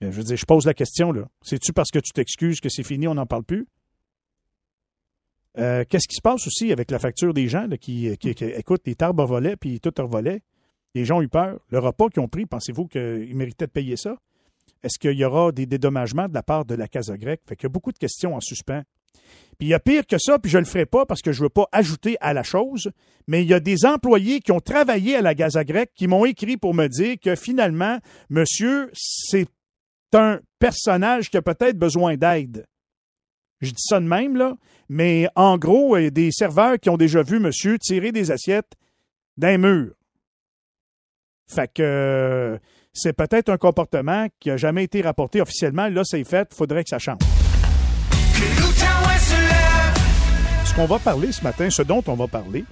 Je 0.00 0.08
veux 0.08 0.22
dire, 0.22 0.36
je 0.36 0.44
pose 0.44 0.66
la 0.66 0.74
question, 0.74 1.12
là. 1.12 1.28
C'est-tu 1.42 1.72
parce 1.72 1.90
que 1.90 1.98
tu 1.98 2.12
t'excuses 2.12 2.60
que 2.60 2.68
c'est 2.68 2.82
fini, 2.82 3.08
on 3.08 3.14
n'en 3.14 3.26
parle 3.26 3.44
plus? 3.44 3.66
Euh, 5.56 5.84
qu'est-ce 5.88 6.08
qui 6.08 6.16
se 6.16 6.20
passe 6.20 6.46
aussi 6.46 6.72
avec 6.72 6.90
la 6.90 6.98
facture 6.98 7.32
des 7.32 7.48
gens 7.48 7.68
qui, 7.80 8.16
qui, 8.18 8.28
écoute, 8.28 8.82
les 8.86 8.96
tarbes 8.96 9.20
volaient 9.20 9.56
puis 9.56 9.80
tout 9.80 9.92
revolait. 9.96 10.42
Les 10.94 11.04
gens 11.04 11.18
ont 11.18 11.22
eu 11.22 11.28
peur. 11.28 11.60
Le 11.68 11.78
repas 11.78 12.08
qu'ils 12.08 12.22
ont 12.22 12.28
pris, 12.28 12.46
pensez-vous 12.46 12.86
qu'ils 12.86 13.36
méritaient 13.36 13.66
de 13.66 13.72
payer 13.72 13.96
ça? 13.96 14.16
Est-ce 14.82 14.98
qu'il 14.98 15.16
y 15.16 15.24
aura 15.24 15.52
des 15.52 15.66
dédommagements 15.66 16.28
de 16.28 16.34
la 16.34 16.42
part 16.42 16.64
de 16.64 16.74
la 16.74 16.88
Casa 16.88 17.16
Grecque? 17.16 17.42
Fait 17.46 17.56
qu'il 17.56 17.64
y 17.64 17.66
a 17.66 17.70
beaucoup 17.70 17.92
de 17.92 17.98
questions 17.98 18.34
en 18.34 18.40
suspens. 18.40 18.82
Puis 19.58 19.68
il 19.68 19.70
y 19.70 19.74
a 19.74 19.80
pire 19.80 20.06
que 20.06 20.18
ça, 20.18 20.38
puis 20.38 20.50
je 20.50 20.58
ne 20.58 20.62
le 20.62 20.68
ferai 20.68 20.86
pas 20.86 21.06
parce 21.06 21.22
que 21.22 21.32
je 21.32 21.40
ne 21.40 21.44
veux 21.44 21.50
pas 21.50 21.68
ajouter 21.72 22.16
à 22.20 22.32
la 22.32 22.42
chose, 22.42 22.90
mais 23.26 23.42
il 23.42 23.48
y 23.48 23.54
a 23.54 23.60
des 23.60 23.86
employés 23.86 24.40
qui 24.40 24.52
ont 24.52 24.60
travaillé 24.60 25.16
à 25.16 25.22
la 25.22 25.34
Casa 25.34 25.64
Grecque 25.64 25.92
qui 25.94 26.08
m'ont 26.08 26.24
écrit 26.24 26.56
pour 26.56 26.74
me 26.74 26.88
dire 26.88 27.16
que 27.22 27.34
finalement, 27.36 27.98
monsieur, 28.30 28.90
c'est 28.94 29.48
un 30.12 30.40
personnage 30.58 31.30
qui 31.30 31.36
a 31.36 31.42
peut-être 31.42 31.78
besoin 31.78 32.16
d'aide. 32.16 32.66
Je 33.60 33.70
dis 33.70 33.82
ça 33.82 34.00
de 34.00 34.06
même, 34.06 34.36
là, 34.36 34.56
mais 34.88 35.28
en 35.36 35.56
gros, 35.56 35.96
il 35.96 36.04
y 36.04 36.06
a 36.06 36.10
des 36.10 36.30
serveurs 36.32 36.78
qui 36.78 36.90
ont 36.90 36.96
déjà 36.96 37.22
vu 37.22 37.38
monsieur 37.38 37.78
tirer 37.78 38.12
des 38.12 38.30
assiettes 38.30 38.72
d'un 39.36 39.58
mur. 39.58 39.94
Fait 41.48 41.72
que 41.72 42.58
c'est 42.92 43.12
peut-être 43.12 43.48
un 43.48 43.56
comportement 43.56 44.28
qui 44.40 44.48
n'a 44.48 44.56
jamais 44.56 44.84
été 44.84 45.02
rapporté 45.02 45.40
officiellement. 45.40 45.88
Là, 45.88 46.02
c'est 46.04 46.24
fait, 46.24 46.48
il 46.50 46.56
faudrait 46.56 46.84
que 46.84 46.90
ça 46.90 46.98
change. 46.98 47.18
Ce 50.74 50.80
qu'on 50.80 50.86
va 50.86 50.98
parler 50.98 51.30
ce 51.30 51.44
matin, 51.44 51.70
ce 51.70 51.82
dont 51.82 52.02
on 52.08 52.14
va 52.14 52.26
parler, 52.26 52.64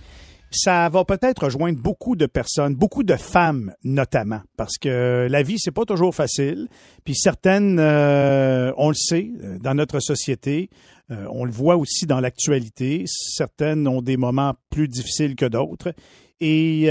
ça 0.50 0.88
va 0.88 1.04
peut-être 1.04 1.44
rejoindre 1.44 1.78
beaucoup 1.78 2.16
de 2.16 2.26
personnes, 2.26 2.74
beaucoup 2.74 3.04
de 3.04 3.14
femmes 3.14 3.72
notamment, 3.84 4.40
parce 4.56 4.76
que 4.76 5.28
la 5.30 5.44
vie 5.44 5.60
c'est 5.60 5.70
pas 5.70 5.84
toujours 5.84 6.12
facile. 6.12 6.66
Puis 7.04 7.14
certaines, 7.14 7.78
euh, 7.78 8.72
on 8.76 8.88
le 8.88 8.96
sait, 8.96 9.30
euh, 9.40 9.56
dans 9.60 9.74
notre 9.74 10.00
société, 10.00 10.68
euh, 11.12 11.28
on 11.30 11.44
le 11.44 11.52
voit 11.52 11.76
aussi 11.76 12.06
dans 12.06 12.18
l'actualité. 12.18 13.04
Certaines 13.06 13.86
ont 13.86 14.02
des 14.02 14.16
moments 14.16 14.54
plus 14.68 14.88
difficiles 14.88 15.36
que 15.36 15.46
d'autres, 15.46 15.94
et 16.40 16.88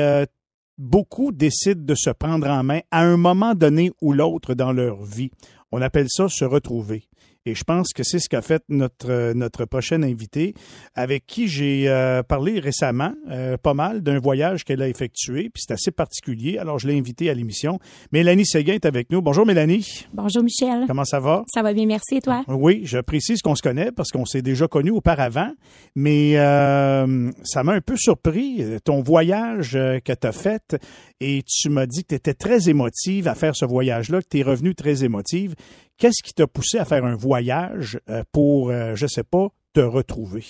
beaucoup 0.77 1.33
décident 1.33 1.83
de 1.83 1.95
se 1.95 2.11
prendre 2.11 2.47
en 2.47 2.63
main 2.63 2.79
à 2.89 3.01
un 3.01 3.17
moment 3.17 3.53
donné 3.53 3.91
ou 4.01 4.13
l'autre 4.13 4.53
dans 4.53 4.71
leur 4.71 5.03
vie. 5.03 5.31
On 5.73 5.81
appelle 5.81 6.07
ça 6.09 6.29
se 6.29 6.45
retrouver. 6.45 7.03
Et 7.47 7.55
je 7.55 7.63
pense 7.63 7.91
que 7.91 8.03
c'est 8.03 8.19
ce 8.19 8.29
qu'a 8.29 8.43
fait 8.43 8.61
notre, 8.69 9.33
notre 9.33 9.65
prochaine 9.65 10.03
invitée, 10.03 10.53
avec 10.93 11.25
qui 11.25 11.47
j'ai 11.47 11.89
euh, 11.89 12.21
parlé 12.21 12.59
récemment, 12.59 13.13
euh, 13.31 13.57
pas 13.57 13.73
mal, 13.73 14.01
d'un 14.03 14.19
voyage 14.19 14.63
qu'elle 14.63 14.83
a 14.83 14.87
effectué, 14.87 15.49
puis 15.49 15.63
c'est 15.65 15.73
assez 15.73 15.89
particulier. 15.89 16.59
Alors, 16.59 16.77
je 16.77 16.87
l'ai 16.87 16.95
invitée 16.95 17.31
à 17.31 17.33
l'émission. 17.33 17.79
Mélanie 18.11 18.45
Séguin 18.45 18.75
est 18.75 18.85
avec 18.85 19.09
nous. 19.09 19.23
Bonjour, 19.23 19.47
Mélanie. 19.47 20.05
Bonjour, 20.13 20.43
Michel. 20.43 20.85
Comment 20.85 21.03
ça 21.03 21.19
va? 21.19 21.43
Ça 21.51 21.63
va 21.63 21.73
bien, 21.73 21.87
merci. 21.87 22.17
Et 22.17 22.21
toi? 22.21 22.43
Oui, 22.47 22.81
je 22.83 22.99
précise 22.99 23.41
qu'on 23.41 23.55
se 23.55 23.63
connaît 23.63 23.91
parce 23.91 24.11
qu'on 24.11 24.25
s'est 24.25 24.43
déjà 24.43 24.67
connus 24.67 24.91
auparavant, 24.91 25.51
mais 25.95 26.37
euh, 26.37 27.31
ça 27.43 27.63
m'a 27.63 27.73
un 27.73 27.81
peu 27.81 27.97
surpris, 27.97 28.63
ton 28.83 29.01
voyage 29.01 29.71
que 29.71 30.13
tu 30.13 30.27
as 30.27 30.31
fait, 30.31 30.77
et 31.19 31.41
tu 31.47 31.69
m'as 31.69 31.87
dit 31.87 32.03
que 32.03 32.09
tu 32.09 32.15
étais 32.15 32.35
très 32.35 32.69
émotive 32.69 33.27
à 33.27 33.33
faire 33.33 33.55
ce 33.55 33.65
voyage-là, 33.65 34.21
que 34.21 34.27
tu 34.29 34.39
es 34.39 34.43
revenue 34.43 34.75
très 34.75 35.03
émotive. 35.03 35.55
Qu'est-ce 36.01 36.23
qui 36.23 36.33
t'a 36.33 36.47
poussé 36.47 36.79
à 36.79 36.85
faire 36.85 37.05
un 37.05 37.15
voyage 37.15 37.99
euh, 38.09 38.23
pour, 38.31 38.71
euh, 38.71 38.95
je 38.95 39.05
ne 39.05 39.07
sais 39.07 39.23
pas, 39.23 39.49
te 39.71 39.81
retrouver? 39.81 40.43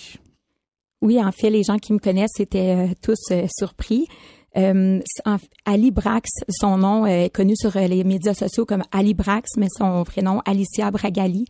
Oui, 1.01 1.21
en 1.21 1.33
fait, 1.33 1.49
les 1.49 1.63
gens 1.63 1.77
qui 1.77 1.91
me 1.91 1.99
connaissent 1.99 2.39
étaient 2.39 2.87
euh, 2.89 2.93
tous 3.01 3.19
surpris. 3.59 4.07
Ali 4.55 5.91
Brax, 5.91 6.29
son 6.49 6.77
nom 6.77 7.05
est 7.05 7.29
connu 7.35 7.57
sur 7.57 7.77
les 7.77 8.05
médias 8.05 8.33
sociaux 8.33 8.65
comme 8.65 8.83
Ali 8.93 9.13
Brax, 9.13 9.51
mais 9.57 9.67
son 9.77 10.03
vrai 10.03 10.21
nom, 10.21 10.39
Alicia 10.45 10.89
Bragali. 10.89 11.43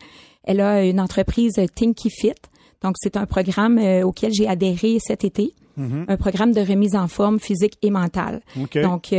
Elle 0.43 0.61
a 0.61 0.83
une 0.83 0.99
entreprise 0.99 1.53
Tinky 1.75 2.09
Fit. 2.09 2.33
Donc, 2.81 2.95
c'est 2.97 3.17
un 3.17 3.27
programme 3.27 3.77
auquel 4.03 4.33
j'ai 4.33 4.47
adhéré 4.47 4.97
cet 4.99 5.23
été. 5.23 5.53
Mm-hmm. 5.79 6.05
Un 6.07 6.17
programme 6.17 6.53
de 6.53 6.61
remise 6.61 6.95
en 6.95 7.07
forme 7.07 7.39
physique 7.39 7.77
et 7.83 7.91
mentale. 7.91 8.41
Donc, 8.73 9.13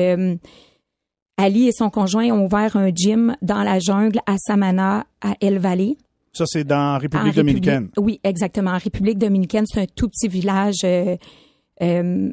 Ali 1.36 1.68
et 1.68 1.72
son 1.72 1.90
conjoint 1.90 2.30
ont 2.30 2.44
ouvert 2.44 2.76
un 2.76 2.90
gym 2.90 3.36
dans 3.42 3.62
la 3.62 3.78
jungle 3.78 4.20
à 4.26 4.36
Samana, 4.38 5.06
à 5.20 5.34
El 5.40 5.58
Valle. 5.58 5.94
Ça, 6.32 6.44
c'est 6.46 6.64
dans 6.64 6.98
République 6.98 7.34
dominicaine. 7.34 7.90
oui, 7.98 8.20
exactement. 8.24 8.70
En 8.70 8.78
République 8.78 9.18
dominicaine, 9.18 9.64
c'est 9.66 9.80
un 9.82 9.86
tout 9.86 10.08
petit 10.08 10.28
village. 10.28 10.80
Euh, 10.84 11.16
euh, 11.82 12.30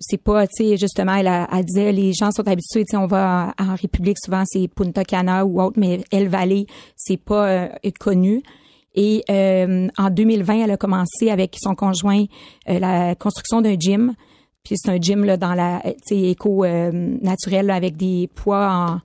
c'est 0.00 0.22
pas, 0.22 0.46
tu 0.46 0.64
sais, 0.64 0.76
justement, 0.76 1.14
elle, 1.14 1.26
a, 1.26 1.46
disait, 1.62 1.92
les 1.92 2.12
gens 2.12 2.30
sont 2.30 2.46
habitués, 2.46 2.84
tu 2.84 2.92
sais, 2.92 2.96
on 2.96 3.06
va 3.06 3.54
en, 3.58 3.74
République, 3.74 4.16
souvent 4.24 4.44
c'est 4.46 4.68
Punta 4.68 5.04
Cana 5.04 5.44
ou 5.44 5.60
autre, 5.60 5.78
mais 5.78 6.00
El 6.12 6.28
Valle, 6.28 6.66
c'est 6.96 7.16
pas 7.16 7.48
euh, 7.48 7.68
connu. 7.98 8.42
Et 8.94 9.24
en 9.28 10.10
2020, 10.10 10.64
elle 10.64 10.70
a 10.72 10.76
commencé 10.76 11.30
avec 11.30 11.56
son 11.60 11.76
conjoint 11.76 12.24
la 12.66 13.14
construction 13.14 13.60
d'un 13.60 13.78
gym 13.78 14.14
puis 14.68 14.76
c'est 14.76 14.90
un 14.90 15.00
gym 15.00 15.24
là, 15.24 15.38
dans 15.38 15.54
la 15.54 15.82
éco 16.10 16.62
euh, 16.62 16.90
naturel 17.22 17.70
avec 17.70 17.96
des 17.96 18.28
poids 18.34 18.68
en, 18.70 19.00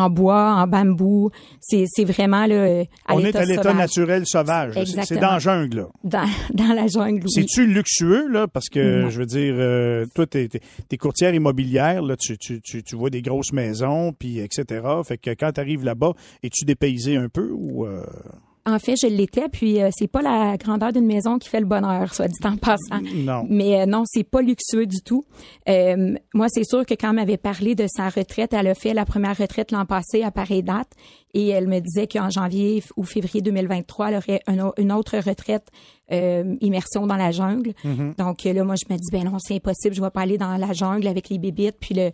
en 0.00 0.10
bois, 0.10 0.54
en 0.54 0.68
bambou. 0.68 1.30
C'est, 1.60 1.86
c'est 1.88 2.04
vraiment 2.04 2.46
là, 2.46 2.84
à 3.04 3.16
On 3.16 3.18
est 3.24 3.34
à 3.34 3.44
l'état 3.44 3.74
naturel 3.74 4.22
sauvage. 4.26 4.74
C'est, 4.84 5.16
dans 5.18 5.32
la 5.32 5.38
jungle. 5.40 5.76
Là. 5.76 5.88
Dans, 6.04 6.28
dans 6.54 6.72
la 6.72 6.86
jungle, 6.86 7.24
oui. 7.24 7.32
C'est-tu 7.32 7.66
luxueux, 7.66 8.28
là? 8.28 8.46
Parce 8.46 8.68
que, 8.68 9.08
je 9.10 9.18
veux 9.18 9.26
dire, 9.26 9.56
euh, 9.58 10.06
toi, 10.14 10.24
t'es, 10.24 10.48
t'es, 10.48 10.96
courtière 10.96 11.34
immobilière, 11.34 12.00
là, 12.00 12.14
tu, 12.16 12.38
tu, 12.38 12.60
tu, 12.60 12.84
tu, 12.84 12.94
vois 12.94 13.10
des 13.10 13.20
grosses 13.20 13.52
maisons, 13.52 14.12
puis 14.16 14.38
etc. 14.38 14.82
Fait 15.04 15.18
que 15.18 15.30
quand 15.30 15.50
tu 15.50 15.60
arrives 15.60 15.84
là-bas, 15.84 16.12
es-tu 16.44 16.64
dépaysé 16.64 17.16
un 17.16 17.28
peu 17.28 17.50
ou... 17.52 17.86
Euh... 17.86 18.04
en 18.68 18.78
fait, 18.78 18.96
je 18.96 19.06
l'étais. 19.06 19.48
Puis 19.48 19.82
euh, 19.82 19.90
c'est 19.92 20.08
pas 20.08 20.22
la 20.22 20.56
grandeur 20.56 20.92
d'une 20.92 21.06
maison 21.06 21.38
qui 21.38 21.48
fait 21.48 21.60
le 21.60 21.66
bonheur, 21.66 22.14
soit 22.14 22.28
dit 22.28 22.38
en 22.44 22.56
passant. 22.56 23.00
Non. 23.14 23.44
Mais 23.48 23.80
euh, 23.80 23.86
non, 23.86 24.04
c'est 24.06 24.24
pas 24.24 24.42
luxueux 24.42 24.86
du 24.86 25.00
tout. 25.02 25.24
Euh, 25.68 26.14
moi, 26.34 26.46
c'est 26.48 26.64
sûr 26.64 26.84
que 26.84 26.94
quand 26.94 27.10
elle 27.10 27.16
m'avait 27.16 27.36
parlé 27.36 27.74
de 27.74 27.86
sa 27.88 28.08
retraite, 28.08 28.52
elle 28.52 28.66
a 28.66 28.74
fait 28.74 28.94
la 28.94 29.04
première 29.04 29.36
retraite 29.36 29.72
l'an 29.72 29.86
passé 29.86 30.22
à 30.22 30.30
pareille 30.30 30.62
date. 30.62 30.90
Et 31.34 31.48
elle 31.48 31.68
me 31.68 31.80
disait 31.80 32.06
qu'en 32.06 32.30
janvier 32.30 32.82
ou 32.96 33.04
février 33.04 33.42
2023, 33.42 34.08
elle 34.08 34.16
aurait 34.16 34.40
un 34.46 34.72
une 34.78 34.92
autre 34.92 35.18
retraite 35.18 35.68
immersion 36.10 37.06
dans 37.06 37.16
la 37.16 37.32
jungle. 37.32 37.74
Donc 38.16 38.46
euh, 38.46 38.52
là, 38.52 38.64
moi, 38.64 38.74
je 38.76 38.92
me 38.92 38.98
dis, 38.98 39.10
ben 39.12 39.24
non, 39.24 39.38
c'est 39.38 39.56
impossible, 39.56 39.94
je 39.94 40.00
vais 40.00 40.10
pas 40.10 40.22
aller 40.22 40.38
dans 40.38 40.56
la 40.56 40.72
jungle 40.72 41.06
avec 41.06 41.28
les 41.28 41.38
bébites. 41.38 41.76
Puis 41.80 41.94
le, 41.94 42.10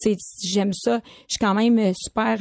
tu 0.00 0.12
sais, 0.12 0.16
j'aime 0.42 0.72
ça. 0.72 1.00
Je 1.28 1.34
suis 1.34 1.38
quand 1.38 1.54
même 1.54 1.92
super 1.94 2.38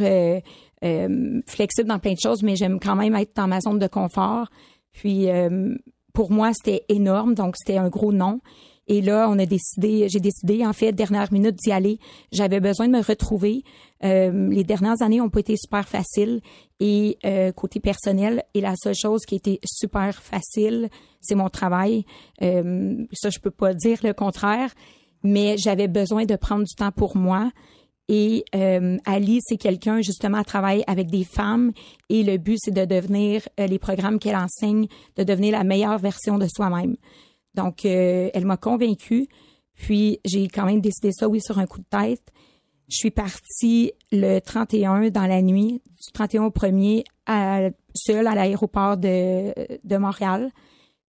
euh, 0.84 1.42
flexible 1.48 1.90
dans 1.90 2.00
plein 2.00 2.14
de 2.14 2.20
choses, 2.20 2.44
mais 2.44 2.56
j'aime 2.56 2.80
quand 2.80 2.96
même 2.96 3.16
être 3.16 3.36
dans 3.36 3.48
ma 3.48 3.62
zone 3.62 3.80
de 3.80 3.88
confort. 3.88 4.50
Puis 4.92 5.30
euh, 5.30 5.76
pour 6.14 6.32
moi, 6.32 6.52
c'était 6.54 6.86
énorme, 6.90 7.36
donc 7.36 7.56
c'était 7.58 7.78
un 7.78 7.90
gros 7.90 8.12
non. 8.12 8.40
Et 8.88 9.02
là, 9.02 9.28
on 9.30 9.40
a 9.40 9.46
décidé, 9.46 10.08
j'ai 10.10 10.20
décidé, 10.20 10.66
en 10.66 10.74
fait, 10.74 10.92
dernière 10.92 11.32
minute 11.34 11.56
d'y 11.56 11.72
aller. 11.72 12.00
J'avais 12.32 12.60
besoin 12.60 12.88
de 12.88 12.94
me 12.94 13.02
retrouver. 13.02 13.64
Euh, 14.04 14.50
les 14.50 14.64
dernières 14.64 15.02
années 15.02 15.22
ont 15.22 15.30
pas 15.30 15.40
été 15.40 15.56
super 15.58 15.88
faciles 15.88 16.42
et 16.80 17.18
euh, 17.26 17.52
côté 17.52 17.80
personnel. 17.80 18.44
Et 18.54 18.62
la 18.62 18.76
seule 18.76 18.94
chose 18.96 19.26
qui 19.26 19.36
été 19.36 19.60
super 19.66 20.22
facile, 20.22 20.90
c'est 21.20 21.34
mon 21.34 21.50
travail. 21.50 22.06
Euh, 22.44 23.06
ça, 23.12 23.32
je 23.32 23.40
peux 23.40 23.52
pas 23.52 23.74
dire 23.74 24.00
le 24.04 24.14
contraire, 24.14 24.72
mais 25.24 25.56
j'avais 25.58 25.88
besoin 25.88 26.26
de 26.26 26.36
prendre 26.36 26.64
du 26.64 26.76
temps 26.76 26.92
pour 26.92 27.18
moi. 27.18 27.50
Et 28.08 28.46
euh, 28.54 28.98
Ali, 29.06 29.40
c'est 29.42 29.58
quelqu'un 29.58 30.02
justement 30.02 30.40
qui 30.40 30.46
travaille 30.46 30.84
avec 30.86 31.10
des 31.10 31.24
femmes 31.24 31.72
et 32.10 32.24
le 32.24 32.38
but, 32.38 32.58
c'est 32.60 32.74
de 32.74 32.86
devenir 32.86 33.42
euh, 33.60 33.66
les 33.66 33.80
programmes 33.80 34.20
qu'elle 34.20 34.36
enseigne, 34.36 34.88
de 35.16 35.24
devenir 35.24 35.54
la 35.54 35.64
meilleure 35.64 35.98
version 35.98 36.38
de 36.38 36.48
soi-même. 36.48 36.96
Donc, 37.56 37.86
euh, 37.86 38.30
elle 38.34 38.46
m'a 38.46 38.58
convaincue. 38.58 39.28
Puis, 39.74 40.20
j'ai 40.24 40.48
quand 40.48 40.66
même 40.66 40.82
décidé 40.82 41.12
ça, 41.12 41.28
oui, 41.28 41.42
sur 41.42 41.58
un 41.58 41.66
coup 41.66 41.80
de 41.80 41.86
tête. 41.86 42.32
Je 42.90 42.98
suis 42.98 43.12
partie 43.12 43.94
le 44.12 44.40
31 44.40 45.10
dans 45.10 45.26
la 45.26 45.42
nuit, 45.42 45.82
du 45.84 46.12
31 46.14 46.44
au 46.44 46.50
1er, 46.52 47.04
à, 47.26 47.70
seule 47.96 48.28
à 48.28 48.36
l'aéroport 48.36 48.98
de, 48.98 49.54
de 49.84 49.98
Montréal. 49.98 50.52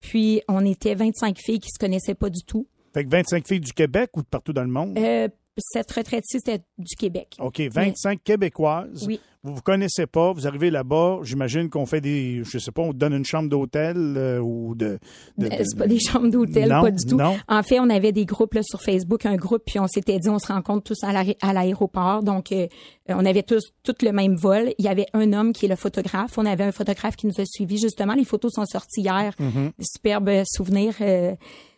Puis, 0.00 0.40
on 0.48 0.64
était 0.64 0.94
25 0.94 1.36
filles 1.38 1.60
qui 1.60 1.68
se 1.68 1.78
connaissaient 1.78 2.14
pas 2.14 2.30
du 2.30 2.42
tout. 2.46 2.66
Fait 2.94 3.04
que 3.04 3.10
25 3.10 3.46
filles 3.46 3.60
du 3.60 3.74
Québec 3.74 4.10
ou 4.16 4.22
de 4.22 4.26
partout 4.26 4.54
dans 4.54 4.64
le 4.64 4.70
monde? 4.70 4.96
Euh, 4.96 5.28
cette 5.58 5.90
retraite-ci, 5.92 6.38
c'était 6.44 6.62
du 6.78 6.94
Québec. 6.96 7.36
OK, 7.40 7.60
25 7.72 8.22
Québécoises. 8.22 9.04
Oui. 9.06 9.20
Vous 9.42 9.54
vous 9.54 9.62
connaissez 9.62 10.06
pas, 10.08 10.32
vous 10.32 10.48
arrivez 10.48 10.70
là-bas, 10.70 11.20
j'imagine 11.22 11.70
qu'on 11.70 11.86
fait 11.86 12.00
des, 12.00 12.42
je 12.42 12.58
sais 12.58 12.72
pas, 12.72 12.82
on 12.82 12.92
te 12.92 12.96
donne 12.96 13.12
une 13.12 13.24
chambre 13.24 13.48
d'hôtel 13.48 13.94
euh, 14.16 14.40
ou 14.40 14.74
de... 14.74 14.98
de- 15.38 15.46
Euh, 15.46 15.48
de- 15.58 15.62
C'est 15.64 15.78
pas 15.78 15.86
des 15.86 16.00
chambres 16.00 16.28
d'hôtel, 16.30 16.68
pas 16.68 16.90
du 16.90 17.04
tout. 17.06 17.16
non. 17.16 17.36
En 17.46 17.62
fait, 17.62 17.78
on 17.78 17.88
avait 17.88 18.10
des 18.10 18.24
groupes 18.24 18.54
là, 18.54 18.62
sur 18.64 18.82
Facebook, 18.82 19.24
un 19.24 19.36
groupe, 19.36 19.62
puis 19.64 19.78
on 19.78 19.86
s'était 19.86 20.18
dit 20.18 20.28
on 20.28 20.40
se 20.40 20.48
rencontre 20.52 20.82
tous 20.82 21.04
à 21.04 21.12
l'aé- 21.12 21.36
à 21.42 21.52
l'aéroport. 21.52 22.24
Donc, 22.24 22.50
euh, 22.50 22.66
on 23.08 23.24
avait 23.24 23.44
tous 23.44 23.62
tout 23.84 23.94
le 24.02 24.10
même 24.10 24.34
vol. 24.34 24.72
Il 24.78 24.84
y 24.84 24.88
avait 24.88 25.06
un 25.12 25.32
homme 25.32 25.52
qui 25.52 25.66
est 25.66 25.68
le 25.68 25.76
photographe. 25.76 26.36
On 26.38 26.44
avait 26.46 26.64
un 26.64 26.72
photographe 26.72 27.14
qui 27.14 27.28
nous 27.28 27.40
a 27.40 27.44
suivis. 27.46 27.78
Justement, 27.78 28.14
les 28.14 28.24
photos 28.24 28.52
sont 28.52 28.66
sorties 28.66 29.02
hier. 29.02 29.32
Mm-hmm. 29.38 30.44
Souvenirs. 30.44 30.94
euh, 31.02 31.34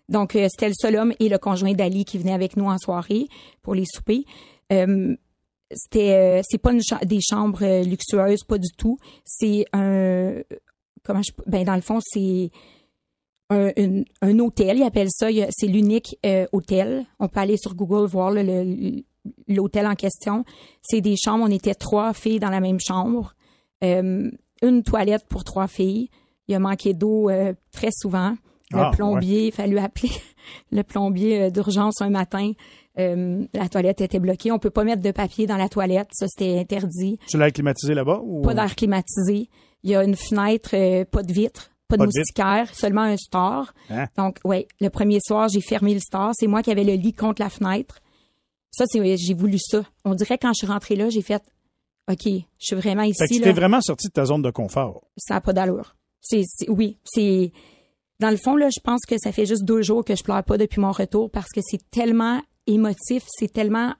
donc, 0.09 0.37
euh, 0.37 0.49
c'était 0.51 0.69
le 0.69 0.75
seul 0.75 0.97
homme 0.97 1.13
et 1.21 1.29
le 1.29 1.39
conjoint 1.39 1.73
d'Ali 1.73 2.05
qui 2.05 2.19
venait 2.19 2.33
avec 2.33 2.57
nous 2.57 2.67
en 2.67 2.79
soirée 2.79 3.27
pour 3.63 3.75
les 3.75 3.85
soupers. 3.85 4.25
Euh, 4.73 5.17
c'était 5.71 6.13
euh, 6.13 6.41
c'est 6.49 6.59
pas 6.59 6.73
des 7.05 7.21
chambres 7.21 7.83
luxueuses 7.83 8.43
pas 8.45 8.57
du 8.57 8.71
tout 8.77 8.97
c'est 9.25 9.67
un 9.75 10.37
comment 11.05 11.21
je 11.21 11.31
ben 11.47 11.63
dans 11.63 11.75
le 11.75 11.83
fond 11.83 11.99
c'est 12.03 12.51
un, 13.51 14.39
hôtel, 14.41 14.79
ils 14.79 14.83
appellent 14.83 15.09
ça, 15.11 15.29
c'est 15.49 15.67
l'unique 15.67 16.19
hôtel. 16.53 17.07
On 17.19 17.29
peut 17.29 17.41
aller 17.41 17.57
sur 17.57 17.75
Google 17.75 18.07
voir 18.07 18.31
l'hôtel 19.49 19.87
en 19.87 19.95
question. 19.95 20.45
C'est 20.83 21.01
des 21.01 21.17
chambres, 21.17 21.47
on 21.49 21.51
était 21.51 21.75
trois 21.75 22.13
filles 22.13 22.41
dans 22.41 22.51
la 22.51 22.61
même 22.61 22.79
chambre, 22.79 23.35
une 23.81 24.83
toilette 24.85 25.25
pour 25.31 25.45
trois 25.45 25.67
filles. 25.67 26.11
Il 26.47 26.55
a 26.55 26.59
manqué 26.59 26.93
d'eau 26.93 27.31
très 27.73 27.91
souvent. 27.91 28.35
Le 28.73 28.79
Ah, 28.81 28.91
plombier, 28.95 29.47
il 29.49 29.53
fallu 29.53 29.79
appeler 29.79 30.11
le 30.73 30.83
plombier 30.83 31.51
d'urgence 31.51 32.01
un 32.03 32.11
matin. 32.11 32.53
Euh, 32.99 33.47
la 33.55 33.69
toilette 33.69 34.01
était 34.01 34.19
bloquée. 34.19 34.51
On 34.53 34.59
peut 34.59 34.71
pas 34.71 34.85
mettre 34.85 35.03
de 35.03 35.11
papier 35.11 35.47
dans 35.47 35.57
la 35.57 35.69
toilette, 35.69 36.09
ça 36.13 36.27
c'était 36.29 36.59
interdit. 36.59 37.19
Tu 37.29 37.39
l'as 37.39 37.51
climatisé 37.51 37.95
là-bas? 37.95 38.21
Ou... 38.23 38.43
Pas 38.43 38.55
d'air 38.55 38.75
climatisé. 38.75 39.49
Il 39.85 39.91
y 39.91 39.95
a 39.95 40.03
une 40.03 40.17
fenêtre, 40.17 40.71
euh, 40.75 41.05
pas 41.05 41.23
de 41.23 41.33
vitre, 41.33 41.71
pas 41.87 41.97
de 41.97 42.03
Pas 42.03 42.07
de 42.07 42.13
moustiquaire, 42.19 42.75
seulement 42.75 43.03
un 43.03 43.17
store. 43.17 43.73
Hein? 43.91 44.07
Donc, 44.17 44.39
ouais, 44.45 44.67
le 44.81 44.91
premier 44.91 45.21
soir, 45.25 45.49
j'ai 45.49 45.61
fermé 45.61 45.95
le 45.95 46.01
store. 46.01 46.33
C'est 46.35 46.49
moi 46.49 46.63
qui 46.63 46.71
avais 46.73 46.85
le 46.85 46.95
lit 46.95 47.13
contre 47.15 47.41
la 47.41 47.49
fenêtre. 47.49 48.01
Ça, 48.73 48.85
c'est, 48.89 49.17
j'ai 49.17 49.35
voulu 49.35 49.59
ça. 49.59 49.83
On 50.05 50.15
dirait 50.15 50.37
quand 50.37 50.49
je 50.53 50.59
suis 50.59 50.67
rentrée 50.67 50.97
là, 50.97 51.09
j'ai 51.09 51.23
fait, 51.23 51.43
OK, 52.11 52.25
je 52.27 52.41
suis 52.59 52.77
vraiment 52.77 53.03
Fait 53.05 53.13
que 53.13 53.25
ici, 53.25 53.37
tu 53.37 53.41
t'es 53.43 53.53
vraiment 53.53 53.81
sorti 53.81 54.09
de 54.09 54.13
ta 54.13 54.25
zone 54.25 54.43
de 54.43 54.51
confort. 54.51 55.05
Ça 55.17 55.35
n'a 55.35 55.41
pas 55.41 55.53
d'allure. 55.53 55.95
C'est- 56.21 56.45
oui, 56.69 56.99
c'est, 57.05 57.53
dans 58.21 58.31
le 58.31 58.37
fond, 58.37 58.57
là, 58.57 58.69
je 58.75 58.81
pense 58.83 59.01
que 59.07 59.17
ça 59.19 59.33
fait 59.33 59.47
juste 59.47 59.65
deux 59.65 59.83
jours 59.83 60.05
que 60.05 60.17
je 60.17 60.23
pleure 60.23 60.43
pas 60.45 60.59
depuis 60.59 60.81
mon 60.81 60.93
retour 60.93 61.31
parce 61.31 61.49
que 61.55 61.61
c'est 61.63 61.89
tellement 61.91 62.43
émotif, 62.67 63.25
c'est 63.29 63.53
tellement 63.53 63.95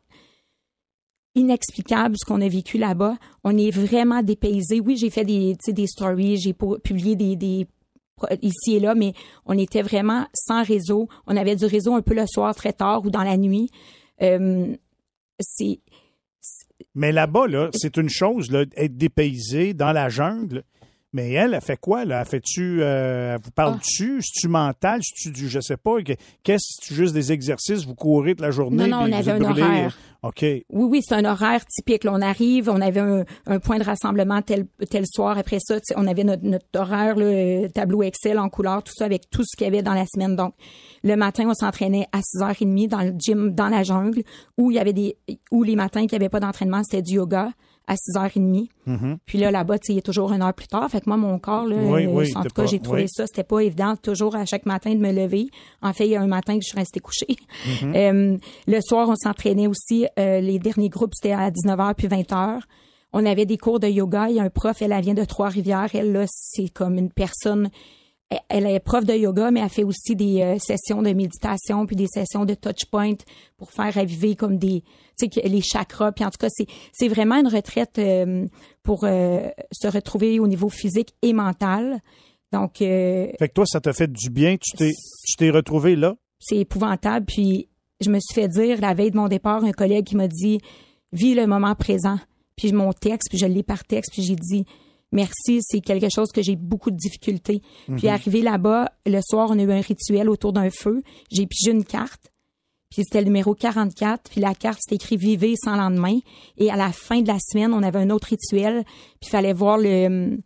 inexplicable 1.35 2.17
ce 2.19 2.27
qu'on 2.27 2.41
a 2.41 2.49
vécu 2.49 2.79
là-bas. 2.79 3.17
On 3.45 3.57
est 3.57 3.71
vraiment 3.71 4.23
dépaysé. 4.23 4.81
Oui, 4.81 4.97
j'ai 4.97 5.11
fait 5.11 5.25
des, 5.25 5.57
des 5.69 5.87
stories, 5.87 6.37
j'ai 6.39 6.53
pu- 6.53 6.79
publié 6.83 7.15
des, 7.17 7.37
des 7.37 7.67
ici 8.43 8.75
et 8.77 8.81
là, 8.81 8.97
mais 8.97 9.13
on 9.47 9.57
était 9.57 9.83
vraiment 9.83 10.27
sans 10.35 10.65
réseau. 10.65 11.09
On 11.29 11.37
avait 11.37 11.55
du 11.55 11.67
réseau 11.67 11.95
un 11.95 12.03
peu 12.03 12.15
le 12.15 12.27
soir 12.27 12.55
très 12.57 12.73
tard 12.73 13.05
ou 13.05 13.11
dans 13.11 13.23
la 13.23 13.37
nuit. 13.37 13.71
Euh, 14.23 14.75
c'est 15.39 15.79
Mais 16.97 17.13
là-bas, 17.13 17.47
là, 17.47 17.71
c'est 17.73 17.97
une 17.97 18.09
chose, 18.09 18.51
là, 18.51 18.65
être 18.77 18.97
dépaysé 18.97 19.75
dans 19.75 19.93
la 19.93 20.09
jungle. 20.09 20.65
Mais 21.15 21.33
elle, 21.33 21.55
elle 21.55 21.61
fait 21.63 21.79
quoi, 21.81 22.05
là? 22.05 22.21
Elle 22.21 22.27
fait-tu, 22.27 22.83
euh, 22.83 23.35
elle 23.35 23.41
vous 23.43 23.51
parle-tu? 23.51 24.21
C'est-tu 24.21 24.47
mental? 24.49 25.01
C'est-tu 25.03 25.31
du, 25.31 25.49
je 25.49 25.59
sais 25.59 25.79
pas, 25.79 26.03
que- 26.03 26.13
qu'est-ce, 26.43 26.77
c'est 26.83 26.95
juste 26.95 27.15
des 27.15 27.33
exercices? 27.33 27.87
Vous 27.87 27.95
courez 27.95 28.33
toute 28.33 28.43
la 28.43 28.51
journée? 28.51 28.87
Non, 28.87 28.89
non, 28.89 29.07
on 29.09 29.13
avait 29.13 29.31
un 29.33 29.41
horaire. 29.63 29.97
OK. 30.23 30.43
Oui, 30.43 30.65
oui, 30.71 31.01
c'est 31.03 31.15
un 31.15 31.25
horaire 31.25 31.65
typique. 31.65 32.05
Là, 32.05 32.13
on 32.13 32.21
arrive, 32.21 32.69
on 32.69 32.81
avait 32.83 33.01
un, 33.01 33.25
un 33.47 33.59
point 33.59 33.79
de 33.79 33.85
rassemblement 33.85 34.43
tel, 34.43 34.67
tel 34.91 35.05
soir. 35.07 35.39
Après 35.39 35.59
ça, 35.61 35.81
tu 35.81 35.95
on 35.97 36.07
avait 36.07 36.25
notre, 36.25 36.45
notre 36.45 36.67
horaire, 36.75 37.17
là, 37.17 37.25
euh, 37.25 37.69
tableau 37.69 38.03
Excel 38.03 38.39
en 38.39 38.51
couleur, 38.51 38.83
tout 38.83 38.93
ça 38.95 39.07
avec 39.07 39.31
tout 39.31 39.45
ce 39.47 39.57
qu'il 39.57 39.65
y 39.65 39.69
avait 39.69 39.83
dans 39.83 39.95
la 39.95 40.05
semaine. 40.07 40.37
Donc, 40.37 40.53
le 41.05 41.17
matin, 41.17 41.45
on 41.49 41.55
s'entraînait 41.55 42.07
à 42.13 42.21
6h30 42.21 42.89
dans 42.89 43.01
le 43.01 43.15
gym, 43.19 43.51
dans 43.55 43.69
la 43.69 43.83
jungle, 43.83 44.25
où 44.59 44.71
il 44.71 44.75
y 44.75 44.79
avait 44.79 44.93
des, 44.93 45.17
où 45.51 45.63
les 45.63 45.75
matins 45.77 46.01
qu'il 46.07 46.19
n'y 46.19 46.25
avait 46.25 46.29
pas 46.29 46.41
d'entraînement, 46.41 46.83
c'était 46.85 47.01
du 47.03 47.15
yoga 47.15 47.51
à 47.89 47.95
6h30. 47.95 48.69
Puis 49.27 49.39
là, 49.39 49.51
là-bas, 49.51 49.77
il 49.89 49.99
est 49.99 50.03
toujours 50.03 50.33
une 50.33 50.43
heure 50.43 50.55
plus 50.55 50.69
tard. 50.69 50.89
Fait 50.91 51.01
que 51.01 51.09
moi, 51.09 51.17
mon 51.17 51.39
corps, 51.39 51.67
là, 51.67 51.77
Oui, 51.77 52.07
euh, 52.07 52.11
oui, 52.11 52.31
en 52.37 52.43
t'es 52.43 52.49
tout 52.49 52.55
cas, 52.55 52.67
j'ai 52.67 52.79
trouvé 52.79 53.03
oui. 53.03 53.09
ça. 53.09 53.27
C'était 53.27 53.43
pas 53.43 53.61
évident 53.61 53.97
toujours 53.97 54.37
à 54.37 54.45
chaque 54.45 54.67
matin 54.67 54.95
de 54.95 55.01
me 55.01 55.11
lever. 55.11 55.49
En 55.83 55.93
fait, 55.93 56.07
il 56.07 56.11
y 56.13 56.17
a 56.17 56.21
un 56.21 56.27
matin 56.27 56.55
que 56.57 56.63
je 56.63 56.69
suis 56.69 56.79
restée 56.79 57.01
couchée. 57.01 57.27
Euh, 57.95 58.37
le 58.67 58.81
soir, 58.81 59.09
on 59.09 59.17
s'entraînait 59.17 59.67
aussi. 59.67 60.07
euh, 60.19 60.41
les 60.41 60.59
derniers 60.59 60.89
groupes, 60.89 61.13
c'était 61.15 61.35
à 61.35 61.51
19h 61.51 61.95
puis 61.95 62.07
20h. 62.07 62.61
On 63.13 63.25
avait 63.25 63.47
des 63.47 63.57
cours 63.57 63.81
de 63.81 63.89
yoga. 63.89 64.29
Il 64.29 64.37
y 64.37 64.41
a 64.41 64.43
un 64.43 64.51
prof, 64.51 64.81
elle, 64.83 64.93
elle 64.93 65.03
vient 65.03 65.15
de 65.15 65.25
Trois-Rivières. 65.25 65.89
Elle, 65.95 66.13
là, 66.13 66.25
c'est 66.29 66.69
comme 66.69 66.99
une 66.99 67.11
personne... 67.11 67.71
Elle, 68.31 68.41
elle 68.51 68.67
est 68.67 68.81
prof 68.81 69.07
de 69.07 69.15
yoga, 69.15 69.51
mais 69.51 69.61
elle 69.61 69.71
fait 69.71 69.85
aussi 69.85 70.15
des 70.15 70.43
euh, 70.43 70.59
sessions 70.59 71.01
de 71.01 71.11
méditation 71.15 71.87
puis 71.87 71.97
des 71.97 72.07
sessions 72.07 72.45
de 72.45 72.53
touch 72.53 72.85
point 72.91 73.15
pour 73.57 73.71
faire 73.73 73.97
aviver 73.97 74.37
comme 74.37 74.59
des... 74.59 74.83
Tu 75.19 75.27
sais, 75.27 75.41
que 75.41 75.47
les 75.47 75.61
chakras. 75.61 76.13
Puis 76.13 76.25
en 76.25 76.31
tout 76.31 76.39
cas, 76.39 76.49
c'est, 76.51 76.67
c'est 76.93 77.09
vraiment 77.09 77.37
une 77.37 77.49
retraite 77.49 77.99
euh, 77.99 78.47
pour 78.83 79.05
euh, 79.05 79.49
se 79.73 79.89
retrouver 79.89 80.41
au 80.41 80.47
niveau 80.47 80.69
physique 80.69 81.15
et 81.23 81.33
mental. 81.33 82.01
Donc, 82.53 82.81
euh, 82.81 83.29
Fait 83.39 83.49
que 83.49 83.55
toi, 83.55 83.67
ça 83.67 83.81
t'a 83.81 83.93
fait 83.93 84.11
du 84.11 84.31
bien. 84.31 84.57
Tu 84.57 84.77
t'es, 84.77 84.93
tu 85.27 85.37
t'es 85.37 85.51
retrouvé 85.51 85.97
là? 85.97 86.17
c'est 86.39 86.59
épouvantable. 86.59 87.27
Puis 87.27 87.69
je 88.01 88.11
me 88.11 88.19
suis 88.21 88.35
fait 88.35 88.49
dire 88.49 88.81
la 88.81 88.95
veille 88.95 89.11
de 89.11 89.17
mon 89.17 89.29
départ, 89.29 89.65
un 89.65 89.73
collègue 89.73 90.07
qui 90.07 90.17
m'a 90.17 90.29
dit 90.29 90.61
vis 91.13 91.35
le 91.35 91.47
moment 91.47 91.75
présent. 91.75 92.19
Puis 92.57 92.73
mon 92.73 92.93
texte, 92.93 93.29
puis 93.31 93.39
je 93.39 93.47
l'ai 93.47 93.63
par 93.63 93.85
texte, 93.85 94.13
puis 94.13 94.23
j'ai 94.23 94.37
dit 94.37 94.65
merci, 95.13 95.61
c'est 95.63 95.81
quelque 95.81 96.09
chose 96.15 96.31
que 96.33 96.43
j'ai 96.43 96.57
beaucoup 96.57 96.91
de 96.91 96.97
difficultés. 96.97 97.63
Puis 97.97 98.09
arrivé 98.09 98.43
là-bas, 98.43 98.93
le 99.07 99.21
soir, 99.23 99.49
on 99.51 99.59
a 99.59 99.63
eu 99.63 99.73
un 99.73 99.81
rituel 99.81 100.29
autour 100.29 100.53
d'un 100.53 100.71
feu. 100.71 101.03
J'ai 101.31 101.47
pigé 101.47 101.71
une 101.71 101.85
carte. 101.85 102.33
Puis 102.91 103.05
c'était 103.05 103.21
le 103.21 103.27
numéro 103.27 103.55
44, 103.55 104.31
puis 104.31 104.41
la 104.41 104.55
carte 104.55 104.79
c'était 104.81 104.97
écrit 104.97 105.17
vivez 105.17 105.55
sans 105.63 105.77
lendemain 105.77 106.19
et 106.57 106.71
à 106.71 106.77
la 106.77 106.91
fin 106.93 107.21
de 107.21 107.29
la 107.29 107.39
semaine, 107.39 107.75
on 107.75 107.83
avait 107.83 107.99
un 107.99 108.11
autre 108.11 108.29
rituel, 108.29 108.85
puis 109.21 109.29
il 109.29 109.29
fallait 109.29 109.53
voir 109.53 109.79
le 109.79 110.39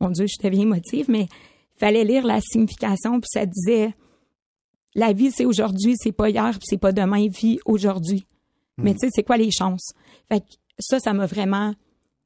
mon 0.00 0.10
dieu, 0.10 0.26
je 0.26 0.42
deviens 0.42 0.62
émotive 0.62 1.06
mais 1.08 1.28
il 1.76 1.78
fallait 1.78 2.04
lire 2.04 2.26
la 2.26 2.40
signification 2.40 3.20
puis 3.20 3.28
ça 3.30 3.44
disait 3.44 3.94
la 4.96 5.12
vie, 5.12 5.30
c'est 5.30 5.44
aujourd'hui, 5.44 5.94
c'est 5.98 6.12
pas 6.12 6.30
hier, 6.30 6.50
puis 6.52 6.64
c'est 6.64 6.78
pas 6.78 6.92
demain, 6.92 7.28
vie 7.28 7.58
aujourd'hui. 7.66 8.26
Mais 8.78 8.92
tu 8.92 9.00
sais, 9.00 9.08
c'est 9.12 9.22
quoi 9.22 9.36
les 9.36 9.50
chances? 9.50 9.92
Fait 10.28 10.40
que 10.40 10.46
ça, 10.78 10.98
ça 10.98 11.12
m'a 11.12 11.26
vraiment, 11.26 11.74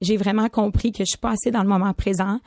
j'ai 0.01 0.17
vraiment 0.17 0.49
compris 0.49 0.93
que 0.93 1.05
je 1.05 1.11
suis 1.11 1.19
pas 1.19 1.31
assez 1.31 1.51
dans 1.51 1.63
le 1.63 1.69
moment 1.69 1.93
présent. 1.93 2.41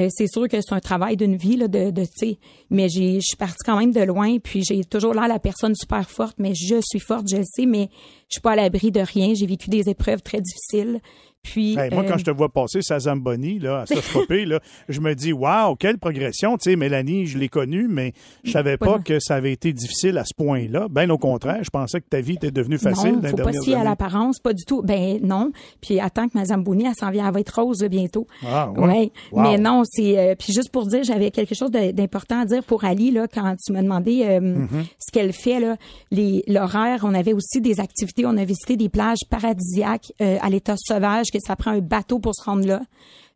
Euh, 0.00 0.08
c'est 0.10 0.26
sûr 0.26 0.48
que 0.48 0.58
c'est 0.60 0.72
un 0.72 0.80
travail 0.80 1.18
d'une 1.18 1.36
vie 1.36 1.56
là, 1.56 1.68
de, 1.68 1.90
de 1.90 2.04
tu 2.04 2.10
sais, 2.14 2.38
mais 2.70 2.88
j'ai, 2.88 3.16
je 3.16 3.26
suis 3.26 3.36
partie 3.36 3.62
quand 3.64 3.78
même 3.78 3.92
de 3.92 4.00
loin, 4.00 4.38
puis 4.38 4.62
j'ai 4.64 4.82
toujours 4.84 5.12
l'air 5.12 5.28
la 5.28 5.38
personne 5.38 5.74
super 5.74 6.08
forte, 6.08 6.36
mais 6.38 6.54
je 6.54 6.80
suis 6.82 6.98
forte, 6.98 7.28
je 7.28 7.36
le 7.36 7.44
sais, 7.44 7.66
mais 7.66 7.90
je 8.30 8.36
suis 8.36 8.40
pas 8.40 8.52
à 8.52 8.56
l'abri 8.56 8.90
de 8.90 9.00
rien. 9.00 9.34
J'ai 9.34 9.46
vécu 9.46 9.68
des 9.68 9.90
épreuves 9.90 10.22
très 10.22 10.40
difficiles. 10.40 11.00
Puis, 11.42 11.76
Hey, 11.78 11.90
moi, 11.92 12.04
euh, 12.04 12.08
quand 12.08 12.18
je 12.18 12.24
te 12.24 12.30
vois 12.30 12.48
passer 12.48 12.82
sa 12.82 12.98
Zamboni, 13.00 13.58
là, 13.58 13.80
à 13.80 13.86
Sochopé, 13.86 14.44
là, 14.44 14.60
je 14.88 15.00
me 15.00 15.14
dis, 15.14 15.32
waouh, 15.32 15.74
quelle 15.76 15.98
progression. 15.98 16.56
Tu 16.56 16.70
sais, 16.70 16.76
Mélanie, 16.76 17.26
je 17.26 17.36
l'ai 17.36 17.48
connue, 17.48 17.88
mais 17.88 18.12
je 18.44 18.52
savais 18.52 18.76
pas 18.76 18.86
Pas 18.94 18.98
que 19.00 19.18
ça 19.18 19.34
avait 19.34 19.52
été 19.52 19.72
difficile 19.72 20.18
à 20.18 20.24
ce 20.24 20.34
point-là. 20.34 20.86
Ben, 20.90 21.10
au 21.10 21.18
contraire, 21.18 21.62
je 21.62 21.70
pensais 21.70 22.00
que 22.00 22.06
ta 22.08 22.20
vie 22.20 22.34
était 22.34 22.50
devenue 22.52 22.78
facile 22.78 23.18
non, 23.22 23.28
faut 23.28 23.36
pas 23.36 23.52
fier 23.64 23.78
à 23.80 23.84
l'apparence, 23.84 24.38
pas 24.38 24.52
du 24.52 24.64
tout. 24.64 24.82
Ben 24.82 25.18
non. 25.22 25.50
Puis 25.80 25.98
attends 26.00 26.28
que 26.28 26.38
ma 26.38 26.44
Zambouni, 26.44 26.86
elle 26.86 26.94
s'en 26.94 27.10
vient, 27.10 27.26
elle 27.26 27.34
va 27.34 27.40
être 27.40 27.60
rose 27.60 27.82
bientôt. 27.90 28.26
Ah, 28.46 28.70
ouais. 28.70 28.86
Ouais. 28.86 29.12
Wow. 29.32 29.42
Mais 29.42 29.58
non, 29.58 29.82
c'est 29.84 30.18
euh, 30.18 30.34
puis 30.36 30.52
juste 30.52 30.70
pour 30.70 30.86
dire, 30.86 31.02
j'avais 31.04 31.30
quelque 31.30 31.54
chose 31.54 31.70
d'important 31.70 32.40
à 32.40 32.44
dire 32.44 32.62
pour 32.64 32.84
Ali 32.84 33.10
là 33.10 33.26
quand 33.26 33.56
tu 33.64 33.72
m'as 33.72 33.82
demandé 33.82 34.22
euh, 34.24 34.40
Mm-hmm. 34.42 34.84
ce 34.98 35.12
qu'elle 35.12 35.32
fait 35.32 35.60
là, 35.60 35.76
les 36.10 36.42
l'horaire. 36.46 37.00
On 37.04 37.14
avait 37.14 37.32
aussi 37.32 37.60
des 37.60 37.80
activités. 37.80 38.26
On 38.26 38.36
a 38.36 38.44
visité 38.44 38.76
des 38.76 38.88
plages 38.88 39.20
paradisiaques 39.30 40.12
euh, 40.20 40.36
à 40.40 40.50
l'état 40.50 40.74
sauvage 40.76 41.26
que 41.32 41.38
ça 41.40 41.56
prend 41.56 41.72
un 41.72 41.80
bateau 41.80 42.18
pour 42.18 42.34
se 42.34 42.44
rendre 42.44 42.66
là. 42.66 42.82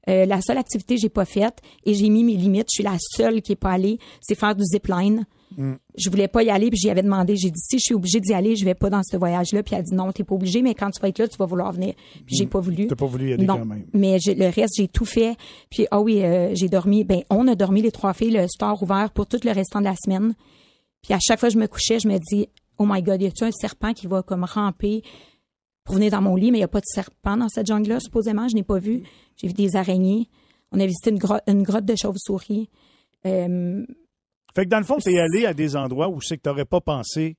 Euh, 0.09 0.25
la 0.25 0.41
seule 0.41 0.59
activité 0.59 0.95
que 0.95 1.01
j'ai 1.01 1.09
pas 1.09 1.25
faite 1.25 1.59
et 1.85 1.95
j'ai 1.95 2.09
mis 2.09 2.23
mes 2.23 2.37
limites. 2.37 2.69
Je 2.71 2.77
suis 2.77 2.85
la 2.85 2.97
seule 2.99 3.43
qui 3.43 3.53
est 3.53 3.57
pas 3.57 3.73
allée, 3.73 3.99
c'est 4.21 4.37
faire 4.39 4.55
du 4.55 4.63
zipline. 4.63 5.27
Mm. 5.57 5.73
Je 5.97 6.11
voulais 6.11 6.29
pas 6.29 6.45
y 6.45 6.51
aller, 6.51 6.71
puis 6.71 6.79
j'y 6.79 6.91
avais 6.91 7.03
demandé. 7.03 7.35
J'ai 7.37 7.51
dit 7.51 7.61
si 7.61 7.79
je 7.79 7.83
suis 7.87 7.95
obligée 7.95 8.21
d'y 8.21 8.33
aller, 8.33 8.55
je 8.55 8.65
vais 8.65 8.75
pas 8.75 8.89
dans 8.89 9.03
ce 9.03 9.17
voyage-là. 9.17 9.65
Puis 9.65 9.75
elle 9.75 9.81
a 9.81 9.83
dit 9.83 9.95
non, 9.95 10.13
t'es 10.13 10.23
pas 10.23 10.37
obligée, 10.37 10.63
mais 10.63 10.75
quand 10.75 10.91
tu 10.91 11.01
vas 11.01 11.09
être 11.09 11.19
là, 11.19 11.27
tu 11.27 11.37
vas 11.37 11.47
vouloir 11.47 11.73
venir. 11.73 11.95
Puis 12.25 12.37
j'ai 12.37 12.47
pas 12.47 12.61
voulu. 12.61 12.85
Mm. 12.85 12.89
T'as 12.89 12.95
pas 12.95 13.07
voulu 13.07 13.31
y 13.31 13.33
aller 13.33 13.47
non. 13.47 13.59
quand 13.59 13.65
même. 13.65 13.87
Mais 13.95 14.19
le 14.25 14.49
reste, 14.49 14.75
j'ai 14.77 14.87
tout 14.87 15.05
fait. 15.05 15.37
Puis 15.71 15.89
ah 15.91 16.01
oui, 16.01 16.23
euh, 16.23 16.55
j'ai 16.55 16.69
dormi. 16.69 17.03
Ben 17.03 17.23
on 17.29 17.49
a 17.49 17.57
dormi 17.57 17.83
les 17.83 17.91
trois 17.91 18.13
filles, 18.13 18.31
le 18.31 18.47
store 18.47 18.81
ouvert 18.83 19.11
pour 19.11 19.27
tout 19.27 19.41
le 19.45 19.51
restant 19.51 19.81
de 19.81 19.87
la 19.87 19.95
semaine. 19.97 20.35
Puis 21.03 21.15
à 21.15 21.19
chaque 21.21 21.41
fois 21.41 21.49
que 21.49 21.55
je 21.55 21.59
me 21.59 21.67
couchais, 21.67 21.99
je 21.99 22.07
me 22.07 22.19
dis 22.19 22.49
oh 22.79 22.85
my 22.87 23.03
god, 23.03 23.21
y 23.23 23.27
a-tu 23.27 23.45
un 23.45 23.51
serpent 23.51 23.93
qui 23.93 24.07
va 24.07 24.23
comme 24.23 24.45
ramper 24.45 25.03
pour 25.87 25.95
venir 25.95 26.11
dans 26.11 26.21
mon 26.21 26.37
lit, 26.37 26.51
mais 26.51 26.59
il 26.59 26.61
y 26.61 26.65
a 26.65 26.69
pas 26.69 26.81
de 26.81 26.87
serpent 26.87 27.37
dans 27.39 27.49
cette 27.49 27.67
jungle-là 27.67 28.01
supposément. 28.01 28.49
Je 28.49 28.55
n'ai 28.57 28.63
pas 28.65 28.79
vu. 28.79 29.03
J'ai 29.37 29.49
vu 29.49 29.55
des 29.55 29.77
araignées. 29.77 30.29
On 30.73 30.81
a 30.81 30.85
visité 30.87 31.11
une, 31.11 31.19
gro- 31.19 31.41
une 31.47 31.63
grotte 31.63 31.85
de 31.87 31.95
chauves-souris. 31.97 32.69
Euh, 33.25 33.85
Fait 34.55 34.65
que 34.65 34.71
dans 34.71 34.79
le 34.79 34.85
fond, 34.85 34.99
t'es 34.99 35.19
allé 35.19 35.47
à 35.47 35.55
des 35.55 35.77
endroits 35.77 36.09
où 36.09 36.21
c'est 36.21 36.37
que 36.37 36.43
t'aurais 36.43 36.65
pas 36.65 36.81
pensé, 36.81 37.37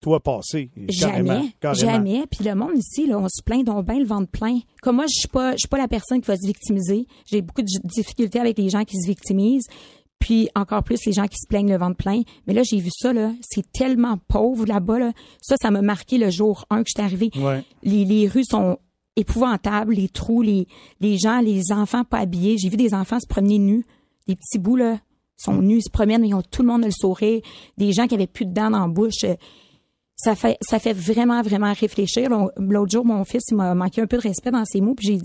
toi, 0.00 0.20
passer. 0.20 0.70
Carrément, 1.00 1.32
Jamais, 1.34 1.52
carrément. 1.60 1.92
jamais. 1.92 2.26
Puis 2.30 2.44
le 2.44 2.54
monde 2.54 2.76
ici, 2.76 3.06
là, 3.06 3.18
on 3.18 3.26
se 3.28 3.42
plaint, 3.42 3.64
donc 3.64 3.84
bien 3.86 3.98
le 3.98 4.06
ventre 4.06 4.30
plein. 4.30 4.58
Comme 4.82 4.96
moi, 4.96 5.06
je 5.08 5.14
suis 5.18 5.28
pas, 5.28 5.52
je 5.52 5.58
suis 5.58 5.68
pas 5.68 5.78
la 5.78 5.88
personne 5.88 6.20
qui 6.20 6.26
va 6.28 6.36
se 6.36 6.46
victimiser. 6.46 7.06
J'ai 7.26 7.42
beaucoup 7.42 7.62
de 7.62 7.88
difficultés 7.88 8.38
avec 8.38 8.58
les 8.58 8.68
gens 8.68 8.84
qui 8.84 8.96
se 9.00 9.06
victimisent. 9.08 9.66
Puis 10.18 10.48
encore 10.54 10.82
plus 10.82 11.04
les 11.06 11.12
gens 11.12 11.26
qui 11.26 11.36
se 11.38 11.46
plaignent 11.48 11.70
le 11.70 11.78
ventre 11.78 11.96
plein. 11.96 12.22
Mais 12.46 12.54
là, 12.54 12.62
j'ai 12.64 12.78
vu 12.78 12.90
ça, 12.92 13.12
là. 13.12 13.32
C'est 13.40 13.70
tellement 13.72 14.18
pauvre 14.28 14.66
là-bas, 14.66 14.98
là. 14.98 15.12
Ça, 15.40 15.54
ça 15.60 15.70
m'a 15.70 15.80
marqué 15.82 16.18
le 16.18 16.30
jour 16.30 16.64
1 16.70 16.82
que 16.82 16.88
j'étais 16.88 17.02
arrivée. 17.02 17.30
Ouais. 17.36 17.62
Les, 17.82 18.04
les 18.04 18.26
rues 18.28 18.44
sont 18.44 18.78
épouvantables, 19.16 19.94
les 19.94 20.08
trous, 20.08 20.42
les, 20.42 20.66
les 21.00 21.18
gens, 21.18 21.40
les 21.40 21.72
enfants 21.72 22.04
pas 22.04 22.18
habillés. 22.18 22.56
J'ai 22.58 22.68
vu 22.68 22.76
des 22.76 22.94
enfants 22.94 23.20
se 23.20 23.26
promener 23.26 23.58
nus. 23.58 23.84
Des 24.26 24.36
petits 24.36 24.58
bouts, 24.58 24.76
là, 24.76 24.98
sont 25.36 25.60
nus, 25.62 25.78
ils 25.78 25.82
se 25.82 25.90
promènent, 25.90 26.20
mais 26.20 26.28
ils 26.28 26.34
ont 26.34 26.42
tout 26.42 26.62
le 26.62 26.68
monde 26.68 26.84
le 26.84 26.90
sourire. 26.90 27.40
Des 27.76 27.92
gens 27.92 28.06
qui 28.06 28.14
avaient 28.14 28.26
plus 28.26 28.44
de 28.44 28.52
dents 28.52 28.70
dans 28.70 28.80
la 28.80 28.88
bouche. 28.88 29.24
Ça 30.16 30.34
fait 30.34 30.56
ça 30.62 30.80
fait 30.80 30.92
vraiment 30.92 31.42
vraiment 31.42 31.72
réfléchir. 31.72 32.28
L'au- 32.28 32.50
L'autre 32.58 32.90
jour, 32.90 33.04
mon 33.04 33.24
fils 33.24 33.44
il 33.50 33.56
m'a 33.56 33.72
manqué 33.76 34.00
un 34.02 34.06
peu 34.08 34.16
de 34.16 34.22
respect 34.22 34.50
dans 34.50 34.64
ses 34.64 34.80
mots, 34.80 34.94
puis 34.96 35.06
j'ai 35.06 35.18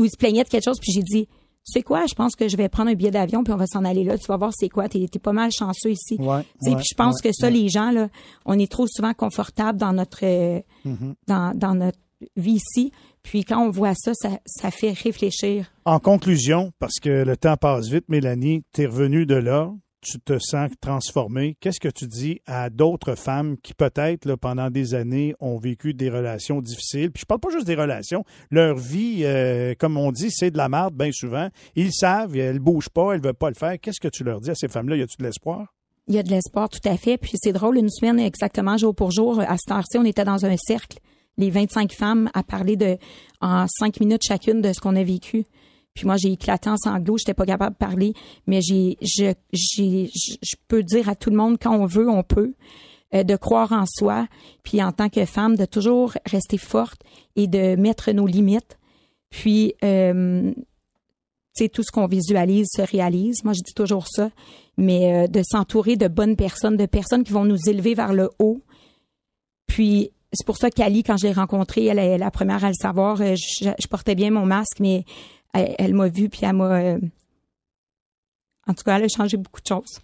où 0.00 0.04
il 0.04 0.10
se 0.10 0.16
plaignait 0.18 0.42
de 0.42 0.48
quelque 0.48 0.64
chose, 0.64 0.80
puis 0.80 0.90
j'ai 0.92 1.02
dit 1.04 1.28
sais 1.64 1.82
quoi, 1.82 2.06
je 2.06 2.14
pense 2.14 2.34
que 2.36 2.48
je 2.48 2.56
vais 2.56 2.68
prendre 2.68 2.90
un 2.90 2.94
billet 2.94 3.10
d'avion 3.10 3.44
puis 3.44 3.52
on 3.52 3.56
va 3.56 3.66
s'en 3.66 3.84
aller 3.84 4.04
là. 4.04 4.18
Tu 4.18 4.26
vas 4.26 4.36
voir 4.36 4.52
c'est 4.54 4.68
quoi. 4.68 4.88
T'es 4.88 5.06
es 5.12 5.18
pas 5.18 5.32
mal 5.32 5.50
chanceux 5.52 5.90
ici. 5.90 6.16
Ouais, 6.18 6.26
ouais, 6.28 6.44
puis 6.62 6.84
je 6.90 6.94
pense 6.96 7.16
ouais, 7.22 7.30
que 7.30 7.34
ça, 7.36 7.50
les 7.50 7.68
gens 7.68 7.90
là, 7.90 8.08
on 8.44 8.58
est 8.58 8.70
trop 8.70 8.86
souvent 8.88 9.14
confortable 9.14 9.78
dans 9.78 9.92
notre 9.92 10.24
euh, 10.24 10.60
Mm-hmm. 10.86 11.14
dans, 11.26 11.52
dans 11.54 11.74
notre 11.74 11.98
vie 12.36 12.54
ici. 12.54 12.92
Puis 13.22 13.44
quand 13.44 13.62
on 13.62 13.70
voit 13.70 13.94
ça, 13.94 14.12
ça, 14.14 14.30
ça 14.46 14.70
fait 14.70 14.92
réfléchir. 14.92 15.70
En 15.84 15.98
conclusion, 15.98 16.72
parce 16.78 16.98
que 17.00 17.24
le 17.24 17.36
temps 17.36 17.56
passe 17.56 17.88
vite, 17.88 18.04
Mélanie, 18.08 18.64
tu 18.72 18.82
es 18.82 18.86
revenue 18.86 19.26
de 19.26 19.34
là, 19.34 19.70
tu 20.00 20.18
te 20.18 20.38
sens 20.38 20.70
transformée. 20.80 21.56
Qu'est-ce 21.60 21.80
que 21.80 21.88
tu 21.88 22.06
dis 22.06 22.40
à 22.46 22.70
d'autres 22.70 23.14
femmes 23.14 23.56
qui 23.62 23.74
peut-être, 23.74 24.34
pendant 24.36 24.70
des 24.70 24.94
années, 24.94 25.34
ont 25.40 25.58
vécu 25.58 25.94
des 25.94 26.10
relations 26.10 26.60
difficiles? 26.60 27.10
Puis 27.10 27.22
je 27.22 27.26
parle 27.26 27.40
pas 27.40 27.50
juste 27.50 27.66
des 27.66 27.74
relations. 27.74 28.24
Leur 28.50 28.76
vie, 28.76 29.22
euh, 29.24 29.74
comme 29.78 29.96
on 29.96 30.12
dit, 30.12 30.30
c'est 30.30 30.50
de 30.50 30.56
la 30.56 30.68
merde 30.68 30.94
bien 30.94 31.12
souvent. 31.12 31.48
Ils 31.74 31.92
savent, 31.92 32.36
elles 32.36 32.58
bougent 32.58 32.88
pas, 32.88 33.12
elles 33.12 33.22
veulent 33.22 33.34
pas 33.34 33.50
le 33.50 33.54
faire. 33.54 33.78
Qu'est-ce 33.80 34.00
que 34.00 34.08
tu 34.08 34.24
leur 34.24 34.40
dis 34.40 34.50
à 34.50 34.54
ces 34.54 34.68
femmes-là? 34.68 34.96
Y 34.96 35.02
a-tu 35.02 35.16
de 35.18 35.24
l'espoir? 35.24 35.74
Il 36.08 36.14
y 36.14 36.18
a 36.18 36.22
de 36.22 36.30
l'espoir, 36.30 36.68
tout 36.68 36.88
à 36.88 36.96
fait. 36.96 37.18
Puis 37.18 37.32
c'est 37.34 37.52
drôle, 37.52 37.76
une 37.76 37.90
semaine 37.90 38.18
exactement, 38.18 38.76
jour 38.76 38.94
pour 38.94 39.10
jour, 39.10 39.40
à 39.40 39.56
cette 39.56 39.70
heure-ci, 39.70 39.98
on 39.98 40.04
était 40.04 40.24
dans 40.24 40.44
un 40.44 40.56
cercle, 40.56 40.98
les 41.36 41.50
25 41.50 41.92
femmes, 41.92 42.30
à 42.34 42.42
parler 42.42 42.76
de 42.76 42.96
en 43.40 43.66
cinq 43.68 44.00
minutes 44.00 44.22
chacune 44.26 44.60
de 44.60 44.72
ce 44.72 44.80
qu'on 44.80 44.96
a 44.96 45.04
vécu. 45.04 45.44
Puis 45.94 46.06
moi, 46.06 46.16
j'ai 46.16 46.32
éclaté 46.32 46.70
en 46.70 46.76
sanglots, 46.76 47.18
j'étais 47.18 47.34
pas 47.34 47.46
capable 47.46 47.74
de 47.74 47.78
parler, 47.78 48.14
mais 48.46 48.60
j'ai, 48.62 48.96
je, 49.02 49.32
j'ai, 49.52 50.08
je 50.14 50.56
peux 50.68 50.82
dire 50.82 51.08
à 51.08 51.14
tout 51.14 51.30
le 51.30 51.36
monde 51.36 51.58
quand 51.60 51.76
on 51.76 51.86
veut, 51.86 52.08
on 52.08 52.22
peut, 52.22 52.54
euh, 53.14 53.24
de 53.24 53.36
croire 53.36 53.72
en 53.72 53.86
soi, 53.86 54.28
puis 54.62 54.82
en 54.82 54.92
tant 54.92 55.08
que 55.08 55.24
femme, 55.24 55.56
de 55.56 55.64
toujours 55.64 56.12
rester 56.26 56.58
forte 56.58 57.02
et 57.36 57.48
de 57.48 57.74
mettre 57.74 58.12
nos 58.12 58.26
limites. 58.26 58.78
Puis, 59.30 59.74
euh, 59.84 60.52
tu 60.52 61.64
sais, 61.64 61.68
tout 61.68 61.82
ce 61.82 61.90
qu'on 61.90 62.06
visualise 62.06 62.68
se 62.74 62.82
réalise. 62.82 63.42
Moi, 63.44 63.52
je 63.52 63.62
dis 63.62 63.74
toujours 63.74 64.06
ça. 64.08 64.30
Mais 64.76 65.24
euh, 65.24 65.26
de 65.26 65.42
s'entourer 65.42 65.96
de 65.96 66.08
bonnes 66.08 66.36
personnes, 66.36 66.76
de 66.76 66.86
personnes 66.86 67.24
qui 67.24 67.32
vont 67.32 67.44
nous 67.44 67.68
élever 67.68 67.94
vers 67.94 68.12
le 68.12 68.30
haut. 68.38 68.62
Puis, 69.66 70.12
c'est 70.32 70.46
pour 70.46 70.56
ça 70.56 70.70
qu'Ali, 70.70 71.02
quand 71.02 71.16
je 71.16 71.26
l'ai 71.26 71.32
rencontrée, 71.32 71.86
elle 71.86 71.98
est 71.98 72.18
la 72.18 72.30
première 72.30 72.64
à 72.64 72.68
le 72.68 72.74
savoir. 72.74 73.20
euh, 73.20 73.34
je 73.36 73.86
portais 73.88 74.14
bien 74.14 74.30
mon 74.30 74.46
masque, 74.46 74.78
mais 74.78 75.04
elle, 75.54 75.74
elle 75.78 75.94
m'a 75.94 76.08
vu, 76.08 76.28
puis 76.28 76.40
elle 76.42 76.52
m'a... 76.54 76.80
euh, 76.80 76.98
en 78.66 78.74
tout 78.74 78.84
cas, 78.84 78.96
elle 78.98 79.04
a 79.04 79.08
changé 79.08 79.36
beaucoup 79.36 79.60
de 79.60 79.66
choses. 79.66 80.00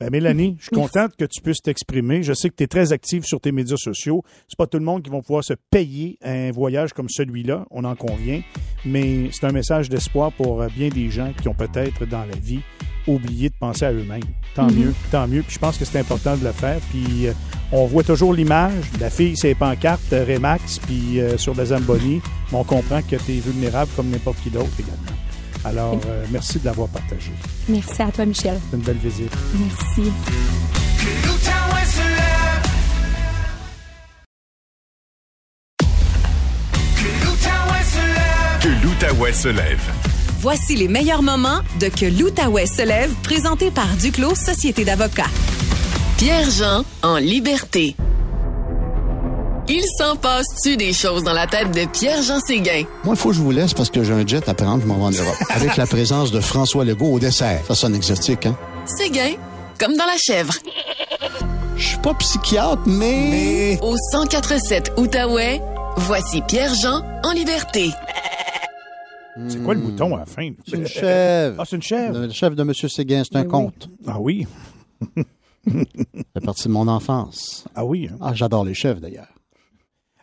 Ben, 0.00 0.10
Mélanie, 0.10 0.56
je 0.58 0.64
suis 0.66 0.76
Merci. 0.76 0.92
contente 0.92 1.16
que 1.16 1.24
tu 1.24 1.40
puisses 1.40 1.62
t'exprimer. 1.62 2.22
Je 2.24 2.32
sais 2.32 2.50
que 2.50 2.56
tu 2.56 2.64
es 2.64 2.66
très 2.66 2.92
active 2.92 3.22
sur 3.24 3.40
tes 3.40 3.52
médias 3.52 3.76
sociaux. 3.76 4.22
C'est 4.48 4.58
pas 4.58 4.66
tout 4.66 4.78
le 4.78 4.84
monde 4.84 5.02
qui 5.04 5.10
va 5.10 5.20
pouvoir 5.22 5.44
se 5.44 5.54
payer 5.70 6.18
un 6.22 6.50
voyage 6.50 6.92
comme 6.92 7.08
celui-là, 7.08 7.64
on 7.70 7.84
en 7.84 7.94
convient, 7.94 8.42
mais 8.84 9.30
c'est 9.30 9.46
un 9.46 9.52
message 9.52 9.88
d'espoir 9.88 10.32
pour 10.32 10.64
bien 10.76 10.88
des 10.88 11.10
gens 11.10 11.32
qui 11.40 11.46
ont 11.48 11.54
peut-être 11.54 12.06
dans 12.06 12.24
la 12.24 12.36
vie 12.36 12.60
oublié 13.06 13.50
de 13.50 13.54
penser 13.54 13.84
à 13.84 13.92
eux-mêmes. 13.92 14.22
Tant 14.56 14.66
Mhm. 14.66 14.74
mieux, 14.78 14.94
tant 15.12 15.28
mieux. 15.28 15.42
Puis 15.42 15.54
je 15.54 15.58
pense 15.60 15.78
que 15.78 15.84
c'est 15.84 16.00
important 16.00 16.36
de 16.36 16.42
le 16.44 16.52
faire. 16.52 16.80
Puis 16.90 17.28
euh, 17.28 17.32
on 17.74 17.86
voit 17.86 18.04
toujours 18.04 18.32
l'image, 18.32 18.84
la 19.00 19.10
fille, 19.10 19.36
c'est 19.36 19.54
pancarte, 19.54 20.12
euh, 20.12 20.24
Remax, 20.26 20.78
puis 20.78 21.20
euh, 21.20 21.36
sur 21.36 21.54
la 21.56 21.66
Zamboni, 21.66 22.22
mais 22.52 22.58
on 22.58 22.64
comprend 22.64 23.02
que 23.02 23.16
tu 23.16 23.32
es 23.32 23.40
vulnérable 23.40 23.90
comme 23.96 24.10
n'importe 24.10 24.38
qui 24.42 24.50
d'autre 24.50 24.70
également. 24.78 25.18
Alors, 25.64 25.98
euh, 26.06 26.24
merci 26.30 26.60
de 26.60 26.66
l'avoir 26.66 26.88
partagé. 26.88 27.32
Merci 27.68 28.02
à 28.02 28.12
toi, 28.12 28.26
Michel. 28.26 28.58
C'est 28.70 28.76
une 28.76 28.82
belle 28.82 28.98
visite. 28.98 29.32
Merci. 29.54 30.12
L'Outaouais 31.24 31.84
se 31.84 31.98
lève. 31.98 32.62
Que 36.96 37.26
l'Outaouais 37.26 37.84
se 37.90 37.98
lève. 38.14 38.60
Que 38.60 38.86
l'Outaouais 38.86 39.32
se 39.32 39.48
lève. 39.48 39.82
Voici 40.40 40.76
les 40.76 40.88
meilleurs 40.88 41.22
moments 41.22 41.60
de 41.80 41.88
Que 41.88 42.06
l'Outaouais 42.06 42.66
se 42.66 42.82
lève, 42.86 43.10
présenté 43.24 43.70
par 43.72 43.88
Duclos 43.96 44.36
Société 44.36 44.84
d'avocats. 44.84 45.30
Pierre-Jean 46.18 46.84
en 47.02 47.16
liberté. 47.16 47.96
Il 49.68 49.82
s'en 49.98 50.14
passe-tu 50.14 50.76
des 50.76 50.92
choses 50.92 51.24
dans 51.24 51.32
la 51.32 51.46
tête 51.46 51.72
de 51.72 51.86
Pierre-Jean 51.90 52.38
Séguin? 52.38 52.84
Moi, 53.02 53.14
il 53.14 53.16
faut 53.16 53.30
que 53.30 53.34
je 53.34 53.40
vous 53.40 53.50
laisse 53.50 53.74
parce 53.74 53.90
que 53.90 54.04
j'ai 54.04 54.12
un 54.12 54.24
jet 54.26 54.48
à 54.48 54.54
prendre, 54.54 54.80
je 54.82 54.86
m'en 54.86 54.96
vais 54.96 55.02
en 55.04 55.10
Europe. 55.10 55.36
Avec 55.50 55.76
la 55.76 55.86
présence 55.86 56.30
de 56.30 56.38
François 56.40 56.84
Legault 56.84 57.14
au 57.14 57.18
dessert. 57.18 57.62
Ça 57.66 57.74
sonne 57.74 57.96
exotique, 57.96 58.46
hein? 58.46 58.56
Séguin, 58.86 59.32
comme 59.78 59.96
dans 59.96 60.04
la 60.06 60.16
chèvre. 60.16 60.54
Je 61.76 61.84
suis 61.88 61.98
pas 61.98 62.14
psychiatre, 62.14 62.82
mais... 62.86 63.78
Au 63.82 63.94
1047 64.12 64.92
Outaouais, 64.96 65.60
voici 65.96 66.42
Pierre-Jean 66.42 67.02
en 67.24 67.32
liberté. 67.32 67.90
C'est 69.48 69.62
quoi 69.64 69.74
le 69.74 69.80
bouton 69.80 70.14
à 70.14 70.20
la 70.20 70.26
fin? 70.26 70.50
C'est 70.64 70.76
une 70.76 70.86
chèvre. 70.86 71.56
Ah, 71.58 71.64
c'est 71.68 71.74
une 71.74 71.82
chèvre. 71.82 72.18
Le 72.18 72.30
chef 72.30 72.54
de 72.54 72.62
M. 72.62 72.72
Séguin, 72.72 73.22
c'est 73.24 73.36
un 73.36 73.44
conte. 73.44 73.88
Ah 74.06 74.20
oui. 74.20 74.46
Ça 75.66 75.80
fait 76.34 76.44
partie 76.44 76.68
de 76.68 76.72
mon 76.72 76.88
enfance. 76.88 77.64
Ah 77.74 77.84
oui. 77.84 78.08
hein? 78.12 78.16
Ah, 78.20 78.32
j'adore 78.34 78.64
les 78.64 78.74
chèvres, 78.74 79.00
d'ailleurs. 79.00 79.28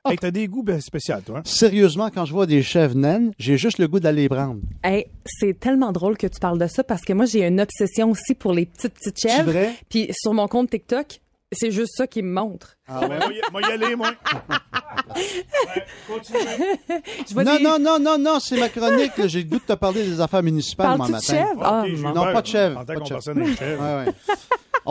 Hey, 0.04 0.18
t'as 0.18 0.32
des 0.32 0.48
goûts 0.48 0.64
ben, 0.64 0.82
spéciaux, 0.82 1.18
toi. 1.24 1.38
hein? 1.40 1.42
Sérieusement, 1.46 2.10
quand 2.10 2.26
je 2.26 2.34
vois 2.34 2.48
des 2.48 2.64
chèvres 2.64 2.96
naines, 2.96 3.34
j'ai 3.38 3.58
juste 3.58 3.78
le 3.78 3.88
goût 3.88 4.00
d'aller 4.00 4.24
les 4.24 4.30
prendre. 4.30 4.60
Hey, 4.84 5.06
c'est 5.26 5.60
tellement 5.60 5.92
drôle 5.92 6.18
que 6.18 6.26
tu 6.26 6.40
parles 6.40 6.58
de 6.58 6.66
ça 6.66 6.84
parce 6.84 7.04
que 7.04 7.14
moi 7.14 7.26
j'ai 7.26 7.46
une 7.46 7.62
obsession 7.62 8.10
aussi 8.10 8.34
pour 8.34 8.52
les 8.54 8.66
petites 8.66 8.96
petites 8.96 9.20
C'est 9.20 9.30
chèvres. 9.30 9.52
vrai? 9.52 9.76
Puis 9.90 10.08
sur 10.12 10.34
mon 10.34 10.48
compte 10.48 10.72
TikTok, 10.72 11.20
C'est 11.54 11.70
juste 11.70 11.92
ça 11.98 12.08
qui 12.08 12.24
me 12.24 12.32
montre. 12.34 12.78
Ah 12.88 13.02
ouais, 13.02 13.20
moi, 13.52 13.62
y- 13.62 13.66
aller, 13.72 13.96
moi. 13.96 14.12
Ouais, 17.36 17.44
Non, 17.44 17.58
des- 17.58 17.64
non, 17.64 17.78
non, 17.80 18.00
non, 18.00 18.18
non, 18.18 18.40
c'est 18.40 18.58
ma 18.60 18.70
chronique. 18.70 19.12
J'ai 19.28 19.44
le 19.44 19.50
goût 19.50 19.60
de 19.60 19.64
te 19.66 19.74
parler 19.74 20.04
des 20.04 20.20
affaires 20.22 20.42
municipales, 20.44 20.94
de 20.94 20.98
matin. 20.98 21.20
chèvre? 21.20 21.62
Ah, 21.64 21.84
mon- 21.88 22.14
Non, 22.14 22.24
pas 22.34 22.42
de 22.42 22.48
chèvre, 22.48 22.78
En 22.78 22.86
tant 22.86 22.86
pas 22.86 22.94
de 22.96 23.00
qu'on 23.02 23.06
personne 23.10 23.40
n'est 23.40 23.56
chèvre. 23.56 23.84
Ouais, 23.84 24.06
ouais. 24.06 24.14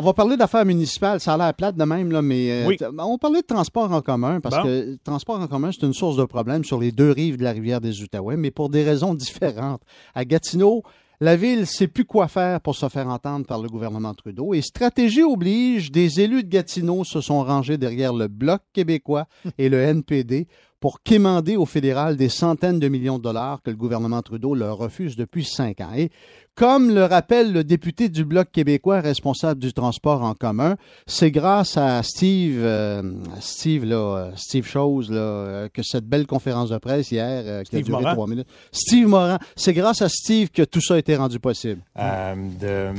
On 0.00 0.02
va 0.02 0.14
parler 0.14 0.38
d'affaires 0.38 0.64
municipales. 0.64 1.20
Ça 1.20 1.34
a 1.34 1.36
l'air 1.36 1.52
plate 1.52 1.76
de 1.76 1.84
même, 1.84 2.10
là, 2.10 2.22
mais 2.22 2.50
euh, 2.50 2.66
Oui. 2.68 2.78
on 2.98 3.12
va 3.12 3.18
parler 3.18 3.42
de 3.42 3.46
transport 3.46 3.92
en 3.92 4.00
commun 4.00 4.40
parce 4.40 4.56
Bon. 4.56 4.62
que 4.62 4.96
transport 5.04 5.38
en 5.38 5.46
commun, 5.46 5.70
c'est 5.72 5.84
une 5.86 5.92
source 5.92 6.16
de 6.16 6.24
problème 6.24 6.64
sur 6.64 6.80
les 6.80 6.90
deux 6.90 7.10
rives 7.10 7.36
de 7.36 7.44
la 7.44 7.52
rivière 7.52 7.82
des 7.82 8.00
Outaouais, 8.02 8.38
mais 8.38 8.50
pour 8.50 8.70
des 8.70 8.82
raisons 8.82 9.12
différentes. 9.26 9.82
À 10.14 10.24
Gatineau, 10.24 10.82
la 11.20 11.36
ville 11.36 11.66
sait 11.66 11.86
plus 11.86 12.06
quoi 12.06 12.28
faire 12.28 12.62
pour 12.62 12.74
se 12.74 12.88
faire 12.88 13.08
entendre 13.08 13.44
par 13.44 13.60
le 13.60 13.68
gouvernement 13.68 14.14
Trudeau 14.14 14.54
et 14.54 14.62
stratégie 14.62 15.22
oblige, 15.22 15.92
des 15.92 16.20
élus 16.22 16.44
de 16.44 16.48
Gatineau 16.48 17.04
se 17.04 17.20
sont 17.20 17.44
rangés 17.44 17.76
derrière 17.76 18.14
le 18.14 18.26
Bloc 18.26 18.62
québécois 18.72 19.26
et 19.58 19.68
le 19.68 19.80
NPD 19.82 20.48
pour 20.80 21.02
quémander 21.02 21.56
au 21.56 21.66
fédéral 21.66 22.16
des 22.16 22.28
centaines 22.28 22.80
de 22.80 22.88
millions 22.88 23.18
de 23.18 23.22
dollars 23.22 23.60
que 23.62 23.70
le 23.70 23.76
gouvernement 23.76 24.22
Trudeau 24.22 24.54
leur 24.54 24.78
refuse 24.78 25.14
depuis 25.16 25.44
cinq 25.44 25.80
ans. 25.80 25.92
Et 25.94 26.10
comme 26.56 26.90
le 26.94 27.04
rappelle 27.04 27.52
le 27.52 27.64
député 27.64 28.08
du 28.08 28.24
Bloc 28.24 28.50
québécois 28.50 29.00
responsable 29.00 29.60
du 29.60 29.72
transport 29.72 30.22
en 30.22 30.34
commun, 30.34 30.76
c'est 31.06 31.30
grâce 31.30 31.76
à 31.76 32.02
Steve, 32.02 32.58
euh, 32.58 33.02
Steve, 33.40 33.84
là, 33.84 33.96
euh, 33.96 34.30
Steve 34.36 34.66
Chose, 34.66 35.10
là, 35.10 35.20
euh, 35.20 35.68
que 35.72 35.82
cette 35.82 36.06
belle 36.06 36.26
conférence 36.26 36.70
de 36.70 36.78
presse 36.78 37.12
hier, 37.12 37.42
euh, 37.46 37.62
qui 37.62 37.76
a 37.76 37.78
Steve 37.78 37.86
duré 37.86 38.02
Morin. 38.02 38.14
trois 38.14 38.26
minutes. 38.26 38.48
Steve 38.72 39.06
Morin, 39.06 39.38
c'est 39.56 39.72
grâce 39.72 40.02
à 40.02 40.08
Steve 40.08 40.50
que 40.50 40.62
tout 40.62 40.80
ça 40.82 40.94
a 40.94 40.98
été 40.98 41.16
rendu 41.16 41.38
possible. 41.38 41.80
Euh, 41.98 42.34
de, 42.60 42.92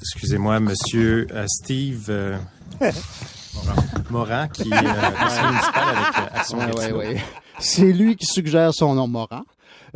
excusez-moi, 0.00 0.58
Monsieur 0.60 1.26
euh, 1.32 1.44
Steve 1.46 2.06
euh, 2.08 2.38
Morin, 4.10 4.48
qui 4.48 4.62
est 4.62 4.72
euh, 4.72 4.78
municipal 4.78 5.84
avec 5.88 6.18
euh, 6.18 6.38
Action 6.38 6.58
Ouais, 6.58 6.66
Gatineau. 6.66 6.98
ouais, 6.98 7.06
ouais. 7.14 7.24
C'est 7.58 7.92
lui 7.92 8.16
qui 8.16 8.26
suggère 8.26 8.72
son 8.74 8.94
nom 8.94 9.08
Morin. 9.08 9.44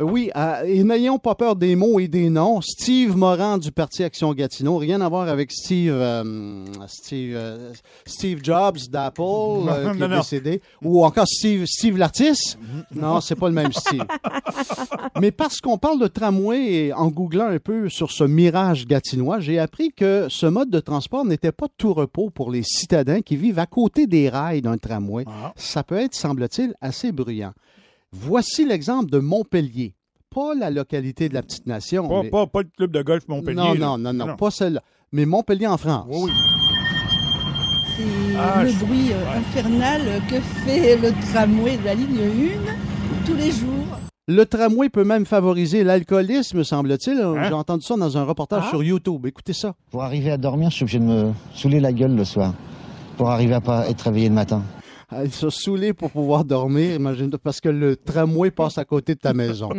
Euh, 0.01 0.05
Oui, 0.05 0.31
euh, 0.35 0.63
et 0.65 0.83
n'ayons 0.83 1.19
pas 1.19 1.35
peur 1.35 1.55
des 1.55 1.75
mots 1.75 1.99
et 1.99 2.07
des 2.07 2.29
noms. 2.29 2.61
Steve 2.61 3.15
Morin 3.15 3.57
du 3.57 3.71
Parti 3.71 4.03
Action 4.03 4.33
Gatineau, 4.33 4.77
rien 4.77 5.01
à 5.01 5.09
voir 5.09 5.27
avec 5.27 5.51
Steve 5.51 5.93
euh, 5.93 6.65
Steve, 6.87 7.33
euh, 7.35 7.71
Steve 8.05 8.39
Jobs 8.43 8.77
d'Apple 8.89 9.21
qui 9.21 9.99
non, 9.99 10.05
est 10.05 10.07
non. 10.07 10.17
décédé, 10.17 10.61
ou 10.81 11.05
encore 11.05 11.27
Steve 11.27 11.65
Steve 11.65 11.97
l'artiste. 11.97 12.57
Non, 12.93 13.21
c'est 13.21 13.35
pas 13.35 13.47
le 13.47 13.53
même 13.55 13.71
Steve. 13.71 14.05
Mais 15.19 15.31
parce 15.31 15.59
qu'on 15.61 15.77
parle 15.77 15.99
de 15.99 16.07
tramway 16.07 16.73
et 16.73 16.93
en 16.93 17.07
googlant 17.07 17.47
un 17.47 17.59
peu 17.59 17.89
sur 17.89 18.11
ce 18.11 18.23
mirage 18.23 18.87
gatinois, 18.87 19.39
j'ai 19.39 19.59
appris 19.59 19.91
que 19.91 20.27
ce 20.29 20.45
mode 20.45 20.69
de 20.69 20.79
transport 20.79 21.25
n'était 21.25 21.51
pas 21.51 21.67
tout 21.77 21.93
repos 21.93 22.29
pour 22.29 22.51
les 22.51 22.63
citadins 22.63 23.21
qui 23.21 23.35
vivent 23.35 23.59
à 23.59 23.65
côté 23.65 24.07
des 24.07 24.29
rails 24.29 24.61
d'un 24.61 24.77
tramway. 24.77 25.25
Ah. 25.27 25.53
Ça 25.55 25.83
peut 25.83 25.97
être, 25.97 26.15
semble-t-il, 26.15 26.73
assez 26.81 27.11
bruyant. 27.11 27.53
Voici 28.21 28.65
l'exemple 28.65 29.09
de 29.09 29.19
Montpellier. 29.19 29.95
Pas 30.33 30.53
la 30.53 30.69
localité 30.69 31.29
de 31.29 31.33
la 31.33 31.41
petite 31.41 31.65
nation. 31.65 32.07
Pas, 32.09 32.23
mais- 32.23 32.29
pas, 32.29 32.45
pas 32.47 32.61
le 32.61 32.69
club 32.75 32.91
de 32.91 33.01
golf 33.01 33.25
Montpellier. 33.29 33.55
non, 33.55 33.97
non, 33.97 33.97
non, 33.97 34.13
non, 34.13 34.35
pas 34.35 34.51
celle-là. 34.51 34.81
Mais 35.13 35.25
Montpellier 35.25 35.67
en 35.67 35.77
France. 35.77 36.05
Oui, 36.09 36.23
oui. 36.25 36.31
C'est 37.97 38.35
Ah, 38.37 38.63
le 38.63 38.69
je- 38.69 38.79
bruit 38.85 39.11
euh, 39.13 39.23
ouais. 39.23 39.37
infernal 39.37 40.01
que 40.29 40.39
fait 40.65 40.97
le 40.97 41.11
tramway 41.31 41.77
de 41.77 41.85
la 41.85 41.93
ligne 41.95 42.17
1 42.67 43.25
tous 43.25 43.35
les 43.35 43.51
jours. 43.51 43.85
Le 44.27 44.45
tramway 44.45 44.89
peut 44.89 45.03
même 45.03 45.25
favoriser 45.25 45.83
l'alcoolisme, 45.83 46.63
semble-t-il. 46.63 47.19
Hein? 47.19 47.43
J'ai 47.47 47.53
entendu 47.53 47.85
ça 47.85 47.95
dans 47.97 48.17
un 48.17 48.23
reportage 48.23 48.63
Ah. 48.67 48.69
sur 48.69 48.83
YouTube. 48.83 49.25
Écoutez 49.25 49.53
ça. 49.53 49.73
Pour 49.89 50.03
arriver 50.03 50.31
à 50.31 50.37
dormir, 50.37 50.69
je 50.69 50.75
suis 50.75 50.83
obligé 50.83 50.99
de 50.99 51.03
me 51.05 51.31
saouler 51.53 51.79
la 51.79 51.91
gueule 51.93 52.15
le 52.15 52.25
soir. 52.25 52.53
Pour 53.17 53.29
arriver 53.29 53.53
à 53.55 53.61
pas 53.61 53.87
être 53.89 54.01
réveillé 54.01 54.29
le 54.29 54.35
matin. 54.35 54.63
Ah, 55.13 55.25
Il 55.25 55.31
se 55.33 55.49
saoulé 55.49 55.93
pour 55.93 56.09
pouvoir 56.09 56.45
dormir, 56.45 56.95
imagine 56.95 57.29
parce 57.31 57.59
que 57.59 57.67
le 57.67 57.97
tramway 57.97 58.49
passe 58.49 58.77
à 58.77 58.85
côté 58.85 59.13
de 59.15 59.19
ta 59.19 59.33
maison. 59.33 59.69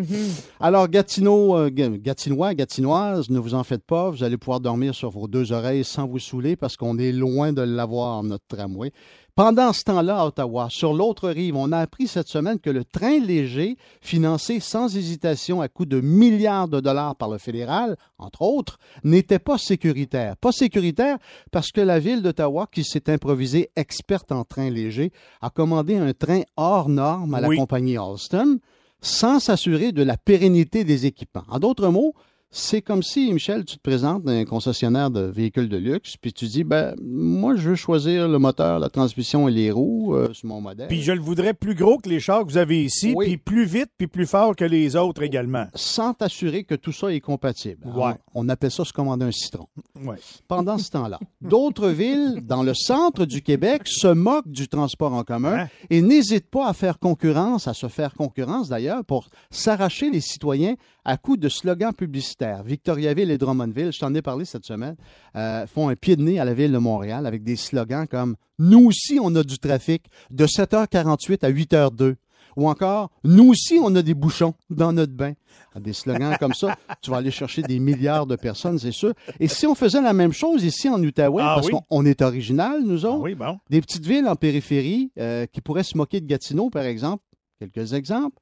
Alors, 0.60 0.88
Gatineau, 0.88 1.56
euh, 1.56 1.70
Ga- 1.70 1.88
Gatinois, 1.88 2.52
Gatinoises, 2.54 3.30
ne 3.30 3.38
vous 3.38 3.54
en 3.54 3.64
faites 3.64 3.82
pas, 3.84 4.10
vous 4.10 4.22
allez 4.24 4.36
pouvoir 4.36 4.60
dormir 4.60 4.94
sur 4.94 5.08
vos 5.10 5.26
deux 5.28 5.52
oreilles 5.52 5.84
sans 5.84 6.06
vous 6.06 6.18
saouler 6.18 6.54
parce 6.54 6.76
qu'on 6.76 6.98
est 6.98 7.12
loin 7.12 7.52
de 7.54 7.62
l'avoir, 7.62 8.22
notre 8.22 8.44
tramway. 8.46 8.92
Pendant 9.34 9.72
ce 9.72 9.84
temps-là, 9.84 10.18
à 10.18 10.26
Ottawa, 10.26 10.68
sur 10.68 10.92
l'autre 10.92 11.30
rive, 11.30 11.56
on 11.56 11.72
a 11.72 11.78
appris 11.78 12.06
cette 12.06 12.28
semaine 12.28 12.60
que 12.60 12.68
le 12.68 12.84
train 12.84 13.18
léger, 13.18 13.78
financé 14.02 14.60
sans 14.60 14.94
hésitation 14.94 15.62
à 15.62 15.68
coût 15.68 15.86
de 15.86 16.02
milliards 16.02 16.68
de 16.68 16.80
dollars 16.80 17.16
par 17.16 17.30
le 17.30 17.38
fédéral, 17.38 17.96
entre 18.18 18.42
autres, 18.42 18.78
n'était 19.04 19.38
pas 19.38 19.56
sécuritaire. 19.56 20.36
Pas 20.36 20.52
sécuritaire 20.52 21.16
parce 21.50 21.72
que 21.72 21.80
la 21.80 21.98
ville 21.98 22.20
d'Ottawa, 22.20 22.68
qui 22.70 22.84
s'est 22.84 23.08
improvisée 23.10 23.70
experte 23.74 24.32
en 24.32 24.44
train 24.44 24.68
léger, 24.68 25.12
a 25.40 25.48
commandé 25.48 25.96
un 25.96 26.12
train 26.12 26.42
hors 26.58 26.90
norme 26.90 27.32
à 27.32 27.40
la 27.40 27.48
Oui. 27.48 27.56
compagnie 27.56 27.96
Alstom 27.96 28.58
sans 29.00 29.40
s'assurer 29.40 29.92
de 29.92 30.02
la 30.02 30.18
pérennité 30.18 30.84
des 30.84 31.06
équipements. 31.06 31.42
En 31.48 31.58
d'autres 31.58 31.88
mots, 31.88 32.12
c'est 32.54 32.82
comme 32.82 33.02
si, 33.02 33.32
Michel, 33.32 33.64
tu 33.64 33.76
te 33.78 33.82
présentes 33.82 34.24
dans 34.24 34.32
un 34.32 34.44
concessionnaire 34.44 35.10
de 35.10 35.20
véhicules 35.22 35.70
de 35.70 35.78
luxe, 35.78 36.16
puis 36.20 36.34
tu 36.34 36.44
dis, 36.44 36.64
ben, 36.64 36.94
moi, 37.02 37.56
je 37.56 37.70
veux 37.70 37.74
choisir 37.76 38.28
le 38.28 38.38
moteur, 38.38 38.78
la 38.78 38.90
transmission 38.90 39.48
et 39.48 39.50
les 39.52 39.70
roues 39.70 40.14
euh, 40.14 40.32
sur 40.34 40.48
mon 40.48 40.60
modèle. 40.60 40.88
Puis 40.88 41.00
je 41.02 41.12
le 41.12 41.20
voudrais 41.20 41.54
plus 41.54 41.74
gros 41.74 41.96
que 41.96 42.10
les 42.10 42.20
chars 42.20 42.44
que 42.44 42.50
vous 42.52 42.58
avez 42.58 42.84
ici, 42.84 43.14
Oui. 43.16 43.24
puis 43.26 43.36
plus 43.38 43.64
vite, 43.64 43.88
puis 43.96 44.06
plus 44.06 44.26
fort 44.26 44.54
que 44.54 44.66
les 44.66 44.96
autres 44.96 45.22
également. 45.22 45.64
Sans 45.74 46.12
t'assurer 46.12 46.64
que 46.64 46.74
tout 46.74 46.92
ça 46.92 47.08
est 47.12 47.20
compatible. 47.20 47.86
Ouais. 47.86 48.02
Alors, 48.04 48.16
On 48.34 48.48
appelle 48.50 48.70
ça 48.70 48.84
se 48.84 48.92
commander 48.92 49.24
un 49.24 49.32
citron. 49.32 49.66
Ouais. 50.04 50.16
Pendant 50.46 50.76
ce 50.76 50.90
temps-là, 50.90 51.18
d'autres 51.40 51.88
villes 51.90 52.40
dans 52.46 52.62
le 52.62 52.74
centre 52.74 53.24
du 53.24 53.40
Québec 53.40 53.82
se 53.86 54.08
moquent 54.08 54.48
du 54.50 54.68
transport 54.68 55.14
en 55.14 55.24
commun 55.24 55.60
Hein? 55.62 55.68
et 55.90 56.02
n'hésitent 56.02 56.50
pas 56.50 56.68
à 56.68 56.74
faire 56.74 56.98
concurrence, 56.98 57.66
à 57.66 57.72
se 57.74 57.88
faire 57.88 58.12
concurrence 58.14 58.68
d'ailleurs, 58.68 59.04
pour 59.06 59.28
s'arracher 59.50 60.10
les 60.10 60.20
citoyens 60.20 60.74
à 61.04 61.16
coups 61.16 61.38
de 61.40 61.48
slogans 61.48 61.92
publicitaires. 61.92 62.62
Victoriaville 62.62 63.30
et 63.30 63.38
Drummondville, 63.38 63.92
je 63.92 63.98
t'en 63.98 64.14
ai 64.14 64.22
parlé 64.22 64.44
cette 64.44 64.64
semaine, 64.64 64.96
euh, 65.36 65.66
font 65.66 65.88
un 65.88 65.96
pied 65.96 66.16
de 66.16 66.22
nez 66.22 66.38
à 66.38 66.44
la 66.44 66.54
ville 66.54 66.72
de 66.72 66.78
Montréal 66.78 67.26
avec 67.26 67.42
des 67.42 67.56
slogans 67.56 68.06
comme 68.06 68.36
Nous 68.58 68.86
aussi, 68.86 69.18
on 69.20 69.34
a 69.34 69.42
du 69.42 69.58
trafic 69.58 70.04
de 70.30 70.46
7h48 70.46 71.44
à 71.44 71.50
8h02. 71.50 72.14
Ou 72.54 72.68
encore, 72.68 73.10
nous 73.24 73.48
aussi, 73.48 73.78
on 73.82 73.94
a 73.96 74.02
des 74.02 74.12
bouchons 74.12 74.52
dans 74.68 74.92
notre 74.92 75.14
bain. 75.14 75.32
Des 75.80 75.94
slogans 75.94 76.36
comme 76.38 76.52
ça, 76.52 76.76
tu 77.00 77.10
vas 77.10 77.16
aller 77.16 77.30
chercher 77.30 77.62
des 77.62 77.78
milliards 77.78 78.26
de 78.26 78.36
personnes, 78.36 78.78
c'est 78.78 78.92
sûr. 78.92 79.14
Et 79.40 79.48
si 79.48 79.66
on 79.66 79.74
faisait 79.74 80.02
la 80.02 80.12
même 80.12 80.32
chose 80.34 80.62
ici 80.62 80.86
en 80.90 81.02
Outaouais, 81.02 81.42
Ah 81.42 81.54
parce 81.54 81.68
oui? 81.68 81.72
qu'on 81.72 81.82
on 81.88 82.04
est 82.04 82.20
original, 82.20 82.82
nous 82.84 83.06
Ah 83.06 83.08
autres, 83.08 83.22
oui, 83.22 83.34
bon. 83.34 83.58
des 83.70 83.80
petites 83.80 84.04
villes 84.04 84.28
en 84.28 84.36
périphérie 84.36 85.10
euh, 85.18 85.46
qui 85.46 85.62
pourraient 85.62 85.82
se 85.82 85.96
moquer 85.96 86.20
de 86.20 86.26
Gatineau, 86.26 86.68
par 86.68 86.84
exemple. 86.84 87.24
Quelques 87.58 87.94
exemples. 87.94 88.36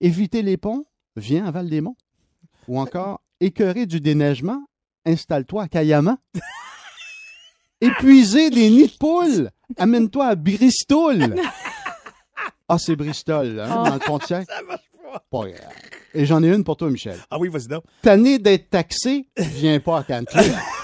Éviter 0.00 0.40
les 0.40 0.56
ponts, 0.56 0.86
viens 1.16 1.46
à 1.46 1.50
Val-des-Monts. 1.50 1.96
Ou 2.68 2.78
encore, 2.78 3.20
écœurer 3.40 3.86
du 3.86 4.00
déneigement, 4.00 4.62
installe-toi 5.06 5.64
à 5.64 5.68
Cayama. 5.68 6.18
Épuiser 7.80 8.50
des 8.50 8.68
nids 8.68 8.88
de 8.88 8.96
poules, 8.98 9.50
amène-toi 9.78 10.26
à 10.26 10.34
Bristol. 10.34 11.36
Ah, 12.68 12.78
c'est 12.78 12.94
Bristol, 12.94 13.58
hein, 13.58 13.84
dans 13.84 13.94
le 13.94 14.00
Pontiac. 14.00 14.46
Pas 14.46 15.20
grave. 15.30 15.72
Et 16.12 16.26
j'en 16.26 16.42
ai 16.42 16.48
une 16.48 16.64
pour 16.64 16.76
toi, 16.76 16.90
Michel. 16.90 17.16
Ah 17.30 17.38
oui, 17.38 17.48
vas-y 17.48 17.68
donc. 17.68 17.84
Tanné 18.02 18.38
d'être 18.38 18.70
taxé, 18.70 19.26
viens 19.36 19.80
pas 19.80 19.98
à 19.98 20.02
Cantley. 20.04 20.52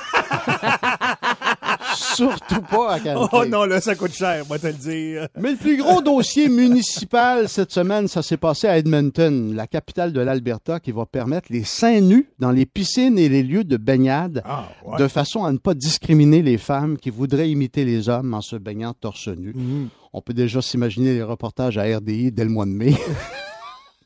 Surtout 2.16 2.60
pas 2.62 2.92
à 2.94 3.00
Cantley. 3.00 3.28
Oh 3.32 3.44
non, 3.46 3.64
là, 3.64 3.80
ça 3.80 3.94
coûte 3.94 4.12
cher, 4.14 4.44
moi 4.48 4.58
te 4.58 4.66
le 4.66 4.72
dire. 4.72 5.28
Mais 5.38 5.52
le 5.52 5.56
plus 5.56 5.76
gros 5.76 6.00
dossier 6.02 6.48
municipal 6.48 7.48
cette 7.48 7.72
semaine, 7.72 8.08
ça 8.08 8.22
s'est 8.22 8.36
passé 8.36 8.66
à 8.66 8.78
Edmonton, 8.78 9.54
la 9.54 9.66
capitale 9.66 10.12
de 10.12 10.20
l'Alberta, 10.20 10.80
qui 10.80 10.92
va 10.92 11.06
permettre 11.06 11.48
les 11.50 11.64
seins 11.64 12.00
nus 12.00 12.28
dans 12.38 12.50
les 12.50 12.66
piscines 12.66 13.18
et 13.18 13.28
les 13.28 13.42
lieux 13.42 13.64
de 13.64 13.76
baignade, 13.76 14.42
Ah, 14.44 14.68
ouais. 14.84 14.98
de 14.98 15.08
façon 15.08 15.44
à 15.44 15.52
ne 15.52 15.58
pas 15.58 15.74
discriminer 15.74 16.42
les 16.42 16.58
femmes 16.58 16.96
qui 16.98 17.10
voudraient 17.10 17.50
imiter 17.50 17.84
les 17.84 18.08
hommes 18.08 18.34
en 18.34 18.40
se 18.40 18.56
baignant 18.56 18.94
torse 18.94 19.28
nu. 19.28 19.52
Mhm. 19.54 19.88
On 20.12 20.20
peut 20.22 20.34
déjà 20.34 20.62
s'imaginer 20.62 21.12
les 21.14 21.22
reportages 21.22 21.76
à 21.78 21.82
RDI 21.82 22.32
dès 22.32 22.44
le 22.44 22.50
mois 22.50 22.64
de 22.64 22.70
mai. 22.70 22.94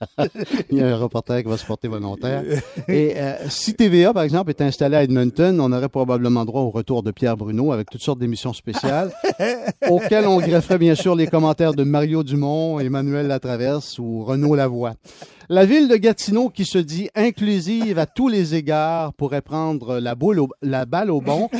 Il 0.71 0.79
y 0.79 0.83
a 0.83 0.89
un 0.89 0.97
reporter 0.97 1.43
qui 1.43 1.49
va 1.49 1.57
se 1.57 1.65
porter 1.67 1.89
volontaire. 1.89 2.43
Et 2.89 3.15
euh, 3.17 3.35
si 3.49 3.75
TVA, 3.75 4.13
par 4.13 4.23
exemple, 4.23 4.51
est 4.51 4.61
installé 4.61 4.97
à 4.97 5.03
Edmonton, 5.03 5.61
on 5.61 5.73
aurait 5.73 5.89
probablement 5.89 6.45
droit 6.45 6.63
au 6.63 6.71
retour 6.71 7.03
de 7.03 7.11
Pierre 7.11 7.37
Bruno 7.37 7.73
avec 7.73 7.91
toutes 7.91 8.03
sortes 8.03 8.19
d'émissions 8.19 8.53
spéciales, 8.53 9.13
auxquelles 9.89 10.27
on 10.27 10.39
grefferait 10.41 10.79
bien 10.79 10.95
sûr 10.95 11.15
les 11.15 11.27
commentaires 11.27 11.75
de 11.75 11.85
Mario 11.85 12.23
Dumont, 12.23 12.79
Emmanuel 12.81 13.27
Latraverse 13.27 13.99
ou 13.99 14.25
Renaud 14.25 14.55
Lavoie. 14.55 14.93
La 15.49 15.65
ville 15.67 15.89
de 15.89 15.97
Gatineau, 15.97 16.49
qui 16.49 16.65
se 16.65 16.79
dit 16.79 17.09
inclusive 17.17 17.99
à 17.99 18.07
tous 18.07 18.29
les 18.29 18.55
égards, 18.55 19.13
pourrait 19.15 19.43
prendre 19.43 19.99
la, 19.99 20.15
boule 20.15 20.39
au- 20.39 20.49
la 20.63 20.85
balle 20.87 21.11
au 21.11 21.21
bon 21.21 21.49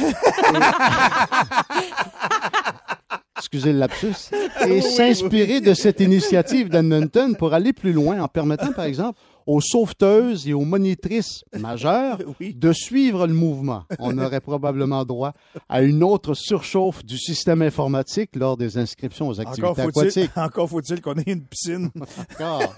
excusez 3.41 3.73
le 3.73 3.79
lapsus, 3.79 4.31
et 4.69 4.83
s'inspirer 4.83 5.61
de 5.61 5.73
cette 5.73 6.01
initiative 6.01 6.69
d'Edmonton 6.69 7.35
pour 7.35 7.55
aller 7.55 7.73
plus 7.73 7.93
loin 7.93 8.21
en 8.21 8.29
permettant, 8.29 8.73
par 8.73 8.85
exemple, 8.85 9.19
aux 9.47 9.61
sauveteuses 9.61 10.47
et 10.47 10.53
aux 10.53 10.65
monitrices 10.65 11.43
majeures 11.59 12.19
de 12.41 12.73
suivre 12.73 13.27
le 13.27 13.33
mouvement. 13.33 13.85
On 13.99 14.17
aurait 14.19 14.41
probablement 14.41 15.05
droit 15.05 15.33
à 15.69 15.81
une 15.81 16.05
autre 16.05 16.35
surchauffe 16.35 17.05
du 17.05 17.19
système 17.19 17.63
informatique 17.63 18.37
lors 18.37 18.57
des 18.57 18.77
inscriptions 18.77 19.29
aux 19.29 19.41
activités 19.41 19.67
Encore 19.67 19.89
aquatiques. 19.89 20.31
encore 20.37 20.69
faut-il 20.69 21.01
qu'on 21.01 21.15
ait 21.15 21.25
une 21.33 21.43
piscine. 21.43 21.91
Encore. 22.19 22.75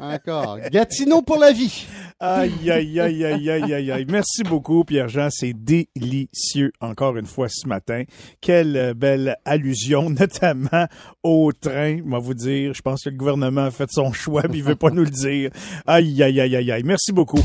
Encore. 0.00 0.58
Gatineau 0.70 1.22
pour 1.22 1.38
la 1.38 1.52
vie. 1.52 1.86
Aïe, 2.24 2.70
aïe, 2.70 3.00
aïe, 3.00 3.24
aïe, 3.24 3.50
aïe, 3.50 3.74
aïe, 3.74 3.90
aïe. 3.90 4.06
Merci 4.08 4.44
beaucoup, 4.44 4.84
Pierre-Jean. 4.84 5.26
C'est 5.28 5.54
délicieux, 5.54 6.70
encore 6.80 7.16
une 7.16 7.26
fois, 7.26 7.48
ce 7.48 7.66
matin. 7.66 8.04
Quelle 8.40 8.76
euh, 8.76 8.94
belle 8.94 9.36
allusion, 9.44 10.08
notamment 10.20 10.86
au 11.24 11.50
train. 11.50 11.98
Va 12.06 12.20
vous 12.20 12.34
dire, 12.34 12.74
je 12.74 12.82
pense 12.82 13.02
que 13.02 13.10
le 13.10 13.16
gouvernement 13.16 13.64
a 13.64 13.70
fait 13.72 13.90
son 13.90 14.12
choix, 14.12 14.42
puis 14.42 14.58
il 14.58 14.64
veut 14.64 14.76
pas 14.76 14.90
nous 14.90 15.02
le 15.02 15.10
dire. 15.10 15.50
Aïe, 15.84 16.22
aïe, 16.22 16.40
aïe, 16.40 16.54
aïe, 16.54 16.70
aïe. 16.70 16.84
Merci 16.84 17.10
beaucoup. 17.10 17.42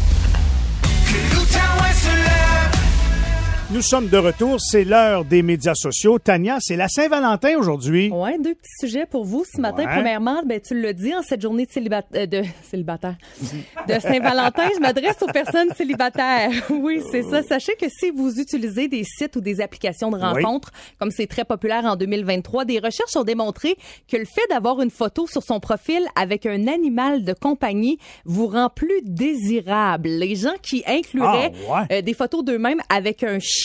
Nous 3.69 3.81
sommes 3.81 4.07
de 4.07 4.15
retour. 4.15 4.61
C'est 4.61 4.85
l'heure 4.85 5.25
des 5.25 5.41
médias 5.43 5.75
sociaux. 5.75 6.19
Tania, 6.19 6.55
c'est 6.61 6.77
la 6.77 6.87
Saint-Valentin 6.87 7.57
aujourd'hui. 7.57 8.09
Ouais, 8.09 8.37
deux 8.39 8.55
petits 8.55 8.71
sujets 8.79 9.05
pour 9.05 9.25
vous 9.25 9.43
ce 9.43 9.59
matin. 9.59 9.83
Ouais. 9.83 9.93
Premièrement, 9.93 10.41
ben, 10.45 10.61
tu 10.65 10.73
le 10.73 10.93
dis, 10.93 11.13
en 11.13 11.21
cette 11.21 11.41
journée 11.41 11.65
de, 11.65 11.71
célibat- 11.71 12.05
euh, 12.15 12.25
de 12.25 12.43
célibataire, 12.63 13.15
de 13.41 13.93
Saint-Valentin, 13.99 14.69
je 14.73 14.79
m'adresse 14.79 15.17
aux 15.21 15.27
personnes 15.33 15.67
célibataires. 15.75 16.49
Oui, 16.69 17.01
c'est 17.11 17.23
ça. 17.23 17.43
Sachez 17.43 17.73
que 17.75 17.87
si 17.89 18.09
vous 18.11 18.39
utilisez 18.39 18.87
des 18.87 19.03
sites 19.03 19.35
ou 19.35 19.41
des 19.41 19.59
applications 19.59 20.11
de 20.11 20.17
rencontres, 20.17 20.71
comme 20.97 21.11
c'est 21.11 21.27
très 21.27 21.43
populaire 21.43 21.83
en 21.83 21.97
2023, 21.97 22.63
des 22.63 22.79
recherches 22.79 23.17
ont 23.17 23.23
démontré 23.25 23.75
que 24.09 24.15
le 24.15 24.25
fait 24.25 24.47
d'avoir 24.49 24.81
une 24.81 24.91
photo 24.91 25.27
sur 25.27 25.43
son 25.43 25.59
profil 25.59 25.99
avec 26.15 26.45
un 26.45 26.67
animal 26.67 27.25
de 27.25 27.33
compagnie 27.33 27.97
vous 28.23 28.47
rend 28.47 28.69
plus 28.73 29.01
désirable. 29.03 30.07
Les 30.07 30.35
gens 30.35 30.55
qui 30.61 30.83
incluraient 30.87 31.51
Ah, 31.69 31.81
ouais. 31.89 31.97
euh, 31.97 32.01
des 32.01 32.13
photos 32.13 32.45
d'eux-mêmes 32.45 32.79
avec 32.89 33.23
un 33.23 33.39
chien 33.39 33.56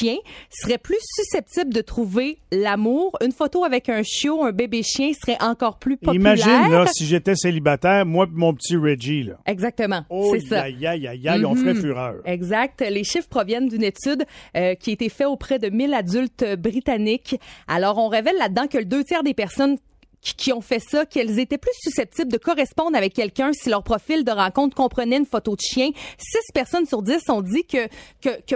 seraient 0.51 0.79
plus 0.79 0.99
susceptibles 1.17 1.73
de 1.73 1.81
trouver 1.81 2.39
l'amour. 2.51 3.17
Une 3.25 3.33
photo 3.33 3.65
avec 3.65 3.89
un 3.89 4.03
chiot, 4.03 4.43
un 4.45 4.53
bébé 4.53 4.83
chien 4.83 5.13
serait 5.13 5.41
encore 5.43 5.79
plus 5.79 5.97
populaire. 5.97 6.37
Imagine, 6.37 6.73
là, 6.73 6.87
si 6.93 7.07
j'étais 7.07 7.35
célibataire, 7.37 8.07
moi 8.07 8.27
et 8.27 8.33
mon 8.35 8.55
petit 8.55 8.77
Reggie, 8.77 9.25
là. 9.25 9.35
Exactement, 9.47 10.05
Oh, 10.11 10.35
c'est 10.35 10.47
ça. 10.47 10.63
aïe, 10.63 10.87
aïe, 10.87 11.07
aïe, 11.07 11.29
aïe, 11.29 11.45
on 11.45 11.55
ferait 11.55 11.75
Mhm. 11.75 11.81
fureur. 11.81 12.15
Exact. 12.25 12.81
Les 12.89 13.05
chiffres 13.05 13.29
proviennent 13.29 13.69
d'une 13.69 13.85
étude 13.85 14.25
euh, 14.57 14.75
qui 14.75 14.91
a 14.91 14.93
été 14.95 15.09
faite 15.09 15.27
auprès 15.27 15.59
de 15.59 15.69
1000 15.69 15.95
adultes 15.95 16.45
britanniques. 16.59 17.37
Alors, 17.69 17.99
on 17.99 18.09
révèle 18.09 18.37
là-dedans 18.39 18.67
que 18.67 18.79
le 18.79 18.85
deux 18.85 19.05
tiers 19.05 19.23
des 19.23 19.35
personnes 19.35 19.79
qui, 20.21 20.35
qui 20.37 20.53
ont 20.53 20.61
fait 20.61 20.79
ça, 20.79 21.05
qu'elles 21.05 21.41
étaient 21.41 21.59
plus 21.59 21.73
susceptibles 21.81 22.31
de 22.31 22.39
correspondre 22.39 22.97
avec 22.97 23.13
quelqu'un 23.13 23.51
si 23.53 23.69
leur 23.69 23.83
profil 23.83 24.25
de 24.25 24.31
rencontre 24.31 24.77
comprenait 24.77 25.17
une 25.17 25.27
photo 25.27 25.57
de 25.57 25.61
chien. 25.61 25.91
Six 26.17 26.53
personnes 26.55 26.87
sur 26.87 27.03
dix 27.03 27.23
ont 27.29 27.43
dit 27.43 27.65
que, 27.65 27.89
que, 28.21 28.41
que 28.47 28.55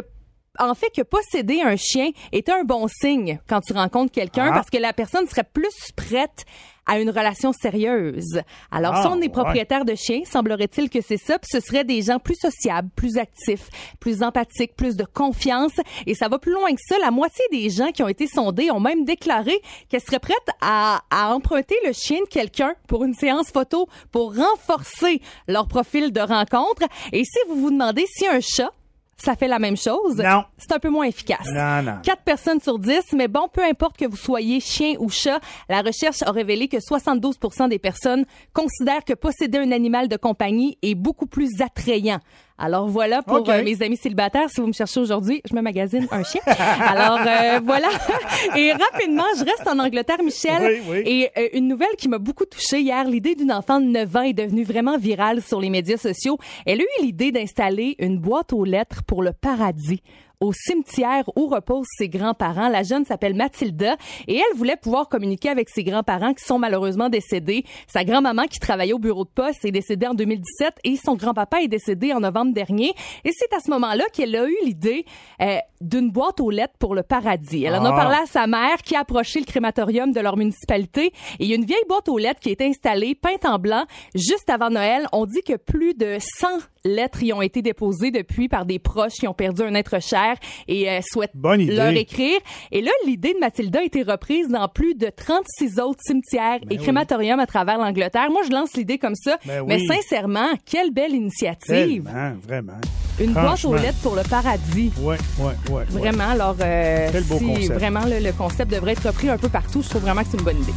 en 0.59 0.75
fait, 0.75 0.91
que 0.95 1.03
posséder 1.03 1.61
un 1.63 1.77
chien 1.77 2.11
est 2.33 2.49
un 2.49 2.65
bon 2.65 2.87
signe 2.89 3.39
quand 3.49 3.61
tu 3.61 3.73
rencontres 3.73 4.13
quelqu'un 4.13 4.49
Ah. 4.51 4.55
parce 4.55 4.71
que 4.71 4.79
la 4.79 4.93
personne 4.93 5.27
serait 5.27 5.45
plus 5.45 5.75
prête 5.97 6.45
à 6.89 7.01
une 7.01 7.11
relation 7.11 7.53
sérieuse. 7.53 8.43
Alors, 8.71 8.93
Ah, 8.95 9.03
si 9.03 9.09
on 9.09 9.17
est 9.17 9.23
ouais. 9.23 9.29
propriétaire 9.29 9.85
de 9.85 9.97
chien, 9.97 10.21
semblerait-il 10.25 10.89
que 10.89 11.01
c'est 11.01 11.17
ça, 11.17 11.37
puis 11.37 11.49
ce 11.51 11.59
seraient 11.59 11.83
des 11.83 12.01
gens 12.03 12.21
plus 12.21 12.37
sociables, 12.41 12.89
plus 12.95 13.17
actifs, 13.19 13.69
plus 13.99 14.23
empathiques, 14.23 14.77
plus 14.77 14.95
de 14.95 15.03
confiance. 15.05 15.73
Et 16.07 16.15
ça 16.15 16.29
va 16.29 16.39
plus 16.39 16.53
loin 16.53 16.71
que 16.71 16.81
ça. 16.89 16.97
La 17.01 17.11
moitié 17.11 17.45
des 17.51 17.71
gens 17.71 17.91
qui 17.91 18.05
ont 18.05 18.09
été 18.09 18.29
sondés 18.29 18.71
ont 18.71 18.79
même 18.79 19.05
déclaré 19.05 19.61
qu'elles 19.89 20.01
seraient 20.01 20.21
prêtes 20.21 20.37
à, 20.61 21.01
à 21.11 21.35
emprunter 21.35 21.75
le 21.85 21.93
chien 21.93 22.21
de 22.21 22.29
quelqu'un 22.29 22.75
pour 22.87 23.03
une 23.03 23.15
séance 23.15 23.49
photo 23.51 23.89
pour 24.13 24.37
renforcer 24.37 25.21
leur 25.49 25.67
profil 25.67 26.13
de 26.13 26.21
rencontre. 26.21 26.83
Et 27.13 27.25
si 27.25 27.39
vous 27.49 27.57
vous 27.57 27.71
demandez 27.73 28.05
si 28.07 28.29
un 28.29 28.39
chat 28.41 28.71
ça 29.17 29.35
fait 29.35 29.49
la 29.49 29.59
même 29.59 29.77
chose. 29.77 30.17
Non. 30.17 30.45
C'est 30.59 30.73
un 30.73 30.79
peu 30.79 30.91
moins 30.91 31.07
efficace. 31.07 31.47
Non, 31.53 31.83
non. 31.83 31.99
4 32.03 32.23
personnes 32.23 32.61
sur 32.61 32.79
10, 32.79 33.13
mais 33.15 33.29
bon, 33.29 33.49
peu 33.53 33.65
importe 33.65 33.97
que 33.97 34.05
vous 34.05 34.17
soyez 34.17 34.61
chien 34.61 34.95
ou 34.99 35.09
chat, 35.09 35.41
la 35.69 35.83
recherche 35.83 36.23
a 36.23 36.31
révélé 36.31 36.69
que 36.69 36.77
72% 36.77 37.69
des 37.69 37.79
personnes 37.79 38.25
considèrent 38.53 39.05
que 39.05 39.15
posséder 39.15 39.59
un 39.59 39.73
animal 39.73 40.09
de 40.09 40.17
compagnie 40.17 40.79
est 40.83 40.95
beaucoup 40.95 41.27
plus 41.27 41.61
attrayant. 41.61 42.21
Alors 42.59 42.89
voilà 42.89 43.23
pour 43.23 43.49
euh, 43.49 43.63
mes 43.63 43.83
amis 43.83 43.97
célibataires. 43.97 44.49
Si 44.49 44.61
vous 44.61 44.67
me 44.67 44.73
cherchez 44.73 44.99
aujourd'hui, 44.99 45.43
je 45.49 45.55
me 45.55 45.61
magasine 45.61 46.07
un 46.11 46.23
chien. 46.23 46.41
Alors 46.47 47.19
euh, 47.21 47.61
voilà. 47.63 47.89
Et 48.57 48.73
rapidement, 48.73 49.25
je 49.39 49.45
reste 49.45 49.67
en 49.67 49.79
Angleterre, 49.79 50.23
Michel. 50.25 50.63
Oui, 50.63 50.81
oui. 50.89 51.03
Et 51.05 51.31
euh, 51.37 51.49
une 51.53 51.69
nouvelle 51.69 51.95
qui 51.99 52.09
m'a 52.09 52.19
beaucoup 52.19 52.47
touchée 52.47 52.81
hier, 52.81 53.05
l'idée 53.05 53.35
d'une 53.35 53.53
enfant 53.53 53.81
de 53.81 53.87
9 53.87 54.17
ans 54.17 54.23
est 54.23 54.33
devenue 54.33 54.65
vraiment 54.65 54.97
virale 54.97 55.43
sur 55.43 55.61
les 55.61 55.69
médias 55.69 55.99
sociaux. 55.99 56.39
Elle 56.65 56.81
a 56.81 56.85
eu 56.85 57.03
l'idée 57.03 57.31
d'installer 57.31 57.95
une 57.99 58.19
boîte 58.19 58.53
aux 58.53 58.65
lettres 58.65 59.03
pour 59.07 59.23
le 59.23 59.33
paradis 59.33 60.03
au 60.41 60.53
cimetière 60.53 61.25
où 61.37 61.47
reposent 61.49 61.87
ses 61.97 62.09
grands-parents. 62.09 62.69
La 62.69 62.83
jeune 62.83 63.05
s'appelle 63.05 63.35
Mathilda 63.35 63.97
et 64.29 64.37
elle 64.37 64.57
voulait 64.57 64.77
pouvoir 64.77 65.09
communiquer 65.09 65.49
avec 65.49 65.69
ses 65.71 65.83
grands-parents 65.85 66.35
qui 66.35 66.45
sont 66.45 66.59
malheureusement 66.59 67.09
décédés. 67.09 67.65
Sa 67.87 68.05
grand-maman 68.05 68.45
qui 68.45 68.59
travaillait 68.59 68.93
au 68.93 68.99
bureau 68.99 69.25
de 69.25 69.31
poste 69.31 69.65
est 69.65 69.71
décédée 69.71 70.07
en 70.07 70.15
2017 70.15 70.75
et 70.85 70.97
son 70.97 71.15
grand-papa 71.15 71.63
est 71.63 71.69
décédé 71.69 72.13
en 72.13 72.21
novembre 72.21 72.53
dernier. 72.53 72.93
Et 73.25 73.31
c'est 73.33 73.53
à 73.55 73.61
ce 73.65 73.71
moment-là 73.71 74.05
qu'elle 74.13 74.37
a 74.37 74.47
eu 74.47 74.57
l'idée 74.65 75.05
euh, 75.41 75.57
d'une 75.81 76.11
boîte 76.11 76.41
aux 76.41 76.51
lettres 76.51 76.75
pour 76.79 76.95
le 76.95 77.03
paradis. 77.03 77.65
Elle 77.65 77.75
en 77.75 77.85
a 77.85 77.93
Ah. 77.93 77.97
parlé 77.97 78.17
à 78.23 78.27
sa 78.27 78.47
mère 78.47 78.83
qui 78.85 78.95
a 78.97 79.01
approché 79.01 79.41
le 79.41 79.47
crématorium 79.47 80.13
de 80.13 80.21
leur 80.21 80.37
municipalité 80.37 81.07
et 81.07 81.13
il 81.41 81.47
y 81.47 81.53
a 81.53 81.57
une 81.57 81.65
vieille 81.65 81.79
boîte 81.89 82.09
aux 82.09 82.19
lettres 82.19 82.41
qui 82.41 82.51
est 82.51 82.61
installée, 82.61 83.15
peinte 83.15 83.45
en 83.47 83.59
blanc, 83.59 83.85
juste 84.15 84.51
avant 84.51 84.71
Noël. 84.71 85.07
On 85.13 85.25
dit 85.27 85.43
que 85.43 85.57
plus 85.57 85.95
de 85.95 86.19
100 86.21 86.47
lettres 86.87 87.23
y 87.23 87.33
ont 87.33 87.43
été 87.43 87.63
déposées 87.63 88.11
depuis 88.11 88.49
par 88.49 88.65
des 88.67 88.79
proches 88.79 89.15
qui 89.15 89.27
ont 89.29 89.35
perdu 89.35 89.63
un 89.63 89.75
être 89.75 90.01
cher 90.01 90.35
et 90.69 90.89
euh, 90.91 91.01
souhaitent 91.03 91.31
Bonne 91.35 91.61
idée. 91.61 91.75
leur 91.75 91.89
écrire. 91.89 92.39
Et 92.73 92.81
là, 92.83 92.91
l'idée 93.07 93.35
de 93.35 93.39
Mathilda 93.39 93.81
a 93.81 93.83
été 93.83 94.03
reprise 94.03 94.49
dans 94.49 94.69
plus 94.69 94.95
de 94.95 95.09
36 95.15 95.79
autres 95.81 96.01
cimetières 96.07 96.59
et 96.71 96.77
crématoriums 96.77 97.41
à 97.41 97.47
travers 97.47 97.79
l'Angleterre. 97.79 98.31
Moi, 98.31 98.43
je 98.47 98.53
lance 98.53 98.73
l'idée 98.75 98.99
comme 98.99 99.15
ça. 99.15 99.37
Ben 99.45 99.65
Mais 99.67 99.77
oui. 99.81 99.87
sincèrement, 99.87 100.49
quelle 100.65 100.91
belle 100.93 101.13
initiative. 101.15 102.05
Tellement, 102.05 102.35
vraiment. 102.47 102.81
Une 103.19 103.33
boîte 103.33 103.65
aux 103.65 103.75
lettres 103.75 103.99
pour 104.03 104.15
le 104.15 104.23
paradis. 104.23 104.93
Ouais, 105.01 105.17
ouais, 105.39 105.53
ouais. 105.71 105.85
Vraiment, 105.89 106.29
alors, 106.31 106.57
euh, 106.61 107.09
Quel 107.13 107.25
beau 107.25 107.39
si 107.39 107.45
concept. 107.47 107.73
vraiment 107.73 108.05
le, 108.05 108.19
le 108.21 108.33
concept 108.33 108.71
devrait 108.71 108.93
être 108.93 109.07
repris 109.07 109.29
un 109.31 109.39
peu 109.39 109.49
partout, 109.49 109.83
je 109.83 109.89
trouve 109.89 110.03
vraiment 110.03 110.23
que 110.23 110.29
c'est 110.31 110.37
une 110.39 110.45
bonne 110.45 110.61
idée. 110.63 110.73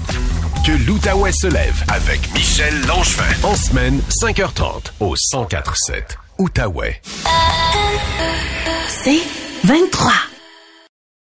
Que 0.66 0.72
l'Outaouais 0.88 1.32
se 1.32 1.48
lève 1.48 1.84
avec 1.90 2.20
Michel 2.34 2.74
Langevin. 2.88 3.24
En 3.44 3.56
semaine, 3.56 4.00
5h30 4.24 4.92
au 5.00 5.16
104.7 5.16 5.99
Outaouais. 6.38 7.02
C'est 8.88 9.22
23. 9.66 10.29